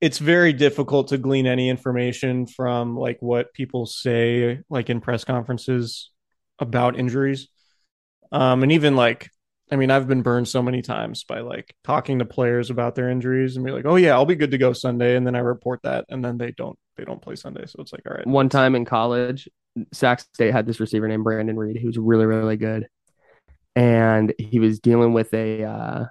It's 0.00 0.18
very 0.18 0.52
difficult 0.52 1.08
to 1.08 1.18
glean 1.18 1.46
any 1.46 1.68
information 1.68 2.46
from 2.46 2.96
like 2.96 3.20
what 3.20 3.52
people 3.52 3.84
say, 3.86 4.60
like 4.70 4.90
in 4.90 5.00
press 5.00 5.24
conferences 5.24 6.10
about 6.60 6.98
injuries. 6.98 7.48
Um, 8.30 8.62
and 8.62 8.70
even 8.70 8.94
like, 8.94 9.28
I 9.72 9.76
mean, 9.76 9.90
I've 9.90 10.06
been 10.06 10.22
burned 10.22 10.48
so 10.48 10.62
many 10.62 10.82
times 10.82 11.24
by 11.24 11.40
like 11.40 11.74
talking 11.84 12.20
to 12.20 12.24
players 12.24 12.70
about 12.70 12.94
their 12.94 13.10
injuries 13.10 13.56
and 13.56 13.66
be 13.66 13.72
like, 13.72 13.84
"Oh 13.86 13.96
yeah, 13.96 14.12
I'll 14.12 14.24
be 14.24 14.36
good 14.36 14.52
to 14.52 14.58
go 14.58 14.72
Sunday," 14.72 15.16
and 15.16 15.26
then 15.26 15.34
I 15.34 15.40
report 15.40 15.80
that, 15.82 16.06
and 16.08 16.24
then 16.24 16.38
they 16.38 16.52
don't, 16.52 16.78
they 16.96 17.04
don't 17.04 17.20
play 17.20 17.34
Sunday. 17.34 17.66
So 17.66 17.76
it's 17.80 17.92
like, 17.92 18.02
all 18.06 18.16
right, 18.16 18.26
One 18.26 18.48
time 18.48 18.74
in 18.74 18.84
college, 18.84 19.48
Sac 19.92 20.20
State 20.20 20.52
had 20.52 20.66
this 20.66 20.80
receiver 20.80 21.08
named 21.08 21.24
Brandon 21.24 21.56
Reed 21.56 21.78
who's 21.82 21.98
really, 21.98 22.26
really 22.26 22.56
good. 22.56 22.88
And 23.78 24.34
he 24.40 24.58
was 24.58 24.80
dealing 24.80 25.12
with 25.12 25.32
a, 25.32 25.62
uh, 25.62 26.04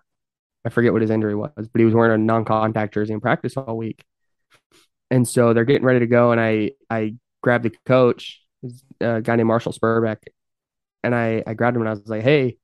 I 0.63 0.70
forget 0.70 0.93
what 0.93 1.01
his 1.01 1.11
injury 1.11 1.36
was, 1.36 1.51
but 1.57 1.80
he 1.80 1.84
was 1.84 1.93
wearing 1.93 2.13
a 2.13 2.18
non 2.18 2.45
contact 2.45 2.93
jersey 2.93 3.11
in 3.11 3.20
practice 3.20 3.57
all 3.57 3.76
week. 3.76 4.05
And 5.11 5.28
so 5.28 5.53
they're 5.53 5.65
getting 5.65 5.84
ready 5.84 5.99
to 5.99 6.07
go. 6.07 6.32
And 6.32 6.39
I, 6.39 6.72
I 6.89 7.15
grabbed 7.43 7.65
the 7.65 7.74
coach, 7.86 8.41
a 9.01 9.22
guy 9.22 9.36
named 9.36 9.47
Marshall 9.47 9.74
Spurbeck, 9.74 10.20
and 11.03 11.13
I, 11.13 11.43
I 11.45 11.55
grabbed 11.55 11.76
him 11.76 11.82
and 11.82 11.89
I 11.89 11.93
was 11.93 12.07
like, 12.07 12.24
hey, 12.24 12.57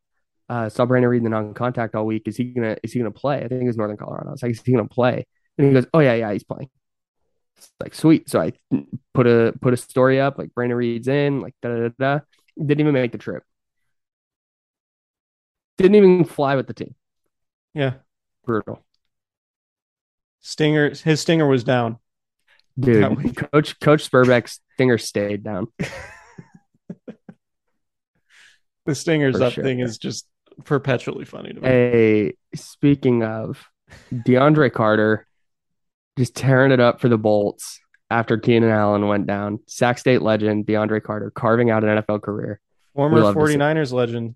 uh, 0.47 0.69
saw 0.69 0.85
Brandon 0.85 1.09
Reed 1.09 1.17
in 1.17 1.25
the 1.25 1.31
non 1.31 1.53
contact 1.53 1.95
all 1.95 2.05
week. 2.05 2.25
Is 2.29 2.37
he 2.37 2.45
gonna, 2.45 2.77
is 2.81 2.93
he 2.93 2.99
gonna 2.99 3.11
play? 3.11 3.43
I 3.43 3.49
think 3.49 3.65
was 3.65 3.75
Northern 3.75 3.97
Colorado. 3.97 4.29
I 4.29 4.31
was 4.31 4.41
like, 4.41 4.53
is 4.53 4.61
he 4.63 4.71
gonna 4.71 4.87
play? 4.87 5.25
And 5.57 5.67
he 5.67 5.73
goes, 5.73 5.85
oh, 5.93 5.99
yeah, 5.99 6.13
yeah, 6.13 6.31
he's 6.31 6.45
playing. 6.45 6.69
It's 7.57 7.69
like 7.81 7.93
sweet. 7.93 8.29
So 8.29 8.39
I 8.39 8.53
put 9.13 9.27
a 9.27 9.53
put 9.59 9.73
a 9.73 9.77
story 9.77 10.21
up, 10.21 10.37
like 10.37 10.55
Brandon 10.55 10.77
Reed's 10.77 11.09
in, 11.09 11.41
like 11.41 11.55
da 11.61 11.75
da. 11.75 11.89
da. 11.99 12.19
Didn't 12.57 12.79
even 12.79 12.93
make 12.93 13.11
the 13.11 13.17
trip. 13.17 13.43
Didn't 15.77 15.95
even 15.95 16.25
fly 16.25 16.55
with 16.55 16.67
the 16.67 16.73
team. 16.73 16.95
Yeah. 17.73 17.93
Brutal. 18.45 18.83
Stinger, 20.41 20.89
his 20.93 21.21
stinger 21.21 21.47
was 21.47 21.63
down. 21.63 21.97
Dude. 22.79 23.35
Coach 23.35 23.79
Coach 23.79 24.09
Spurbeck's 24.09 24.59
stinger 24.73 24.97
stayed 24.97 25.43
down. 25.43 25.67
The 28.85 28.95
stingers 28.95 29.37
For 29.37 29.43
up 29.43 29.53
sure. 29.53 29.63
thing 29.63 29.79
is 29.79 29.97
just 29.97 30.27
perpetually 30.65 31.25
funny 31.25 31.53
to 31.53 31.61
me. 31.61 31.67
Hey, 31.67 32.33
speaking 32.53 33.23
of 33.23 33.63
DeAndre 34.11 34.71
Carter, 34.71 35.25
just 36.17 36.35
tearing 36.35 36.71
it 36.71 36.79
up 36.79 36.99
for 36.99 37.07
the 37.07 37.17
Bolts 37.17 37.79
after 38.09 38.37
Keenan 38.37 38.69
Allen 38.69 39.07
went 39.07 39.25
down. 39.25 39.59
Sac 39.67 39.97
State 39.99 40.21
legend 40.21 40.65
DeAndre 40.65 41.01
Carter 41.01 41.31
carving 41.31 41.69
out 41.69 41.83
an 41.83 42.01
NFL 42.01 42.21
career. 42.21 42.59
Former 42.93 43.15
we 43.15 43.21
love 43.21 43.35
49ers 43.35 43.93
legend. 43.93 44.35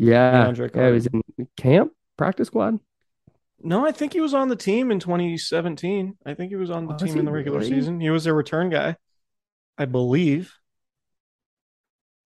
Yeah, 0.00 0.46
DeAndre 0.46 0.74
yeah, 0.74 0.86
he 0.86 0.92
was 0.92 1.06
in 1.06 1.22
camp, 1.56 1.92
practice 2.16 2.46
squad. 2.46 2.78
No, 3.62 3.86
I 3.86 3.92
think 3.92 4.14
he 4.14 4.20
was 4.20 4.32
on 4.32 4.48
the 4.48 4.56
team 4.56 4.90
in 4.90 4.98
2017. 4.98 6.16
I 6.24 6.34
think 6.34 6.50
he 6.50 6.56
was 6.56 6.70
on 6.70 6.86
the 6.86 6.94
Was 6.94 7.02
team 7.02 7.18
in 7.18 7.26
the 7.26 7.30
regular 7.30 7.58
really? 7.58 7.70
season. 7.70 8.00
He 8.00 8.08
was 8.08 8.26
a 8.26 8.32
return 8.32 8.70
guy, 8.70 8.96
I 9.76 9.84
believe. 9.84 10.54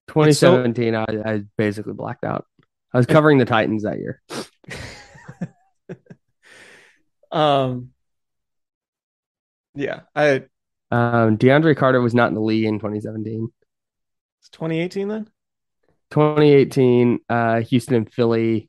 2017, 0.09 0.95
I, 0.95 1.05
I 1.25 1.43
basically 1.57 1.95
blacked 1.95 2.25
out. 2.25 2.47
I 2.93 2.99
was 2.99 3.07
covering 3.07 3.39
the 3.39 3.45
Titans 3.45 3.83
that 3.83 3.99
year. 3.99 4.22
Um, 7.33 7.91
yeah, 9.75 10.03
I 10.14 10.45
Um, 10.93 11.37
DeAndre 11.37 11.77
Carter 11.77 12.01
was 12.01 12.14
not 12.14 12.29
in 12.29 12.35
the 12.35 12.41
league 12.41 12.64
in 12.64 12.79
2017. 12.79 13.49
it's 14.41 14.49
2018 14.51 15.09
then. 15.09 15.29
2018, 16.15 17.19
uh, 17.29 17.61
Houston 17.62 17.97
and 17.97 18.12
Philly. 18.12 18.69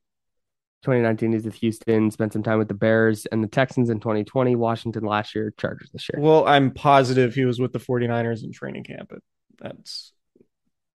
2019 0.84 1.34
he's 1.34 1.46
with 1.46 1.56
Houston, 1.56 2.12
spent 2.12 2.32
some 2.32 2.44
time 2.44 2.60
with 2.60 2.68
the 2.68 2.76
Bears 2.76 3.26
and 3.26 3.44
the 3.44 3.48
Texans 3.48 3.90
in 3.90 4.00
2020, 4.00 4.56
Washington 4.56 5.04
last 5.04 5.34
year, 5.34 5.52
Chargers 5.58 5.90
this 5.92 6.08
year. 6.14 6.22
Well, 6.22 6.48
I'm 6.48 6.70
positive 6.72 7.34
he 7.34 7.44
was 7.44 7.60
with 7.60 7.74
the 7.74 7.80
49ers 7.80 8.44
in 8.44 8.52
training 8.52 8.84
camp. 8.84 9.10
But 9.10 9.20
that's 9.58 10.14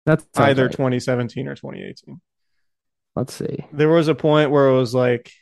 That's 0.06 0.24
either 0.36 0.66
right. 0.66 0.72
2017 0.72 1.48
or 1.48 1.56
2018. 1.56 2.20
Let's 3.16 3.34
see. 3.34 3.64
There 3.72 3.88
was 3.88 4.06
a 4.06 4.14
point 4.14 4.52
where 4.52 4.68
it 4.68 4.76
was 4.76 4.94
like 4.94 5.32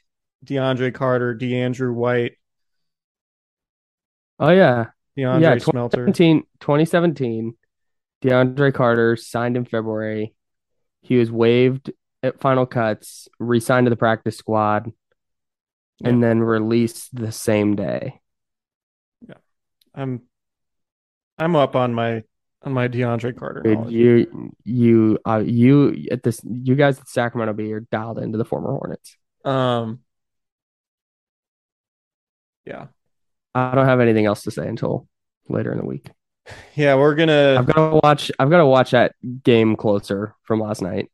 DeAndre 0.47 0.95
Carter, 0.95 1.35
DeAndrew 1.35 1.93
White, 1.93 2.33
Oh 4.39 4.51
yeah. 4.51 4.87
DeAndre 5.17 5.41
yeah, 5.41 5.59
Smelter. 5.59 6.07
2017, 6.07 6.43
2017, 6.61 7.55
DeAndre 8.23 8.73
Carter 8.73 9.17
signed 9.17 9.57
in 9.57 9.65
February. 9.65 10.35
He 11.01 11.17
was 11.17 11.31
waived 11.31 11.93
at 12.23 12.41
final 12.41 12.67
cuts, 12.67 13.29
re-signed 13.39 13.87
to 13.87 13.91
the 13.91 13.97
practice 13.97 14.37
squad, 14.37 14.93
and 16.03 16.23
then 16.23 16.41
released 16.41 17.15
the 17.15 17.33
same 17.33 17.77
day. 17.77 18.21
Yeah, 19.27 19.35
I'm 19.95 20.23
I'm 21.39 21.57
up 21.57 21.77
on 21.77 21.95
my 21.95 22.25
on 22.63 22.73
my 22.73 22.89
DeAndre 22.89 23.37
Carter 23.37 23.63
Dude, 23.63 23.91
you 23.91 24.53
you 24.65 25.19
uh 25.25 25.43
you 25.45 26.07
at 26.11 26.23
this 26.23 26.41
you 26.45 26.75
guys 26.75 26.99
at 26.99 27.09
Sacramento 27.09 27.53
Bee 27.53 27.73
are 27.73 27.81
dialed 27.81 28.19
into 28.19 28.39
the 28.39 28.45
former 28.45 28.71
Hornets. 28.71 29.17
Um, 29.45 30.01
yeah, 32.65 32.89
I 33.55 33.75
don't 33.75 33.87
have 33.87 34.01
anything 34.01 34.27
else 34.27 34.43
to 34.43 34.51
say 34.51 34.67
until 34.67 35.09
later 35.49 35.73
in 35.73 35.79
the 35.79 35.87
week. 35.87 36.11
Yeah, 36.75 36.95
we're 36.95 37.15
gonna 37.15 37.57
I've 37.59 37.67
got 37.67 37.91
to 37.91 38.01
watch 38.03 38.31
I've 38.39 38.51
got 38.51 38.59
to 38.59 38.67
watch 38.67 38.93
that 38.93 39.15
game 39.43 39.77
closer 39.77 40.35
from 40.43 40.61
last 40.61 40.83
night. 40.83 41.11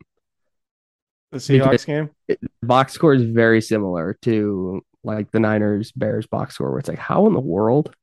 the 1.33 1.39
Seahawks 1.39 1.87
game. 1.87 2.11
The 2.29 2.39
box 2.63 2.93
score 2.93 3.15
is 3.15 3.23
very 3.23 3.61
similar 3.61 4.19
to 4.23 4.85
like 5.03 5.31
the 5.31 5.41
Niners 5.41 5.93
Bears 5.93 6.27
box 6.27 6.55
score 6.55 6.71
where 6.71 6.79
it's 6.79 6.89
like 6.89 6.99
how 6.99 7.27
in 7.27 7.35
the 7.35 7.41
world? 7.41 7.95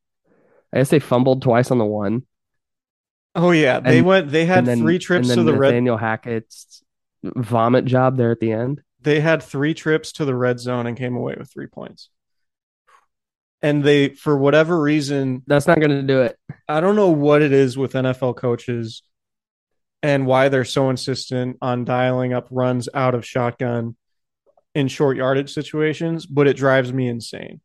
I 0.73 0.77
guess 0.77 0.89
they 0.89 0.99
fumbled 0.99 1.41
twice 1.41 1.71
on 1.71 1.77
the 1.77 1.86
one. 1.86 2.23
Oh 3.36 3.51
yeah, 3.51 3.79
they 3.79 4.01
went. 4.01 4.29
They 4.29 4.45
had 4.45 4.65
then, 4.65 4.79
three 4.79 4.99
trips 4.99 5.29
to 5.29 5.43
the 5.43 5.53
red. 5.53 5.69
Nathaniel 5.69 5.97
Hackett's 5.97 6.84
vomit 7.23 7.86
job 7.86 8.17
there 8.17 8.32
at 8.32 8.39
the 8.39 8.51
end. 8.51 8.82
They 9.01 9.19
had 9.19 9.41
three 9.41 9.73
trips 9.73 10.11
to 10.13 10.25
the 10.25 10.36
red 10.36 10.59
zone 10.59 10.86
and 10.86 10.97
came 10.97 11.15
away 11.15 11.36
with 11.38 11.51
three 11.51 11.67
points. 11.67 12.09
And 13.62 13.84
they, 13.84 14.09
for 14.09 14.36
whatever 14.36 14.80
reason, 14.80 15.43
That's 15.45 15.68
not 15.68 15.80
going 15.80 15.91
to 15.91 16.01
do 16.01 16.22
it. 16.22 16.38
I 16.68 16.80
don't 16.80 16.95
know 16.95 17.09
what 17.09 17.41
it 17.41 17.51
is 17.51 17.78
with 17.78 17.93
NFL 17.93 18.38
coaches 18.38 19.03
and 20.01 20.26
why 20.26 20.49
they're 20.49 20.66
so 20.66 20.89
insistent 20.89 21.57
on 21.62 21.86
dialing 21.86 22.34
up 22.34 22.47
runs 22.49 22.89
out 22.93 23.14
of 23.14 23.26
shotgun 23.26 23.95
in 24.74 24.88
short 24.88 25.18
yardage 25.18 25.53
situations, 25.53 26.26
but 26.26 26.47
it 26.47 26.57
drives 26.57 26.91
me 26.91 27.07
insane. 27.07 27.62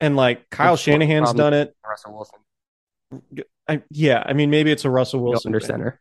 And 0.00 0.14
like 0.14 0.50
Kyle 0.50 0.74
It's 0.74 0.82
Shanahan's 0.82 1.32
done 1.32 1.54
it. 1.54 1.74
Russell 1.84 2.12
Wilson 2.14 3.44
I, 3.68 3.82
yeah, 3.90 4.22
I 4.24 4.32
mean 4.32 4.50
maybe 4.50 4.70
it's 4.70 4.84
a 4.84 4.90
Russell 4.90 5.20
Wilson 5.20 5.50
under 5.50 5.60
center. 5.60 6.00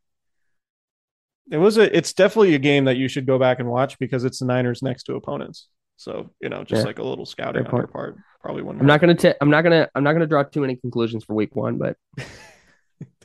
It 1.51 1.57
was 1.57 1.77
a 1.77 1.95
it's 1.95 2.13
definitely 2.13 2.55
a 2.55 2.59
game 2.59 2.85
that 2.85 2.97
you 2.97 3.07
should 3.07 3.25
go 3.25 3.39
back 3.39 3.59
and 3.59 3.69
watch 3.69 3.97
because 3.99 4.23
it's 4.23 4.39
the 4.39 4.45
Niners 4.45 4.81
next 4.81 5.03
to 5.03 5.15
opponents. 5.15 5.67
So, 5.97 6.31
you 6.41 6.49
know, 6.49 6.63
just 6.63 6.81
Yeah. 6.81 6.87
like 6.87 6.99
a 6.99 7.03
little 7.03 7.25
scouting 7.25 7.63
Fair 7.63 7.73
on 7.73 7.79
your 7.81 7.87
part. 7.87 8.17
Probably 8.41 8.61
wouldn't 8.61 8.81
I'm 8.81 8.87
not 8.87 9.01
going 9.01 9.15
to 9.15 9.37
I'm 9.41 9.49
not 9.49 9.61
going 9.63 9.71
to 9.71 9.89
I'm 9.95 10.03
not 10.03 10.11
going 10.11 10.21
to 10.21 10.27
draw 10.27 10.43
too 10.43 10.61
many 10.61 10.75
conclusions 10.75 11.23
for 11.23 11.33
week 11.33 11.55
1, 11.55 11.77
but 11.77 11.97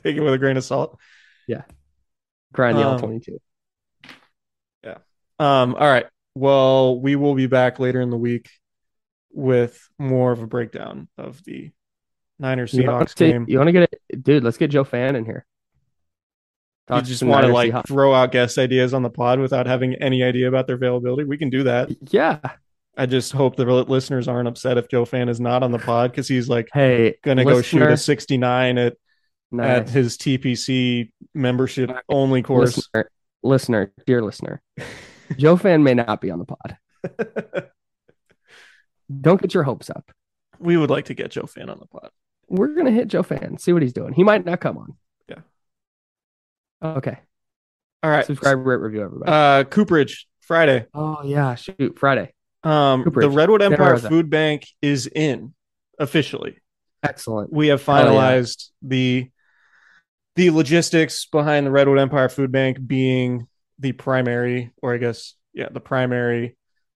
take 0.03 0.15
it 0.15 0.21
with 0.21 0.33
a 0.33 0.37
grain 0.37 0.57
of 0.57 0.63
salt. 0.63 0.97
Yeah, 1.47 1.63
grind 2.53 2.77
the 2.77 2.87
Um, 2.87 2.99
22. 2.99 3.39
Um, 5.39 5.73
all 5.73 5.87
right. 5.87 6.05
Well, 6.35 6.99
we 7.01 7.15
will 7.15 7.33
be 7.33 7.47
back 7.47 7.79
later 7.79 7.99
in 7.99 8.11
the 8.11 8.17
week 8.17 8.47
with 9.31 9.89
more 9.97 10.31
of 10.31 10.43
a 10.43 10.45
breakdown 10.45 11.07
of 11.17 11.43
the 11.43 11.71
Niners 12.37 12.73
Seahawks 12.73 13.15
game. 13.15 13.45
you 13.47 13.57
want 13.57 13.67
to 13.69 13.71
get 13.71 13.91
it 14.09 14.23
dude, 14.23 14.43
let's 14.43 14.57
get 14.57 14.69
Joe 14.69 14.83
Fan 14.83 15.15
in 15.15 15.25
here. 15.25 15.47
You 16.89 17.01
just 17.03 17.23
want 17.23 17.45
to 17.45 17.51
like 17.53 17.85
throw 17.87 18.13
out 18.13 18.31
guest 18.31 18.57
ideas 18.57 18.93
on 18.93 19.01
the 19.01 19.09
pod 19.09 19.39
without 19.39 19.65
having 19.65 19.95
any 19.95 20.23
idea 20.23 20.47
about 20.49 20.67
their 20.67 20.75
availability. 20.75 21.23
We 21.23 21.37
can 21.37 21.49
do 21.49 21.63
that. 21.63 21.89
Yeah. 22.11 22.39
I 22.97 23.05
just 23.05 23.31
hope 23.31 23.55
the 23.55 23.63
listeners 23.65 24.27
aren't 24.27 24.49
upset 24.49 24.77
if 24.77 24.89
Joe 24.89 25.05
Fan 25.05 25.29
is 25.29 25.39
not 25.39 25.63
on 25.63 25.71
the 25.71 25.79
pod 25.79 26.11
because 26.11 26.27
he's 26.27 26.49
like 26.49 26.67
Hey, 26.73 27.15
gonna 27.23 27.45
go 27.45 27.61
shoot 27.61 27.83
a 27.83 27.95
69 27.95 28.77
at 28.77 28.97
at 29.57 29.89
his 29.89 30.17
TPC 30.17 31.11
membership 31.33 31.89
only 32.09 32.41
course. 32.41 32.75
listener, 32.77 33.09
listener, 33.43 33.93
dear 34.05 34.21
listener. 34.21 34.61
Joe 35.37 35.55
Fan 35.55 35.83
may 35.83 35.93
not 35.93 36.19
be 36.19 36.29
on 36.31 36.39
the 36.39 36.45
pod. 36.45 36.77
Don't 39.21 39.41
get 39.41 39.53
your 39.53 39.63
hopes 39.63 39.89
up. 39.89 40.11
we 40.59 40.77
would 40.77 40.89
like 40.89 41.05
to 41.05 41.13
get 41.13 41.31
Joe 41.31 41.45
Fan 41.45 41.69
on 41.69 41.79
the 41.79 41.87
pod. 41.87 42.09
We're 42.49 42.75
gonna 42.75 42.91
hit 42.91 43.07
Joe 43.07 43.23
Fan, 43.23 43.57
see 43.57 43.71
what 43.73 43.81
he's 43.81 43.93
doing. 43.93 44.13
He 44.13 44.23
might 44.23 44.45
not 44.45 44.59
come 44.59 44.77
on. 44.77 44.95
Yeah. 46.81 46.89
Okay. 46.89 47.17
All 48.03 48.09
right. 48.09 48.25
Subscribe, 48.25 48.65
rate, 48.65 48.77
review, 48.77 49.03
everybody. 49.03 49.31
Uh, 49.31 49.63
Cooperage 49.65 50.27
Friday. 50.39 50.85
oh 50.93 51.23
yeah, 51.23 51.55
shoot, 51.55 51.97
Friday. 51.97 52.33
Um, 52.63 53.03
the 53.03 53.29
Redwood 53.29 53.61
Empire. 53.61 53.97
Food 53.97 54.29
Bank 54.29 54.67
is 54.81 55.07
in 55.07 55.53
officially. 55.99 56.57
Excellent. 57.03 57.51
We 57.51 57.67
have 57.67 57.83
Hell 57.83 57.95
yeah. 57.97 58.03
finalized 58.03 58.69
the 58.81 59.29
the 60.35 60.49
logistics 60.49 61.25
behind 61.25 61.65
the 61.65 61.71
Redwood 61.71 61.99
Empire 61.99 62.29
Food 62.29 62.51
Bank 62.51 62.77
being 62.85 63.47
the 63.79 63.91
primary, 63.91 64.71
or 64.81 64.93
I 64.93 64.97
guess, 64.97 65.33
yeah, 65.53 65.69
the 65.71 65.79
primary 65.79 66.55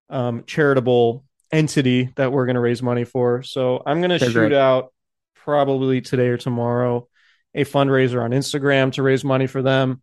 um, 0.09 0.43
charitable 0.45 1.25
entity 1.51 2.09
that 2.15 2.31
we're 2.31 2.45
going 2.45 2.55
to 2.55 2.61
raise 2.61 2.81
money 2.81 3.03
for. 3.03 3.43
So 3.43 3.81
I'm 3.85 3.99
going 4.01 4.11
to 4.11 4.19
shoot 4.19 4.33
great. 4.33 4.53
out 4.53 4.93
probably 5.35 6.01
today 6.01 6.27
or 6.27 6.37
tomorrow 6.37 7.07
a 7.55 7.63
fundraiser 7.63 8.21
on 8.21 8.31
Instagram 8.31 8.91
to 8.93 9.01
raise 9.01 9.23
money 9.23 9.47
for 9.47 9.61
them. 9.61 10.01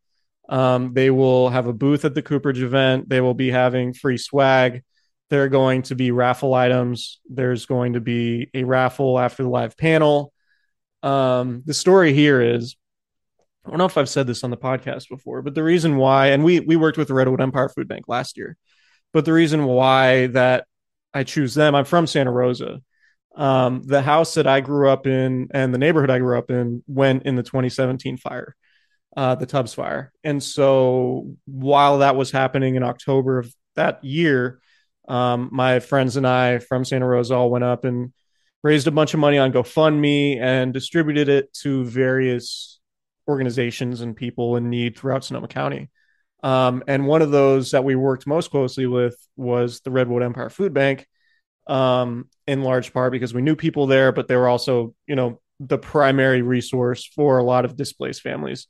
Um, 0.49 0.95
they 0.95 1.11
will 1.11 1.51
have 1.51 1.67
a 1.67 1.73
booth 1.73 2.05
at 2.05 2.15
the 2.15 2.23
Cooperage 2.23 2.63
event. 2.63 3.09
They 3.09 3.21
will 3.21 3.35
be 3.35 3.51
having 3.51 3.93
free 3.93 4.19
swag. 4.19 4.83
There 5.31 5.45
are 5.45 5.49
going 5.49 5.83
to 5.83 5.95
be 5.95 6.11
raffle 6.11 6.55
items. 6.55 7.21
There's 7.29 7.67
going 7.67 7.93
to 7.93 8.01
be 8.01 8.51
a 8.53 8.65
raffle 8.65 9.19
after 9.19 9.43
the 9.45 9.49
live 9.49 9.77
panel. 9.77 10.33
Um, 11.03 11.63
the 11.65 11.75
story 11.75 12.13
here 12.13 12.41
is 12.41 12.77
I 13.65 13.69
don't 13.69 13.79
know 13.79 13.85
if 13.85 13.97
I've 13.97 14.09
said 14.09 14.27
this 14.27 14.43
on 14.43 14.51
the 14.51 14.57
podcast 14.57 15.09
before, 15.09 15.41
but 15.41 15.55
the 15.55 15.63
reason 15.63 15.97
why, 15.97 16.29
and 16.29 16.43
we 16.43 16.61
we 16.61 16.77
worked 16.77 16.99
with 16.99 17.09
the 17.09 17.15
Redwood 17.15 17.41
Empire 17.41 17.69
Food 17.69 17.87
Bank 17.87 18.09
last 18.09 18.37
year, 18.37 18.57
but 19.13 19.25
the 19.25 19.33
reason 19.33 19.65
why 19.65 20.27
that 20.29 20.67
I 21.15 21.23
choose 21.25 21.55
them, 21.55 21.75
I'm 21.75 21.85
from 21.85 22.07
Santa 22.07 22.33
Rosa. 22.33 22.83
Um, 23.35 23.83
the 23.85 24.03
house 24.03 24.35
that 24.35 24.47
I 24.47 24.61
grew 24.61 24.89
up 24.89 25.07
in 25.07 25.49
and 25.53 25.73
the 25.73 25.79
neighborhood 25.79 26.11
I 26.11 26.19
grew 26.19 26.39
up 26.39 26.51
in 26.51 26.83
went 26.87 27.23
in 27.25 27.37
the 27.37 27.43
2017 27.43 28.19
fire, 28.19 28.55
uh, 29.17 29.35
the 29.35 29.47
Tubbs 29.47 29.75
fire. 29.75 30.13
And 30.23 30.43
so 30.43 31.35
while 31.47 31.99
that 31.99 32.17
was 32.17 32.31
happening 32.31 32.75
in 32.75 32.83
October 32.83 33.39
of 33.39 33.55
that 33.75 34.05
year, 34.05 34.61
um, 35.09 35.49
my 35.51 35.81
friends 35.81 36.17
and 36.17 36.27
I 36.27 36.59
from 36.59 36.85
Santa 36.85 37.07
Rosa 37.07 37.35
all 37.35 37.51
went 37.51 37.65
up 37.65 37.85
and 37.85 38.13
raised 38.63 38.87
a 38.87 38.93
bunch 38.93 39.15
of 39.15 39.21
money 39.21 39.39
on 39.39 39.53
GoFundMe 39.53 40.39
and 40.39 40.73
distributed 40.73 41.29
it 41.29 41.53
to 41.55 41.85
various 41.85 42.81
organizations 43.29 44.01
and 44.01 44.17
people 44.17 44.57
in 44.57 44.71
need 44.71 44.97
throughout 44.97 45.25
Sonoma 45.25 45.49
County. 45.49 45.91
Um, 46.43 46.83
and 46.87 47.07
one 47.07 47.23
of 47.23 47.31
those 47.31 47.71
that 47.71 47.85
we 47.85 47.95
worked 47.95 48.27
most 48.27 48.51
closely 48.51 48.87
with 48.87 49.17
was 49.37 49.81
the 49.81 49.91
Redwood 49.91 50.23
Empire 50.23 50.51
Food 50.51 50.75
Bank, 50.75 51.07
um, 51.67 52.29
in 52.47 52.63
large 52.63 52.93
part 52.93 53.13
because 53.13 53.35
we 53.35 53.43
knew 53.43 53.57
people 53.57 53.87
there, 53.87 54.13
but 54.13 54.29
they 54.29 54.37
were 54.37 54.49
also, 54.49 54.95
you 55.07 55.15
know, 55.15 55.41
the 55.61 55.79
primary 55.79 56.43
resource 56.43 57.07
for 57.07 57.39
a 57.39 57.45
lot 57.45 57.65
of 57.65 57.77
displaced 57.77 58.23
families 58.23 58.67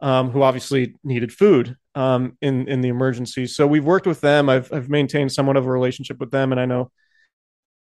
um, 0.00 0.30
who 0.30 0.42
obviously 0.42 0.94
needed 1.04 1.32
food 1.32 1.76
um, 1.94 2.36
in 2.40 2.68
in 2.68 2.80
the 2.80 2.88
emergency. 2.88 3.46
So 3.46 3.66
we've 3.66 3.84
worked 3.84 4.06
with 4.06 4.20
them. 4.20 4.48
I've 4.48 4.72
I've 4.72 4.88
maintained 4.88 5.32
somewhat 5.32 5.56
of 5.56 5.66
a 5.66 5.70
relationship 5.70 6.18
with 6.20 6.30
them, 6.30 6.52
and 6.52 6.60
I 6.60 6.66
know 6.66 6.90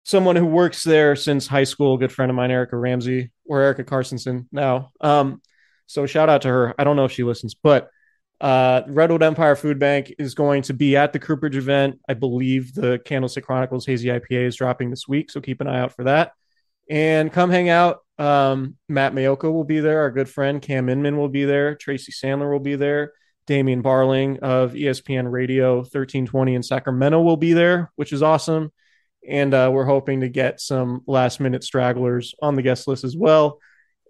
someone 0.03 0.35
who 0.35 0.45
works 0.45 0.83
there 0.83 1.15
since 1.15 1.47
high 1.47 1.63
school, 1.63 1.97
good 1.97 2.11
friend 2.11 2.29
of 2.29 2.35
mine, 2.35 2.51
Erica 2.51 2.77
Ramsey, 2.77 3.31
or 3.45 3.61
Erica 3.61 3.83
Carsonson 3.83 4.47
now. 4.51 4.91
Um, 5.01 5.41
so 5.85 6.05
shout 6.05 6.29
out 6.29 6.43
to 6.43 6.49
her. 6.49 6.75
I 6.77 6.83
don't 6.83 6.95
know 6.95 7.05
if 7.05 7.11
she 7.11 7.23
listens, 7.23 7.55
but 7.55 7.89
uh, 8.43 8.83
Redwood 8.87 9.23
Empire 9.23 9.55
Food 9.55 9.79
Bank 9.79 10.13
is 10.19 10.35
going 10.35 10.63
to 10.63 10.73
be 10.73 10.97
at 10.97 11.13
the 11.13 11.19
Cooperage 11.19 11.55
event. 11.55 12.01
I 12.09 12.13
believe 12.13 12.73
the 12.73 12.99
Candlestick 13.05 13.45
Chronicles 13.45 13.85
Hazy 13.85 14.09
IPA 14.09 14.47
is 14.47 14.57
dropping 14.57 14.89
this 14.89 15.07
week, 15.07 15.31
so 15.31 15.39
keep 15.39 15.61
an 15.61 15.67
eye 15.67 15.79
out 15.79 15.95
for 15.95 16.03
that. 16.03 16.33
And 16.89 17.31
come 17.31 17.49
hang 17.49 17.69
out. 17.69 17.99
Um, 18.19 18.75
Matt 18.89 19.13
Maiocco 19.13 19.53
will 19.53 19.63
be 19.63 19.79
there. 19.79 20.01
Our 20.01 20.11
good 20.11 20.27
friend 20.27 20.61
Cam 20.61 20.89
Inman 20.89 21.17
will 21.17 21.29
be 21.29 21.45
there. 21.45 21.75
Tracy 21.75 22.11
Sandler 22.11 22.51
will 22.51 22.59
be 22.59 22.75
there. 22.75 23.13
Damian 23.47 23.81
Barling 23.81 24.39
of 24.39 24.73
ESPN 24.73 25.31
Radio 25.31 25.77
1320 25.77 26.55
in 26.55 26.63
Sacramento 26.63 27.21
will 27.21 27.37
be 27.37 27.53
there, 27.53 27.93
which 27.95 28.11
is 28.11 28.21
awesome. 28.21 28.73
And 29.25 29.53
uh, 29.53 29.71
we're 29.73 29.85
hoping 29.85 30.19
to 30.19 30.27
get 30.27 30.59
some 30.59 31.01
last 31.07 31.39
minute 31.39 31.63
stragglers 31.63 32.35
on 32.41 32.55
the 32.55 32.61
guest 32.61 32.89
list 32.89 33.05
as 33.05 33.15
well. 33.15 33.59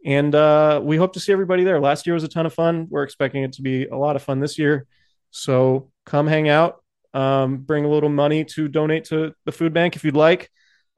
And 0.06 0.36
uh, 0.36 0.82
we 0.84 0.98
hope 0.98 1.14
to 1.14 1.20
see 1.20 1.32
everybody 1.32 1.64
there. 1.64 1.80
Last 1.80 2.06
year 2.06 2.14
was 2.14 2.24
a 2.24 2.28
ton 2.28 2.46
of 2.46 2.54
fun. 2.54 2.88
We're 2.90 3.04
expecting 3.04 3.44
it 3.44 3.54
to 3.54 3.62
be 3.62 3.86
a 3.86 3.96
lot 3.96 4.16
of 4.16 4.24
fun 4.24 4.40
this 4.40 4.60
year. 4.60 4.86
So 5.32 5.92
come 6.06 6.28
hang 6.28 6.50
out, 6.50 6.84
um, 7.14 7.58
bring 7.58 7.86
a 7.86 7.90
little 7.90 8.10
money 8.10 8.44
to 8.46 8.68
donate 8.68 9.06
to 9.06 9.34
the 9.46 9.52
food 9.52 9.74
bank 9.74 9.96
if 9.96 10.04
you'd 10.04 10.16
like. 10.16 10.50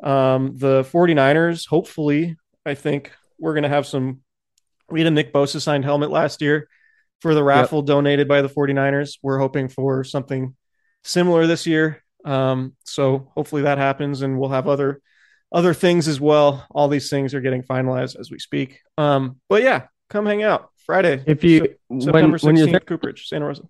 Um, 0.03 0.57
the 0.57 0.83
49ers, 0.83 1.67
hopefully, 1.67 2.35
I 2.65 2.73
think 2.73 3.11
we're 3.39 3.53
going 3.53 3.63
to 3.63 3.69
have 3.69 3.85
some. 3.85 4.21
We 4.89 4.99
had 4.99 5.07
a 5.07 5.11
Nick 5.11 5.33
Bosa 5.33 5.61
signed 5.61 5.85
helmet 5.85 6.11
last 6.11 6.41
year 6.41 6.67
for 7.21 7.33
the 7.33 7.43
raffle 7.43 7.79
yep. 7.79 7.87
donated 7.87 8.27
by 8.27 8.41
the 8.41 8.49
49ers. 8.49 9.17
We're 9.21 9.39
hoping 9.39 9.67
for 9.67 10.03
something 10.03 10.55
similar 11.03 11.47
this 11.47 11.65
year. 11.65 12.03
Um, 12.23 12.75
so 12.83 13.31
hopefully 13.35 13.63
that 13.63 13.77
happens 13.77 14.21
and 14.21 14.39
we'll 14.39 14.49
have 14.49 14.67
other 14.67 15.01
other 15.55 15.73
things 15.73 16.09
as 16.09 16.19
well. 16.19 16.67
All 16.69 16.89
these 16.89 17.09
things 17.09 17.33
are 17.33 17.39
getting 17.39 17.63
finalized 17.63 18.19
as 18.19 18.29
we 18.29 18.37
speak. 18.37 18.81
Um, 18.97 19.39
but 19.47 19.63
yeah, 19.63 19.87
come 20.09 20.25
hang 20.25 20.43
out 20.43 20.69
Friday. 20.85 21.23
If 21.25 21.45
you 21.45 21.75
September 21.99 22.11
when, 22.11 22.31
16th, 22.33 22.43
when 22.43 22.55
you're 22.57 22.67
there, 22.67 22.79
Cooperage, 22.81 23.27
Santa 23.27 23.45
Rosa. 23.45 23.63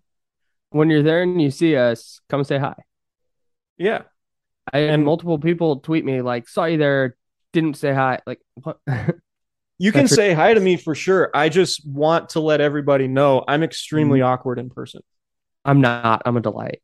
When 0.71 0.89
you're 0.89 1.03
there 1.03 1.21
and 1.21 1.39
you 1.39 1.51
see 1.51 1.77
us, 1.77 2.19
come 2.27 2.43
say 2.43 2.57
hi. 2.57 2.73
Yeah. 3.77 4.01
I 4.73 4.79
had 4.79 4.89
and 4.95 5.05
multiple 5.05 5.37
people 5.37 5.77
tweet 5.77 6.03
me 6.03 6.23
like, 6.23 6.49
saw 6.49 6.65
you 6.65 6.79
there, 6.79 7.15
didn't 7.53 7.77
say 7.77 7.93
hi. 7.93 8.19
Like 8.25 8.41
what? 8.55 8.79
you 9.77 9.91
can 9.91 10.07
say 10.07 10.33
hi 10.33 10.55
to 10.55 10.59
me 10.59 10.77
for 10.77 10.95
sure. 10.95 11.29
I 11.35 11.49
just 11.49 11.87
want 11.87 12.29
to 12.29 12.39
let 12.39 12.61
everybody 12.61 13.07
know 13.07 13.45
I'm 13.47 13.61
extremely 13.61 14.21
mm-hmm. 14.21 14.33
awkward 14.33 14.57
in 14.57 14.71
person. 14.71 15.01
I'm 15.63 15.81
not. 15.81 16.23
I'm 16.25 16.35
a 16.35 16.41
delight. 16.41 16.81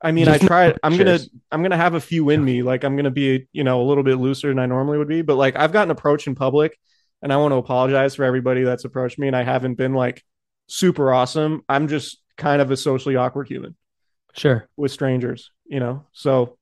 I 0.00 0.12
mean, 0.12 0.28
I 0.28 0.38
tried. 0.38 0.78
I'm 0.82 0.96
gonna, 0.96 1.18
I'm 1.50 1.62
gonna 1.62 1.76
have 1.76 1.94
a 1.94 2.00
few 2.00 2.30
in 2.30 2.44
me. 2.44 2.62
Like, 2.62 2.84
I'm 2.84 2.96
gonna 2.96 3.10
be, 3.10 3.48
you 3.52 3.64
know, 3.64 3.82
a 3.82 3.84
little 3.84 4.04
bit 4.04 4.16
looser 4.16 4.48
than 4.48 4.58
I 4.58 4.66
normally 4.66 4.98
would 4.98 5.08
be. 5.08 5.22
But 5.22 5.36
like, 5.36 5.56
I've 5.56 5.72
gotten 5.72 5.90
approached 5.90 6.26
in 6.26 6.34
public, 6.34 6.78
and 7.20 7.32
I 7.32 7.36
want 7.36 7.52
to 7.52 7.56
apologize 7.56 8.14
for 8.14 8.24
everybody 8.24 8.62
that's 8.62 8.84
approached 8.84 9.18
me, 9.18 9.26
and 9.26 9.34
I 9.36 9.42
haven't 9.42 9.74
been 9.74 9.94
like 9.94 10.22
super 10.68 11.12
awesome. 11.12 11.62
I'm 11.68 11.88
just 11.88 12.22
kind 12.36 12.62
of 12.62 12.70
a 12.70 12.76
socially 12.76 13.16
awkward 13.16 13.48
human. 13.48 13.76
Sure. 14.34 14.68
With 14.76 14.92
strangers, 14.92 15.50
you 15.66 15.80
know. 15.80 16.06
So 16.12 16.58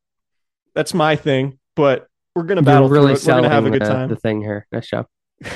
that's 0.75 0.95
my 0.95 1.17
thing. 1.17 1.59
But 1.75 2.07
we're 2.35 2.45
gonna 2.45 2.63
battle. 2.63 2.89
You're 2.89 2.93
really 2.95 3.17
through 3.17 3.35
it. 3.35 3.37
We're 3.37 3.43
gonna 3.43 3.55
have 3.55 3.67
a 3.67 3.71
good 3.71 3.83
the, 3.83 3.87
time. 3.87 4.09
The 4.09 4.17
thing 4.17 4.41
here. 4.41 4.67
Nice 4.73 4.89
job. 4.89 5.07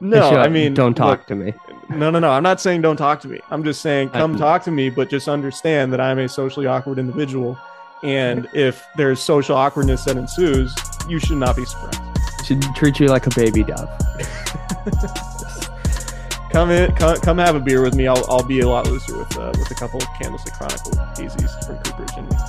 no, 0.00 0.30
I 0.30 0.48
mean, 0.48 0.74
don't 0.74 0.94
talk 0.94 1.20
look, 1.20 1.26
to 1.28 1.34
me. 1.34 1.54
No, 1.90 2.10
no, 2.10 2.18
no. 2.18 2.30
I'm 2.30 2.42
not 2.42 2.60
saying 2.60 2.82
don't 2.82 2.96
talk 2.96 3.20
to 3.20 3.28
me. 3.28 3.40
I'm 3.50 3.64
just 3.64 3.80
saying 3.80 4.10
come 4.10 4.34
I, 4.36 4.38
talk 4.38 4.62
to 4.64 4.70
me, 4.70 4.90
but 4.90 5.08
just 5.10 5.28
understand 5.28 5.92
that 5.92 6.00
I'm 6.00 6.18
a 6.18 6.28
socially 6.28 6.66
awkward 6.66 6.98
individual. 6.98 7.58
And 8.02 8.48
if 8.54 8.84
there's 8.96 9.20
social 9.20 9.56
awkwardness 9.56 10.04
that 10.04 10.16
ensues, 10.16 10.74
you 11.08 11.18
should 11.18 11.38
not 11.38 11.56
be 11.56 11.64
surprised. 11.64 11.98
Should 12.44 12.62
treat 12.76 13.00
you 13.00 13.08
like 13.08 13.26
a 13.26 13.30
baby 13.30 13.64
dove. 13.64 13.88
come 16.52 16.70
in, 16.70 16.94
come, 16.94 17.16
come 17.18 17.38
have 17.38 17.56
a 17.56 17.60
beer 17.60 17.82
with 17.82 17.94
me. 17.94 18.06
I'll, 18.06 18.24
I'll 18.30 18.44
be 18.44 18.60
a 18.60 18.68
lot 18.68 18.86
looser 18.86 19.18
with 19.18 19.36
uh, 19.36 19.52
with 19.58 19.68
a 19.70 19.74
couple 19.74 20.00
of 20.00 20.06
Candlestick 20.20 20.54
Chronicle 20.54 20.92
hazies 21.16 21.50
from 21.66 21.78
Cooper's 21.78 22.16
and 22.16 22.30
me. 22.30 22.36
So. 22.36 22.44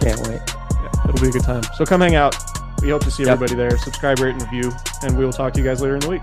Can't 0.00 0.20
wait. 0.28 0.42
Yeah, 0.46 0.90
it'll 1.08 1.20
be 1.20 1.28
a 1.28 1.32
good 1.32 1.44
time. 1.44 1.62
So 1.74 1.86
come 1.86 2.02
hang 2.02 2.16
out. 2.16 2.36
We 2.82 2.90
hope 2.90 3.02
to 3.04 3.10
see 3.10 3.22
yep. 3.22 3.32
everybody 3.32 3.56
there. 3.56 3.78
Subscribe, 3.78 4.20
rate, 4.20 4.34
and 4.34 4.42
review, 4.42 4.70
and 5.02 5.16
we 5.16 5.24
will 5.24 5.32
talk 5.32 5.54
to 5.54 5.60
you 5.60 5.64
guys 5.64 5.80
later 5.80 5.94
in 5.94 6.00
the 6.00 6.10
week. 6.10 6.22